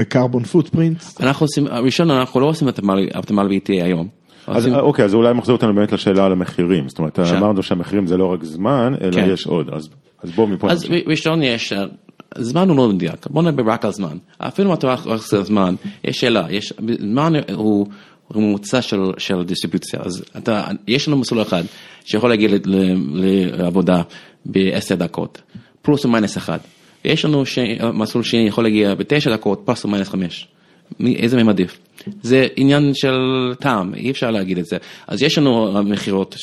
בקרבון 0.00 0.44
פוטפרינט? 0.44 1.02
אנחנו 1.20 1.44
עושים, 1.44 1.68
ראשון 1.68 2.10
אנחנו 2.10 2.40
לא 2.40 2.46
עושים 2.46 2.68
אופטימלי 3.14 3.60
ב-ETA 3.60 3.84
היום. 3.84 4.08
אז 4.46 4.68
אוקיי, 4.68 5.04
אז 5.04 5.14
אולי 5.14 5.34
מחזיר 5.34 5.54
אותנו 5.54 5.74
באמת 5.74 5.92
לשאלה 5.92 6.24
על 6.24 6.32
המחירים, 6.32 6.88
זאת 6.88 6.98
אומרת, 6.98 7.18
אמרנו 7.18 7.62
שהמחירים 7.62 8.06
זה 8.06 8.16
לא 8.16 8.32
רק 8.32 8.44
זמן, 8.44 8.94
אלא 9.00 9.12
כן. 9.12 9.28
יש 9.32 9.46
עוד, 9.46 9.68
אז 10.22 10.30
בואו 10.34 10.46
מפה. 10.46 10.70
אז 10.70 10.86
ראשון 11.06 11.42
יש, 11.42 11.72
זמן 12.38 12.68
הוא 12.68 12.76
לא 12.76 12.88
מדויק, 12.88 13.26
בוא 13.30 13.42
נדבר 13.42 13.72
רק 13.72 13.84
על 13.84 13.92
זמן, 13.92 14.16
אפילו 14.38 14.70
אם 14.70 14.74
אתה 14.74 14.94
עושה 15.04 15.42
זמן, 15.42 15.74
יש 16.04 16.20
שאלה, 16.20 16.46
יש, 16.50 16.72
זמן 17.00 17.32
הוא 17.54 17.86
ממוצע 18.34 18.82
של, 18.82 19.00
של 19.18 19.44
דיסטריבוציה, 19.44 20.00
אז 20.02 20.24
אתה, 20.38 20.64
יש 20.88 21.08
לנו 21.08 21.16
מסלול 21.16 21.42
אחד 21.42 21.62
שיכול 22.04 22.30
להגיע 22.30 22.50
לעבודה 23.52 24.02
בעשר 24.44 24.94
דקות, 24.94 25.42
פלוס 25.82 26.04
או 26.04 26.10
מיינס 26.10 26.36
אחד. 26.36 26.58
ויש 27.04 27.24
לנו 27.24 27.46
ש... 27.46 27.58
מסלול 27.92 28.24
שני 28.24 28.48
יכול 28.48 28.64
להגיע 28.64 28.94
בתשע 28.94 29.30
דקות 29.30 29.62
פלוס 29.64 29.84
או 29.84 29.88
מיינס 29.88 30.08
חמש. 30.08 30.48
איזה 31.06 31.36
מהם 31.36 31.48
עדיף? 31.48 31.78
זה 32.22 32.46
עניין 32.56 32.94
של 32.94 33.14
טעם, 33.60 33.94
אי 33.94 34.10
אפשר 34.10 34.30
להגיד 34.30 34.58
את 34.58 34.66
זה. 34.66 34.76
אז 35.06 35.22
יש 35.22 35.38
לנו 35.38 35.82
מחירות, 35.84 36.36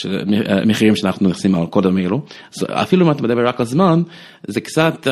מחירים 0.66 0.96
שאנחנו 0.96 1.30
נכנסים 1.30 1.56
על 1.56 1.66
קודם 1.66 1.98
אלו, 1.98 2.22
אז 2.56 2.66
אפילו 2.70 3.06
אם 3.06 3.12
אתה 3.12 3.24
מדבר 3.24 3.48
רק 3.48 3.60
על 3.60 3.66
זמן, 3.66 4.02
זה 4.48 4.62
קצת 4.62 5.08
uh, 5.08 5.12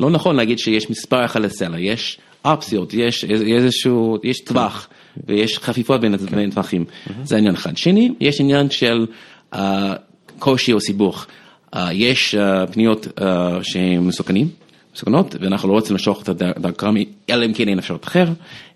לא 0.00 0.10
נכון 0.10 0.36
להגיד 0.36 0.58
שיש 0.58 0.90
מספר 0.90 1.24
אחד 1.24 1.40
לסלע, 1.40 1.78
יש 1.80 2.18
אופציות, 2.44 2.94
יש 2.94 3.24
איזשהו, 3.24 4.18
יש 4.24 4.40
טווח 4.40 4.88
ויש 5.26 5.58
חפיפות 5.58 6.00
בין 6.00 6.16
בין 6.16 6.50
טווחים, 6.50 6.84
זה 7.24 7.36
עניין 7.36 7.54
אחד. 7.54 7.76
שני, 7.76 8.10
יש 8.20 8.40
עניין 8.40 8.70
של 8.70 9.06
אה, 9.54 9.94
קושי 10.38 10.72
או 10.72 10.80
סיבוך. 10.80 11.26
אה, 11.74 11.92
יש 11.92 12.34
אה, 12.34 12.66
פניות 12.66 13.08
אה, 13.22 13.58
שהן 13.62 14.00
מסוכנים, 14.00 14.48
מסוכנות, 14.94 15.36
ואנחנו 15.40 15.68
לא 15.68 15.74
רוצים 15.74 15.92
למשוך 15.92 16.22
את 16.22 16.28
הדרכם, 16.28 16.94
אלא 17.30 17.46
אם 17.46 17.52
כן 17.52 17.68
אין 17.68 17.78
אפשרות 17.78 18.04
אחר. 18.04 18.26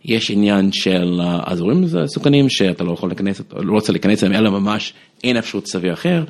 יש 0.04 0.30
עניין 0.30 0.72
של 0.72 1.20
אזורים 1.44 1.84
מסוכנים 2.04 2.48
שאתה 2.48 2.84
לא 2.84 2.92
יכול 2.92 3.08
להיכנס, 3.08 3.42
לא 3.56 3.72
רוצה 3.72 3.92
להיכנס 3.92 4.24
אליהם, 4.24 4.40
אלא 4.40 4.50
ממש 4.50 4.92
אין 5.24 5.36
אפשרות 5.36 5.66
סביר 5.66 5.92
אחר. 5.92 6.24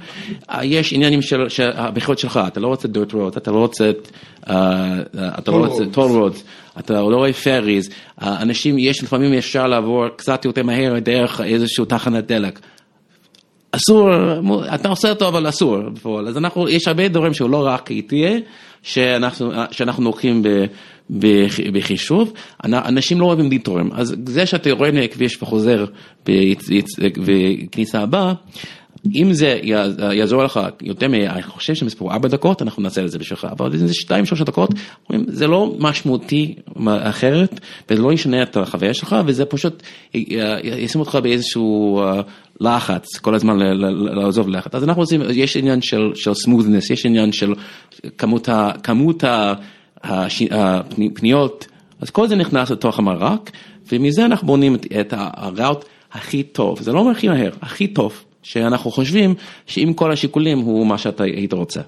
יש 0.62 0.92
עניינים 0.92 1.22
של 1.22 1.48
של 1.48 1.70
הבחירות 1.74 2.18
שלך, 2.18 2.40
אתה 2.46 2.60
לא 2.60 2.66
רוצה 2.66 2.88
dirt 2.88 3.12
road, 3.12 3.36
אתה 3.36 3.50
לא 3.50 3.58
רוצה, 3.58 3.90
אתה 5.38 5.50
לא 5.50 5.66
רוצה 5.66 5.84
toll 5.94 5.96
roads, 5.96 6.38
אתה 6.78 6.92
לא 6.92 7.16
רואה 7.16 7.32
פריז, 7.32 7.90
אנשים, 8.22 8.78
יש 8.78 9.02
לפעמים 9.02 9.32
אפשר 9.32 9.66
לעבור 9.66 10.08
קצת 10.16 10.44
יותר 10.44 10.62
מהר 10.62 10.98
דרך 10.98 11.40
איזשהו 11.40 11.84
תחנת 11.84 12.26
דלק. 12.26 12.58
אסור, 13.72 14.10
אתה 14.74 14.88
עושה 14.88 15.10
אותו 15.10 15.28
אבל 15.28 15.48
אסור 15.48 15.78
בפועל, 15.80 16.28
אז 16.28 16.36
אנחנו, 16.36 16.68
יש 16.68 16.88
הרבה 16.88 17.08
דברים 17.08 17.34
שהוא 17.34 17.50
לא 17.50 17.66
רק 17.66 17.90
ETA, 17.90 18.40
שאנחנו, 18.82 19.50
שאנחנו 19.70 20.04
לוקחים 20.04 20.42
בחישוב, 21.72 22.32
אנ- 22.64 22.74
אנשים 22.74 23.20
לא 23.20 23.26
אוהבים 23.26 23.48
דיטורים, 23.48 23.90
אז 23.92 24.14
זה 24.26 24.46
שאתה 24.46 24.68
יורד 24.68 24.94
מהכביש 24.94 25.42
וחוזר 25.42 25.84
בכניסה 27.16 28.00
הבאה, 28.00 28.32
אם 29.14 29.32
זה 29.32 29.58
יע- 29.62 30.12
יעזור 30.12 30.44
לך 30.44 30.60
יותר 30.82 31.08
מ... 31.08 31.14
אני 31.14 31.42
חושב 31.42 31.74
שמספור 31.74 32.12
ארבע 32.12 32.28
דקות, 32.28 32.62
אנחנו 32.62 32.82
נעשה 32.82 33.04
את 33.04 33.10
זה 33.10 33.18
בשבילך, 33.18 33.46
אבל 33.50 33.66
אם 33.66 33.86
זה 33.86 33.94
שתיים 33.94 34.26
שלוש 34.26 34.42
דקות, 34.42 34.70
אומרים, 35.10 35.26
זה 35.28 35.46
לא 35.46 35.74
משמעותי 35.78 36.54
אחרת, 36.86 37.60
וזה 37.90 38.02
לא 38.02 38.12
ישנה 38.12 38.42
את 38.42 38.56
החוויה 38.56 38.94
שלך, 38.94 39.16
וזה 39.26 39.44
פשוט 39.44 39.82
ישים 40.64 41.00
אותך 41.00 41.18
באיזשהו 41.22 42.00
אה, 42.00 42.20
לחץ, 42.60 43.16
כל 43.16 43.34
הזמן 43.34 43.56
לעזוב 44.14 44.48
לחץ. 44.48 44.74
אז 44.74 44.84
אנחנו 44.84 45.02
רוצים, 45.02 45.22
יש 45.32 45.56
עניין 45.56 45.80
של, 45.80 46.10
של 46.14 46.34
סמות'נס, 46.34 46.90
יש 46.90 47.06
עניין 47.06 47.32
של 47.32 47.54
כמות, 48.18 48.48
ה, 48.48 48.70
כמות 48.82 49.24
ה, 49.24 49.54
הש, 50.02 50.42
הפניות, 50.50 51.66
אז 52.00 52.10
כל 52.10 52.28
זה 52.28 52.36
נכנס 52.36 52.70
לתוך 52.70 52.98
המרק, 52.98 53.50
ומזה 53.92 54.24
אנחנו 54.24 54.46
בונים 54.46 54.74
את, 54.74 54.86
את 55.00 55.14
הראוט 55.16 55.84
הכי 56.12 56.42
טוב, 56.42 56.80
זה 56.80 56.92
לא 56.92 56.98
אומר 56.98 57.10
הכי 57.10 57.28
מהר, 57.28 57.50
הכי 57.62 57.86
טוב, 57.86 58.24
שאנחנו 58.42 58.90
חושבים 58.90 59.34
שאם 59.66 59.92
כל 59.96 60.12
השיקולים 60.12 60.58
הוא 60.58 60.86
מה 60.86 60.98
שאתה 60.98 61.24
היית 61.24 61.52
רוצה. 61.52 61.80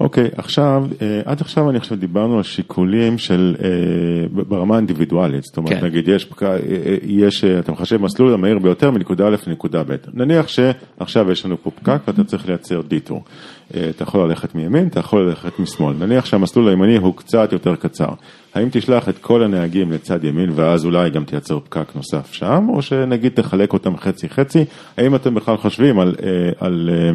אוקיי, 0.00 0.28
עכשיו, 0.36 0.84
אה, 1.02 1.20
עד 1.24 1.40
עכשיו 1.40 1.70
אני 1.70 1.80
חושב 1.80 1.94
דיברנו 1.94 2.36
על 2.36 2.42
שיקולים 2.42 3.18
של, 3.18 3.56
אה, 3.62 4.42
ברמה 4.42 4.74
האינדיבידואלית, 4.74 5.44
זאת 5.44 5.56
אומרת, 5.56 5.72
כן. 5.80 5.84
נגיד 5.84 6.08
יש, 6.08 6.28
אה, 6.42 6.56
יש, 7.02 7.44
אתה 7.44 7.72
מחשב 7.72 8.02
מסלול 8.02 8.34
המהיר 8.34 8.58
ביותר 8.58 8.90
מנקודה 8.90 9.28
א' 9.28 9.36
לנקודה 9.46 9.82
ב', 9.82 9.96
נניח 10.14 10.48
שעכשיו 10.48 11.30
יש 11.32 11.44
לנו 11.44 11.62
פה 11.62 11.70
פקק 11.70 11.98
ואתה 12.06 12.24
צריך 12.24 12.48
לייצר 12.48 12.80
דיטור, 12.80 13.24
אתה 13.70 14.02
יכול 14.02 14.28
ללכת 14.28 14.54
מימין, 14.54 14.88
אתה 14.88 15.00
יכול 15.00 15.28
ללכת 15.28 15.58
משמאל, 15.58 15.96
נניח 15.98 16.24
שהמסלול 16.24 16.68
הימני 16.68 16.96
הוא 16.96 17.16
קצת 17.16 17.52
יותר 17.52 17.76
קצר, 17.76 18.10
האם 18.58 18.68
תשלח 18.72 19.08
את 19.08 19.18
כל 19.18 19.42
הנהגים 19.42 19.92
לצד 19.92 20.24
ימין 20.24 20.50
ואז 20.54 20.84
אולי 20.84 21.10
גם 21.10 21.24
תייצר 21.24 21.60
פקק 21.60 21.96
נוסף 21.96 22.32
שם, 22.32 22.66
או 22.68 22.82
שנגיד 22.82 23.32
תחלק 23.34 23.72
אותם 23.72 23.96
חצי 23.96 24.28
חצי, 24.28 24.64
האם 24.96 25.14
אתם 25.14 25.34
בכלל 25.34 25.56
חושבים 25.56 26.00
על, 26.00 26.14
אה, 26.22 26.66
על 26.66 26.90
אה, 26.92 27.10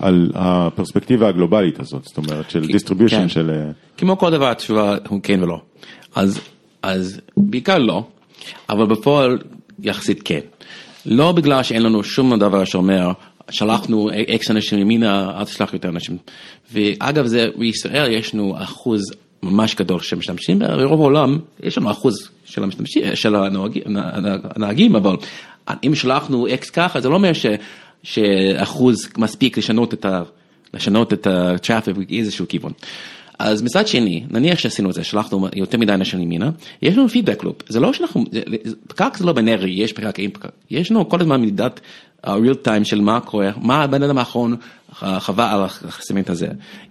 על 0.00 0.30
הפרספקטיבה 0.34 1.28
הגלובלית 1.28 1.80
הזאת, 1.80 2.04
זאת 2.04 2.16
אומרת 2.16 2.50
של 2.50 2.62
distribution 2.62 3.10
כן. 3.10 3.28
של... 3.28 3.50
אה, 3.50 3.70
כמו 3.96 4.18
כל 4.18 4.30
דבר 4.30 4.50
התשובה 4.50 4.96
הוא 5.08 5.20
כן 5.22 5.42
ולא. 5.42 5.60
אז, 6.14 6.40
אז 6.82 7.20
בעיקר 7.36 7.78
לא, 7.78 8.02
אבל 8.70 8.86
בפועל 8.86 9.38
יחסית 9.82 10.22
כן. 10.24 10.40
לא 11.06 11.32
בגלל 11.32 11.62
שאין 11.62 11.82
לנו 11.82 12.04
שום 12.04 12.38
דבר 12.38 12.64
שאומר, 12.64 13.12
שלחנו 13.50 14.10
אקס 14.34 14.50
אנשים 14.50 14.78
ימינה, 14.78 15.38
אל 15.38 15.44
תשלח 15.44 15.72
יותר 15.72 15.88
אנשים. 15.88 16.16
ואגב 16.72 17.26
זה, 17.26 17.46
בישראל 17.58 18.12
יש 18.12 18.34
לנו 18.34 18.54
אחוז 18.58 19.00
ממש 19.42 19.74
גדול 19.74 20.00
שמשתמשים, 20.00 20.58
ברוב 20.58 21.00
העולם 21.00 21.38
יש 21.62 21.78
לנו 21.78 21.90
אחוז 21.90 22.28
של 22.44 22.62
המשתמשים, 22.62 23.16
של 23.16 23.34
הנהגים, 23.36 23.82
הנהגים 24.56 24.96
אבל 24.96 25.16
אם 25.84 25.94
שלחנו 25.94 26.46
אקס 26.54 26.70
ככה, 26.70 27.00
זה 27.00 27.08
לא 27.08 27.14
אומר 27.14 27.32
ש, 27.32 27.46
שאחוז 28.02 29.08
מספיק 29.18 29.58
לשנות 29.58 29.94
את 29.94 30.04
ה... 30.04 30.22
לשנות 30.74 31.12
את 31.12 31.26
הטראפיק 31.26 31.96
באיזשהו 31.96 32.48
כיוון. 32.48 32.72
אז 33.38 33.62
מצד 33.62 33.86
שני, 33.86 34.24
נניח 34.30 34.58
שעשינו 34.58 34.88
את 34.88 34.94
זה, 34.94 35.04
שלחנו 35.04 35.48
יותר 35.54 35.78
מדי 35.78 35.92
אנשים 35.92 36.20
ימינה, 36.20 36.50
יש 36.82 36.96
לנו 36.96 37.08
פידבק 37.08 37.44
לופ, 37.44 37.62
זה 37.68 37.80
לא 37.80 37.92
שאנחנו, 37.92 38.24
פקק 38.88 39.16
זה 39.16 39.24
לא 39.24 39.32
בינארי, 39.32 39.70
יש 39.70 39.92
פקק, 39.92 40.20
אין 40.20 40.30
פקק, 40.30 40.50
יש 40.70 40.90
לנו 40.90 41.08
כל 41.08 41.20
הזמן 41.20 41.42
מדידת 41.42 41.80
real 42.26 42.64
time 42.64 42.84
של 42.84 43.00
מה 43.00 43.20
קורה, 43.20 43.50
מה 43.56 43.82
הבן 43.82 44.02
אדם 44.02 44.18
האחרון 44.18 44.56
חווה 45.18 45.54
על 45.54 45.64
החסימנט 45.64 46.30
הזה. 46.30 46.48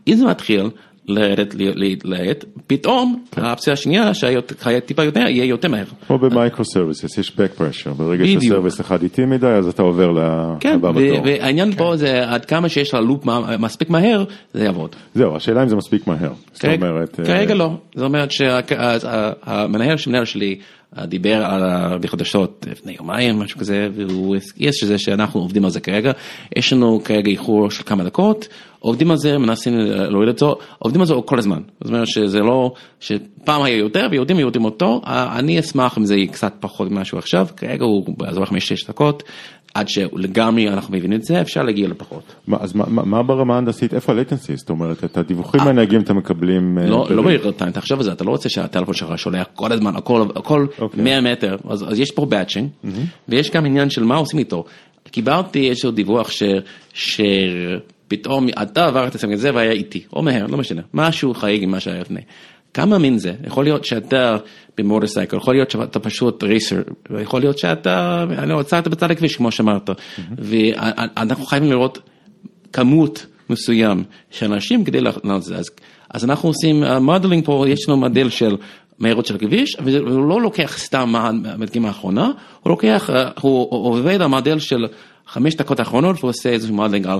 אם 0.07 0.15
זה 0.15 0.25
מתחיל 0.25 0.69
לרדת 1.07 1.55
ל- 1.55 1.83
ל- 1.83 1.95
לאט, 2.03 2.45
פתאום 2.67 3.23
האופציה 3.37 3.73
השנייה 3.73 4.13
שהיה 4.13 4.41
טיפה 4.85 5.03
יותר, 5.03 5.19
יהיה 5.19 5.45
יותר 5.45 5.67
מהר. 5.69 5.85
כמו 6.07 6.17
ב-microservices, 6.17 7.17
יש 7.17 7.29
back 7.29 7.59
pressure, 7.59 7.89
ברגע 7.97 8.23
בדיוק. 8.23 8.43
ש-service 8.43 8.81
אחד 8.81 9.03
איטי 9.03 9.25
מדי, 9.25 9.47
אז 9.47 9.67
אתה 9.67 9.81
עובר 9.81 10.09
כן, 10.59 10.75
לבא 10.75 10.87
ו- 10.87 10.93
בתור. 10.93 11.21
והעניין 11.25 11.71
פה 11.75 11.93
זה 11.95 12.23
עד 12.29 12.45
כמה 12.45 12.69
שיש 12.69 12.93
לה 12.93 13.01
loop 13.01 13.25
מספיק 13.59 13.89
מהר, 13.89 14.23
זה 14.53 14.63
יעבוד. 14.63 14.95
זהו, 15.15 15.35
השאלה 15.35 15.63
אם 15.63 15.67
זה 15.69 15.75
מספיק 15.75 16.07
מהר. 16.07 16.31
זאת 16.53 16.65
אומרת... 16.65 17.19
אה, 17.19 17.25
כרגע 17.25 17.53
לא, 17.55 17.69
זאת 17.95 18.03
אומרת 18.05 18.31
שהמנהל 18.31 19.97
שמנהל 19.97 20.25
שלי 20.25 20.55
דיבר 21.05 21.45
על 21.45 21.97
בחדשות 22.01 22.65
לפני 22.69 22.95
יומיים, 22.99 23.39
משהו 23.39 23.59
כזה, 23.59 23.87
והוא 23.93 24.35
הזכיר 24.35 24.71
שזה 24.71 24.97
שאנחנו 24.97 25.39
עובדים 25.39 25.65
על 25.65 25.71
זה 25.71 25.79
כרגע, 25.79 26.11
יש 26.55 26.73
לנו 26.73 27.01
כרגע 27.03 27.31
איחור 27.31 27.71
של 27.71 27.83
כמה 27.83 28.03
דקות, 28.03 28.47
עובדים 28.79 29.11
על 29.11 29.17
זה, 29.17 29.37
מנסים 29.37 29.77
להוריד 29.77 30.29
זה, 30.29 30.45
עובדים 30.79 31.01
על 31.01 31.07
זה 31.07 31.13
כל 31.25 31.39
הזמן, 31.39 31.61
זאת 31.81 31.89
אומרת 31.89 32.07
שזה 32.07 32.39
לא, 32.39 32.73
שפעם 32.99 33.63
היה 33.63 33.77
יותר 33.77 34.07
ויודעים 34.11 34.39
יודעים 34.39 34.65
אותו, 34.65 35.01
אני 35.05 35.59
אשמח 35.59 35.97
אם 35.97 36.05
זה 36.05 36.15
יהיה 36.15 36.27
קצת 36.27 36.53
פחות 36.59 36.91
ממשהו 36.91 37.17
עכשיו, 37.17 37.47
כרגע 37.57 37.85
הוא 37.85 38.17
באזור 38.17 38.43
5-6 38.43 38.49
דקות, 38.87 39.23
עד 39.77 39.87
שלגמרי 39.89 40.69
אנחנו 40.69 40.93
מבינים 40.97 41.19
את 41.19 41.23
זה, 41.23 41.41
אפשר 41.41 41.63
להגיע 41.63 41.87
לפחות. 41.87 42.23
מה- 42.47 42.57
אז 42.59 42.75
מה- 42.75 42.85
מה 42.87 43.03
מה 43.05 43.23
ברמה 43.23 43.55
ההנדסית, 43.55 43.93
איפה 43.93 44.13
ה-latency? 44.13 44.55
זאת 44.55 44.69
אומרת, 44.69 45.03
את 45.03 45.17
הדיווחים 45.17 45.61
מהנהגים 45.61 46.01
אתם 46.01 46.17
מקבלים... 46.17 46.77
אה, 46.77 46.85
לא, 46.89 47.07
לא 47.09 47.21
בריל 47.21 47.51
טיים, 47.51 47.71
תחשוב 47.71 47.97
על 47.99 48.03
זה, 48.03 48.11
אתה 48.11 48.23
לא 48.23 48.29
רוצה 48.29 48.49
שהטלפון 48.49 48.93
שלך 48.93 49.19
שולח 49.19 49.45
כל 49.55 49.71
הזמן, 49.71 49.95
הכל, 49.95 50.25
הכל 50.35 50.65
אוקיי. 50.79 51.03
100 51.03 51.21
מטר, 51.21 51.55
אז, 51.69 51.85
אז 51.91 51.99
יש 51.99 52.11
פה 52.11 52.25
באצ'ינג, 52.25 52.69
ויש 53.29 53.51
גם 53.51 53.65
עניין 53.65 53.89
של 53.89 54.03
מה 54.03 54.15
עושים 54.15 54.39
איתו. 54.39 54.63
קיבלתי 55.11 55.69
איזשהו 55.69 55.91
דיווח 55.91 56.31
ש, 56.31 56.43
שפתאום 56.93 58.47
אתה 58.61 58.85
עברת 58.85 59.15
את 59.15 59.39
זה 59.39 59.51
והיה 59.55 59.71
איטי, 59.71 60.03
או 60.13 60.21
מהר, 60.23 60.47
לא 60.47 60.57
משנה, 60.57 60.81
משהו 60.93 61.33
חריג 61.33 61.63
עם 61.63 61.71
מה 61.71 61.79
שהיה 61.79 62.01
לפני. 62.01 62.21
כמה 62.77 62.97
מן 62.97 63.17
זה? 63.17 63.33
יכול 63.47 63.63
להיות 63.63 63.85
שאתה 63.85 64.37
ב-motorcycle, 64.77 65.37
יכול 65.37 65.53
להיות 65.53 65.71
שאתה 65.71 65.99
פשוט 65.99 66.43
racer, 66.43 66.81
יכול 67.21 67.39
להיות 67.39 67.57
שאתה, 67.57 68.25
אני 68.37 68.49
לא, 68.49 68.59
עצרת 68.59 68.87
בצד 68.87 69.11
הכביש 69.11 69.35
כמו 69.35 69.51
שאמרת, 69.51 69.89
ואנחנו 70.37 71.45
חייבים 71.45 71.71
לראות 71.71 71.99
כמות 72.73 73.25
מסוים 73.49 74.03
של 74.31 74.53
אנשים 74.53 74.83
כדי 74.83 75.01
לענות 75.01 75.37
את 75.37 75.43
זה. 75.43 75.55
אז, 75.55 75.69
אז 76.09 76.25
אנחנו 76.25 76.49
עושים 76.49 76.83
modeling 77.01 77.45
פה, 77.45 77.65
יש 77.67 77.89
לנו 77.89 77.97
מודל 77.97 78.29
של 78.29 78.57
מהירות 78.99 79.25
של 79.25 79.35
הכביש, 79.35 79.77
והוא 79.83 80.29
לא 80.29 80.41
לוקח 80.41 80.77
סתם 80.77 81.09
מהדגימה 81.09 81.87
האחרונה, 81.87 82.31
הוא 82.63 82.69
לוקח, 82.69 83.09
אה, 83.09 83.29
הוא, 83.41 83.67
עובד 83.71 84.21
על 84.21 84.27
מודל 84.27 84.59
של 84.59 84.87
חמש 85.27 85.55
דקות 85.55 85.79
האחרונות 85.79 86.23
ועושה 86.23 86.49
איזשהו 86.49 86.75
modeling 86.75 87.07
על 87.07 87.19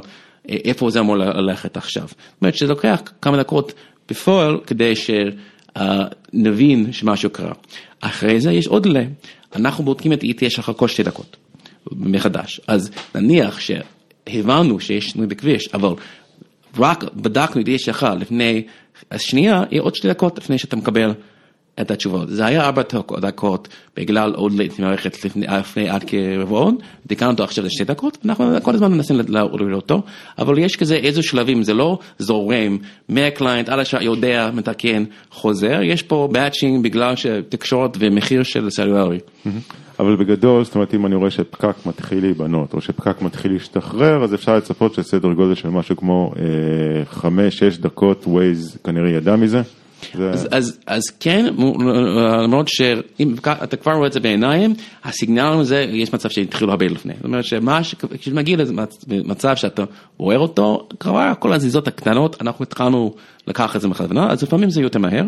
אה, 0.50 0.56
איפה 0.66 0.90
זה 0.90 1.00
אמור 1.00 1.18
ללכת 1.18 1.78
עכשיו. 1.78 2.08
זאת 2.08 2.42
אומרת 2.42 2.56
שזה 2.56 2.68
לוקח 2.68 3.02
כמה 3.22 3.38
דקות 3.38 3.74
בפועל 4.10 4.60
כדי 4.68 4.94
שנבין 4.96 6.92
שמשהו 6.92 7.30
קרה. 7.30 7.54
אחרי 8.02 8.40
זה 8.40 8.52
יש 8.52 8.68
עוד 8.68 8.86
עולה, 8.86 9.04
אנחנו 9.56 9.84
בודקים 9.84 10.14
את 10.14 10.24
ETA 10.24 10.50
שלך 10.50 10.72
כל 10.78 10.88
שתי 10.88 11.04
דקות 11.04 11.38
מחדש, 11.92 12.62
אז 12.68 12.92
נניח 13.16 13.60
ש... 13.60 13.72
הבנו 14.30 14.80
שיש 14.80 15.10
שינוי 15.10 15.28
בכביש, 15.28 15.70
אבל 15.74 15.90
רק 16.78 17.04
בדקנו 17.14 17.62
את 17.62 17.68
ה-ETA 17.68 17.82
שלך 17.82 18.08
לפני 18.20 18.64
השנייה, 19.12 19.64
יהיה 19.72 19.82
עוד 19.82 19.96
שתי 19.96 20.10
דקות 20.10 20.38
לפני 20.38 20.58
שאתה 20.58 20.76
מקבל 20.76 21.14
את 21.82 21.92
התשובות. 21.92 22.30
זה 22.30 22.46
היה 22.46 22.66
ארבע 22.66 22.82
דקות 23.20 23.68
בגלל 23.98 24.34
עוד 24.36 24.54
לית 24.54 24.80
מערכת 24.80 25.26
לפני, 25.26 25.46
עד 25.90 26.04
כרבעון, 26.08 26.78
תיקנו 27.08 27.30
אותו 27.30 27.44
עכשיו 27.44 27.66
לשתי 27.66 27.84
דקות, 27.84 28.18
אנחנו 28.26 28.62
כל 28.62 28.76
הזמן 28.76 28.92
מנסים 28.92 29.20
להוריד 29.28 29.74
אותו, 29.74 30.02
אבל 30.40 30.58
יש 30.58 30.76
כזה 30.76 30.96
איזה 30.96 31.24
שלבים, 31.24 31.64
זה 31.64 31.74
לא 31.74 32.00
זורם 32.20 32.78
מהקליינט 33.10 33.70
עד 33.70 33.80
השעה 33.80 34.04
יודע, 34.04 34.50
מתקן, 34.54 35.04
חוזר, 35.32 35.80
יש 35.84 36.04
פה 36.04 36.30
באצ'ינג 36.32 36.84
בגלל 36.84 37.16
שתקשורת 37.16 37.98
ומחיר 38.00 38.44
של 38.44 38.70
סלולרי. 38.70 39.20
אבל 40.00 40.16
בגדול, 40.16 40.64
זאת 40.64 40.76
אומרת, 40.76 40.94
אם 40.94 41.06
אני 41.06 41.16
רואה 41.16 41.32
שפקק 41.32 41.76
מתחיל 41.86 42.22
להיבנות, 42.22 42.74
או 42.74 42.82
שפקק 42.82 43.22
מתחיל 43.22 43.52
להשתחרר, 43.52 44.24
אז 44.24 44.34
אפשר 44.34 44.58
לצפות 44.58 44.94
שסדר 44.94 45.34
גודל 45.34 45.56
של 45.56 45.70
משהו 45.70 45.98
כמו 45.98 46.34
אה, 46.40 47.06
חמש, 47.06 47.58
שש 47.60 47.78
דקות, 47.78 48.24
ווייז 48.28 48.78
כנראה 48.84 49.10
ידע 49.10 49.36
מזה. 49.36 49.62
אז, 50.34 50.48
אז, 50.52 50.80
אז 50.88 51.10
כן, 51.20 51.46
למרות 52.44 52.68
שאם 52.68 53.36
אתה 53.64 53.78
כבר 53.78 53.92
רואה 53.94 54.08
את 54.08 54.14
זה 54.14 54.20
בעיניים, 54.20 54.74
הסיגנל 55.04 55.60
הזה, 55.60 55.86
יש 55.90 56.14
מצב 56.14 56.30
שהתחילו 56.30 56.72
הרבה 56.72 56.86
לפני. 56.86 57.14
זאת 57.16 57.26
אומרת 57.26 57.46
שמה, 57.46 57.80
כשמגיע 58.20 58.58
למצב 59.08 59.56
שאתה 59.56 59.84
רואה 60.18 60.36
אותו, 60.36 60.88
כבר 61.00 61.34
כל 61.40 61.54
הזיזות 61.54 61.88
הקטנות, 61.88 62.42
אנחנו 62.42 62.64
התחלנו 62.64 63.14
לקחת 63.48 63.76
את 63.76 63.82
זה 63.82 63.88
בכוונה, 63.88 64.32
אז 64.32 64.44
לפעמים 64.44 64.70
זה 64.70 64.82
יותר 64.82 65.00
מהר, 65.00 65.24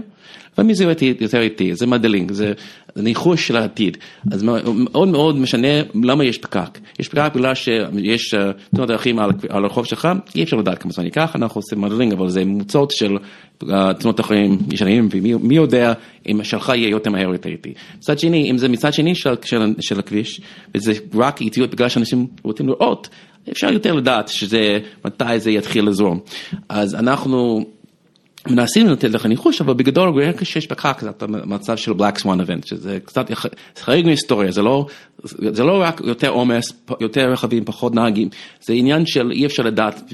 לפעמים 0.53 0.73
זה 0.73 0.93
יותר 1.19 1.41
איטי, 1.41 1.75
זה 1.75 1.87
מדלינג, 1.87 2.31
זה 2.31 2.53
זה 2.95 3.03
ניחוש 3.03 3.47
של 3.47 3.55
העתיד. 3.55 3.97
אז 4.31 4.43
מאוד 4.43 5.07
מאוד 5.07 5.37
משנה 5.37 5.67
למה 6.03 6.23
יש 6.23 6.37
פקק. 6.37 6.79
יש 6.99 7.07
פקק 7.07 7.31
בגלל 7.35 7.55
שיש 7.55 8.33
אה, 8.33 8.51
תאונות 8.75 8.89
דרכים 8.89 9.19
על 9.19 9.29
על 9.49 9.63
הרחוב 9.63 9.85
שלך, 9.85 10.07
אי 10.35 10.43
אפשר 10.43 10.57
לדעת 10.57 10.77
כמה 10.77 10.91
זמן 10.91 11.05
ייקח, 11.05 11.35
אנחנו 11.35 11.59
עושים 11.59 11.81
מדלינג, 11.81 12.13
אבל 12.13 12.29
זה 12.29 12.45
ממוצעות 12.45 12.91
של 12.91 13.17
אה, 13.69 13.93
תאונות 13.93 14.17
דרכים 14.17 14.57
ישנים, 14.71 15.09
ומי 15.11 15.33
מי 15.33 15.55
יודע 15.55 15.93
אם 16.29 16.43
שלך 16.43 16.69
יהיה 16.75 16.89
יותר 16.89 17.11
מהר 17.11 17.27
או 17.27 17.33
יותר 17.33 17.49
איטי. 17.49 17.73
מצד 17.97 18.19
שני, 18.19 18.51
אם 18.51 18.57
זה 18.57 18.69
מצד 18.69 18.93
שני 18.93 19.15
של, 19.15 19.33
של, 19.45 19.73
של 19.79 19.99
הכביש, 19.99 20.41
וזה 20.75 20.93
רק 21.15 21.41
איטיות 21.41 21.71
בגלל 21.71 21.89
שאנשים 21.89 22.27
רוצים 22.43 22.67
לראות, 22.67 23.09
אפשר 23.51 23.73
יותר 23.73 23.93
לדעת 23.93 24.27
שזה, 24.27 24.79
מתי 25.05 25.39
זה 25.39 25.51
יתחיל 25.51 25.87
לזרום. 25.87 26.19
אז 26.69 26.95
אנחנו... 26.95 27.65
מנסים 28.47 28.87
לתת 28.87 29.09
לך 29.09 29.25
ניחוש, 29.25 29.61
אבל 29.61 29.73
בגדול 29.73 30.11
ברגע 30.11 30.45
שיש 30.45 30.67
פקק 30.67 31.01
זה 31.01 31.09
מצב 31.27 31.77
של 31.77 31.91
black 31.91 32.21
swan 32.21 32.25
event, 32.25 32.65
שזה 32.65 32.97
קצת 33.05 33.31
חריג 33.79 34.05
מהיסטוריה, 34.05 34.51
זה 34.51 34.61
לא, 34.61 34.85
זה 35.25 35.63
לא 35.63 35.81
רק 35.81 36.01
יותר 36.03 36.29
עומס, 36.29 36.73
יותר 36.99 37.31
רכבים, 37.31 37.65
פחות 37.65 37.95
נהגים, 37.95 38.29
זה 38.61 38.73
עניין 38.73 39.05
של 39.05 39.31
אי 39.31 39.45
אפשר 39.45 39.63
לדעת 39.63 40.13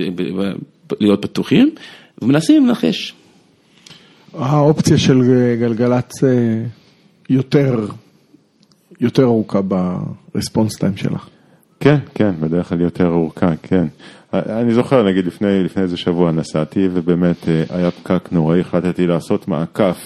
להיות 0.99 1.21
בטוחים, 1.21 1.71
ומנסים 2.21 2.67
לנחש. 2.67 3.13
האופציה 4.33 4.97
של 4.97 5.21
גלגלצ 5.59 6.23
אה, 6.23 6.29
יותר, 7.29 7.87
יותר 8.99 9.23
ארוכה 9.23 9.59
ברספונס 9.61 10.75
טיים 10.75 10.97
שלך. 10.97 11.27
כן, 11.85 11.97
כן, 12.15 12.31
בדרך 12.39 12.69
כלל 12.69 12.81
יותר 12.81 13.07
ארוכה, 13.07 13.49
כן. 13.63 13.85
אני 14.33 14.73
זוכר, 14.73 15.03
נגיד 15.03 15.25
לפני, 15.27 15.63
לפני 15.63 15.83
איזה 15.83 15.97
שבוע 15.97 16.31
נסעתי 16.31 16.87
ובאמת 16.93 17.47
אה, 17.49 17.63
היה 17.69 17.91
פקק 17.91 18.29
נוראי, 18.31 18.59
החלטתי 18.59 19.07
לעשות 19.07 19.47
מעקף 19.47 19.97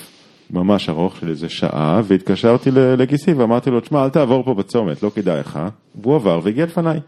ממש 0.51 0.89
ארוך 0.89 1.15
של 1.19 1.30
איזה 1.30 1.49
שעה 1.49 2.01
והתקשרתי 2.03 2.69
לגיסי 2.71 3.34
ואמרתי 3.34 3.69
לו, 3.69 3.80
תשמע, 3.80 4.03
אל 4.03 4.09
תעבור 4.09 4.43
פה 4.43 4.53
בצומת, 4.53 5.03
לא 5.03 5.11
כדאי 5.15 5.39
לך. 5.39 5.59
והוא 6.01 6.15
עבר 6.15 6.39
והגיע 6.43 6.65
לפניי, 6.65 6.99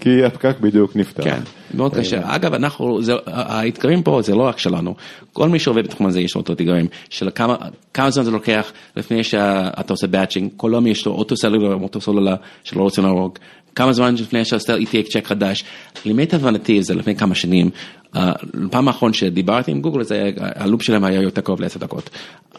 כי 0.00 0.24
הפקק 0.24 0.56
בדיוק 0.60 0.96
נפתח. 0.96 1.24
כן, 1.24 1.40
מאוד 1.74 1.94
קשה. 1.94 2.20
אגב, 2.36 2.54
אנחנו, 2.54 3.02
זה- 3.02 3.12
האתגרים 3.26 4.02
פה 4.02 4.22
זה 4.22 4.34
לא 4.34 4.42
רק 4.42 4.58
שלנו, 4.58 4.94
כל 5.32 5.48
מי 5.48 5.58
שעובד 5.58 5.84
בתחום 5.84 6.06
הזה 6.06 6.20
יש 6.20 6.34
לו 6.34 6.40
אותו 6.40 6.52
אתגרים, 6.52 6.86
של 7.10 7.28
כמה 7.34 7.56
כמה 7.94 8.10
זמן 8.10 8.24
זה 8.24 8.30
לוקח 8.30 8.72
לפני 8.96 9.24
שאתה 9.24 9.92
עושה 9.92 10.06
באצ'ינג, 10.06 10.50
כל 10.56 10.70
יום 10.74 10.86
יש 10.86 11.06
לו 11.06 11.12
אוטו 11.12 11.36
סלולר, 11.36 11.74
אוטו 11.74 12.00
סלולר 12.00 12.34
שלא 12.64 12.82
רוצים 12.82 13.04
להרוג, 13.04 13.38
כמה 13.76 13.92
זמן 13.92 14.14
לפני 14.14 14.42
עושה 14.52 14.76
ETA 14.76 15.10
צ'ק 15.12 15.26
חדש, 15.26 15.64
למיטב 16.06 16.46
הבנתי 16.46 16.82
זה 16.82 16.94
לפני 16.94 17.16
כמה 17.16 17.34
שנים, 17.34 17.70
אה, 18.16 18.32
פעם 18.70 18.88
האחרון 18.88 19.12
שדיברתי 19.12 19.70
עם 19.70 19.80
גוגל, 19.80 20.02
זה 20.02 20.30
הלופ 20.38 20.82
שלהם 20.82 21.04
היה 21.04 21.20
יותר 21.22 21.40
קרוב 21.40 21.60
לעשר 21.60 21.80
דקות. 21.80 22.10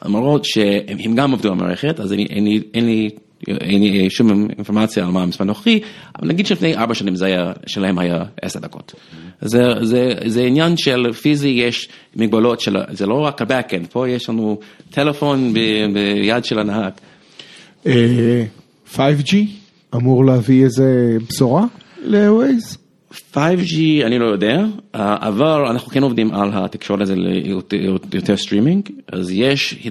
למרות 0.06 0.46
שהם 0.46 0.98
הם 1.00 1.16
גם 1.16 1.34
עבדו 1.34 1.52
במערכת, 1.52 2.00
אז 2.00 2.14
אין 2.14 2.20
לי- 2.46 2.62
אין 2.74 2.86
לי 2.86 3.10
לי 3.48 4.10
שום 4.10 4.48
אינפורמציה 4.58 5.06
על 5.06 5.12
מה 5.12 5.24
המספר 5.24 5.44
הנוכחי, 5.44 5.80
אבל 6.20 6.28
נגיד 6.28 6.46
שלפני 6.48 6.76
ארבע 6.76 6.94
שנים 6.94 7.16
זה 7.16 7.26
היה, 7.26 7.52
שלהם 7.68 8.00
היה 8.00 8.24
עשר 8.42 8.60
דקות. 8.60 8.94
זה, 9.42 9.62
זה, 9.82 10.14
זה 10.26 10.44
עניין 10.44 10.78
של 10.78 11.14
פיזי, 11.14 11.48
יש 11.48 11.90
מגבלות 12.16 12.62
של, 12.62 12.76
זה 12.92 13.06
לא 13.06 13.14
רק 13.26 13.42
ה-Backend, 13.42 13.88
פה 13.92 14.10
יש 14.10 14.30
לנו 14.30 14.60
טלפון 14.92 15.54
ב- 15.54 15.58
ביד 15.94 16.46
של 16.46 16.60
הנהג. 16.60 16.92
אה, 17.88 18.44
5G 18.96 19.36
אמור 19.96 20.26
להביא 20.26 20.64
איזה 20.64 21.18
בשורה 21.30 21.66
ל-Waze? 22.04 22.78
5G 23.34 23.76
אני 24.06 24.20
לא 24.20 24.26
יודע, 24.26 24.58
אה, 24.96 25.16
אבל 25.28 25.66
אנחנו 25.70 25.92
כן 25.92 26.04
עובדים 26.04 26.32
על 26.32 26.50
התקשורת 26.54 27.02
הזה 27.02 27.16
ליותר 28.12 28.38
סטרימינג, 28.38 28.90
אז 29.12 29.32
יש, 29.32 29.88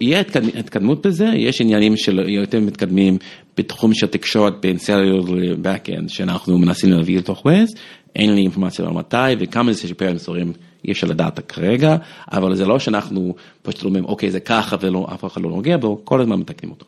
יהיה 0.00 0.20
התקד- 0.20 0.56
התקדמות 0.58 1.06
בזה, 1.06 1.26
יש 1.36 1.60
עניינים 1.60 1.96
של 1.96 2.28
יותר 2.28 2.60
מתקדמים 2.60 3.16
בתחום 3.58 3.94
של 3.94 4.06
תקשורת 4.06 4.54
בין 4.60 4.78
סלולר 4.78 5.20
ל-Backend 5.20 6.08
שאנחנו 6.08 6.58
מנסים 6.58 6.90
להביא 6.92 7.18
לתוך 7.18 7.46
Waze, 7.46 7.76
אין 8.16 8.34
לי 8.34 8.40
אינפורמציה 8.40 8.84
על 8.86 8.92
מתי 8.92 9.16
וכמה 9.40 9.72
זה 9.72 9.80
שיפר 9.88 10.12
מסורים 10.14 10.52
אי 10.84 10.92
אפשר 10.92 11.06
לדעת 11.06 11.40
כרגע, 11.52 11.96
אבל 12.32 12.54
זה 12.54 12.66
לא 12.66 12.78
שאנחנו 12.78 13.34
פשוט 13.62 13.84
אומרים 13.84 14.04
אוקיי 14.04 14.30
זה 14.30 14.40
ככה 14.40 14.76
ואף 14.80 15.24
אחד 15.24 15.42
לא 15.42 15.50
נוגע 15.50 15.76
בו, 15.76 16.00
כל 16.04 16.20
הזמן 16.20 16.36
מתקנים 16.38 16.70
אותו. 16.72 16.86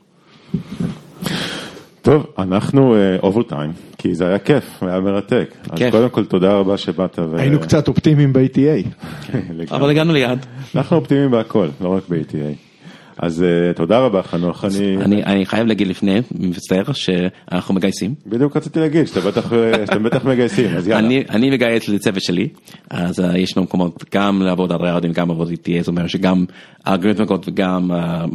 טוב, 2.03 2.26
אנחנו 2.38 2.94
overtime, 3.22 3.72
כי 3.98 4.14
זה 4.14 4.26
היה 4.28 4.38
כיף, 4.38 4.82
היה 4.82 5.00
מרתק. 5.00 5.55
אז 5.70 5.78
כיף. 5.78 5.90
קודם 5.90 6.09
כל 6.09 6.24
תודה 6.24 6.53
רבה 6.53 6.76
שבאת. 6.76 7.18
ו- 7.18 7.36
היינו 7.38 7.61
קצת 7.61 7.88
אופטימיים. 7.88 8.32
לגמרי. 8.36 9.66
אבל 9.70 9.90
הגענו 9.90 10.12
ליעד. 10.12 10.46
אנחנו 10.76 10.96
אופטימיים 10.96 11.30
בהכל, 11.30 11.68
לא 11.80 11.88
רק 11.88 12.03
ב-ATA. 12.09 12.72
אז 13.18 13.42
אה, 13.42 13.72
תודה 13.74 13.98
רבה 13.98 14.22
חנוך, 14.22 14.64
אני 14.64 15.24
אני, 15.24 15.46
חייב 15.46 15.66
להגיד 15.66 15.86
לפני, 15.86 16.20
מצטער 16.38 16.92
שאנחנו 16.92 17.74
מגייסים. 17.74 18.14
בדיוק 18.26 18.56
רציתי 18.56 18.80
להגיד 18.80 19.06
שאתם 19.06 19.20
בטח, 19.20 19.52
אה, 19.52 19.72
שאתם 19.86 20.02
בטח 20.02 20.24
מגייסים, 20.24 20.76
אז 20.76 20.88
יאללה. 20.88 21.06
אני, 21.06 21.24
אני 21.30 21.50
מגייס 21.50 21.88
לצוות 21.88 22.22
שלי, 22.22 22.48
אז 22.90 23.20
uh, 23.20 23.38
יש 23.38 23.56
לנו 23.56 23.64
מקומות 23.64 24.04
גם 24.14 24.42
לעבוד 24.42 24.72
על 24.72 24.78
רעיונים, 24.78 25.12
גם 25.12 25.28
לעבוד 25.28 25.48
איתי, 25.50 25.80
זאת 25.80 25.88
אומרת 25.88 26.10
שגם 26.10 26.44
אלגוריתמיקות 26.86 27.48
וגם 27.48 27.90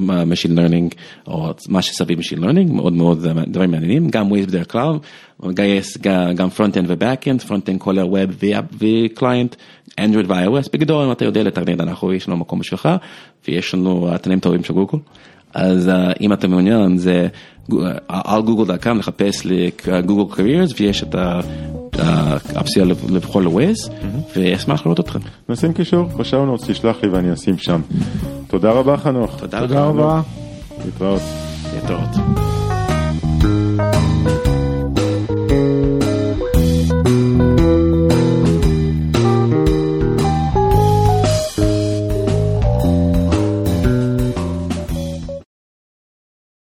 Machine 0.07 0.57
Learning, 0.57 0.95
או 1.27 1.53
מה 1.69 1.81
שסביב 1.81 2.19
Machine 2.19 2.39
Learning, 2.39 2.71
מאוד 2.71 2.93
מאוד 2.93 3.27
דברים 3.47 3.71
מעניינים, 3.71 4.09
גם 4.09 4.31
Waze 4.31 4.47
בדרך 4.47 4.71
כלל, 4.71 4.97
מגייס 5.43 5.97
גם, 5.97 6.47
Front-End 6.57 6.85
ו-Back-End, 6.87 7.49
Front-End 7.49 7.77
כולל 7.77 8.03
Web 8.05 8.45
ו-Client, 8.81 9.55
Android 10.01 10.27
ו-iOS, 10.27 10.69
בגדול 10.73 11.05
אם 11.05 11.11
אתה 11.11 11.25
יודע 11.25 11.43
לתכנן, 11.43 11.81
אנחנו 11.81 12.13
יש 12.13 12.27
לנו 12.27 12.37
מקום 12.37 12.59
בשבילך, 12.59 12.89
ויש 13.47 13.73
לנו 13.73 14.13
התנים 14.13 14.39
טובים 14.39 14.63
של 14.63 14.73
גוגל. 14.73 14.97
אז 15.53 15.87
uh, 15.89 16.17
אם 16.21 16.33
אתה 16.33 16.47
מעוניין 16.47 16.97
זה 16.97 17.27
uh, 17.71 17.75
על 18.07 18.41
גוגל.com 18.41 18.89
לחפש 18.89 19.45
לגוגל 19.87 20.35
קריירס 20.35 20.71
ויש 20.79 21.03
את 21.03 21.15
ה- 21.15 21.39
האופציה 22.55 22.85
לבחור 22.85 23.41
לווייז 23.41 23.89
ואשמח 24.35 24.85
לראות 24.85 24.99
אתכם. 24.99 25.19
נשים 25.49 25.73
קישור 25.73 26.03
בשעונות, 26.03 26.61
תשלח 26.67 26.97
לי 27.03 27.09
ואני 27.09 27.33
אשים 27.33 27.57
שם. 27.57 27.81
תודה 28.47 28.71
רבה 28.71 28.97
חנוך. 28.97 29.39
תודה 29.39 29.59
תודה 29.59 29.83
רבה. 29.85 30.21
להתראות. 30.85 31.21
להתראות. 31.73 32.56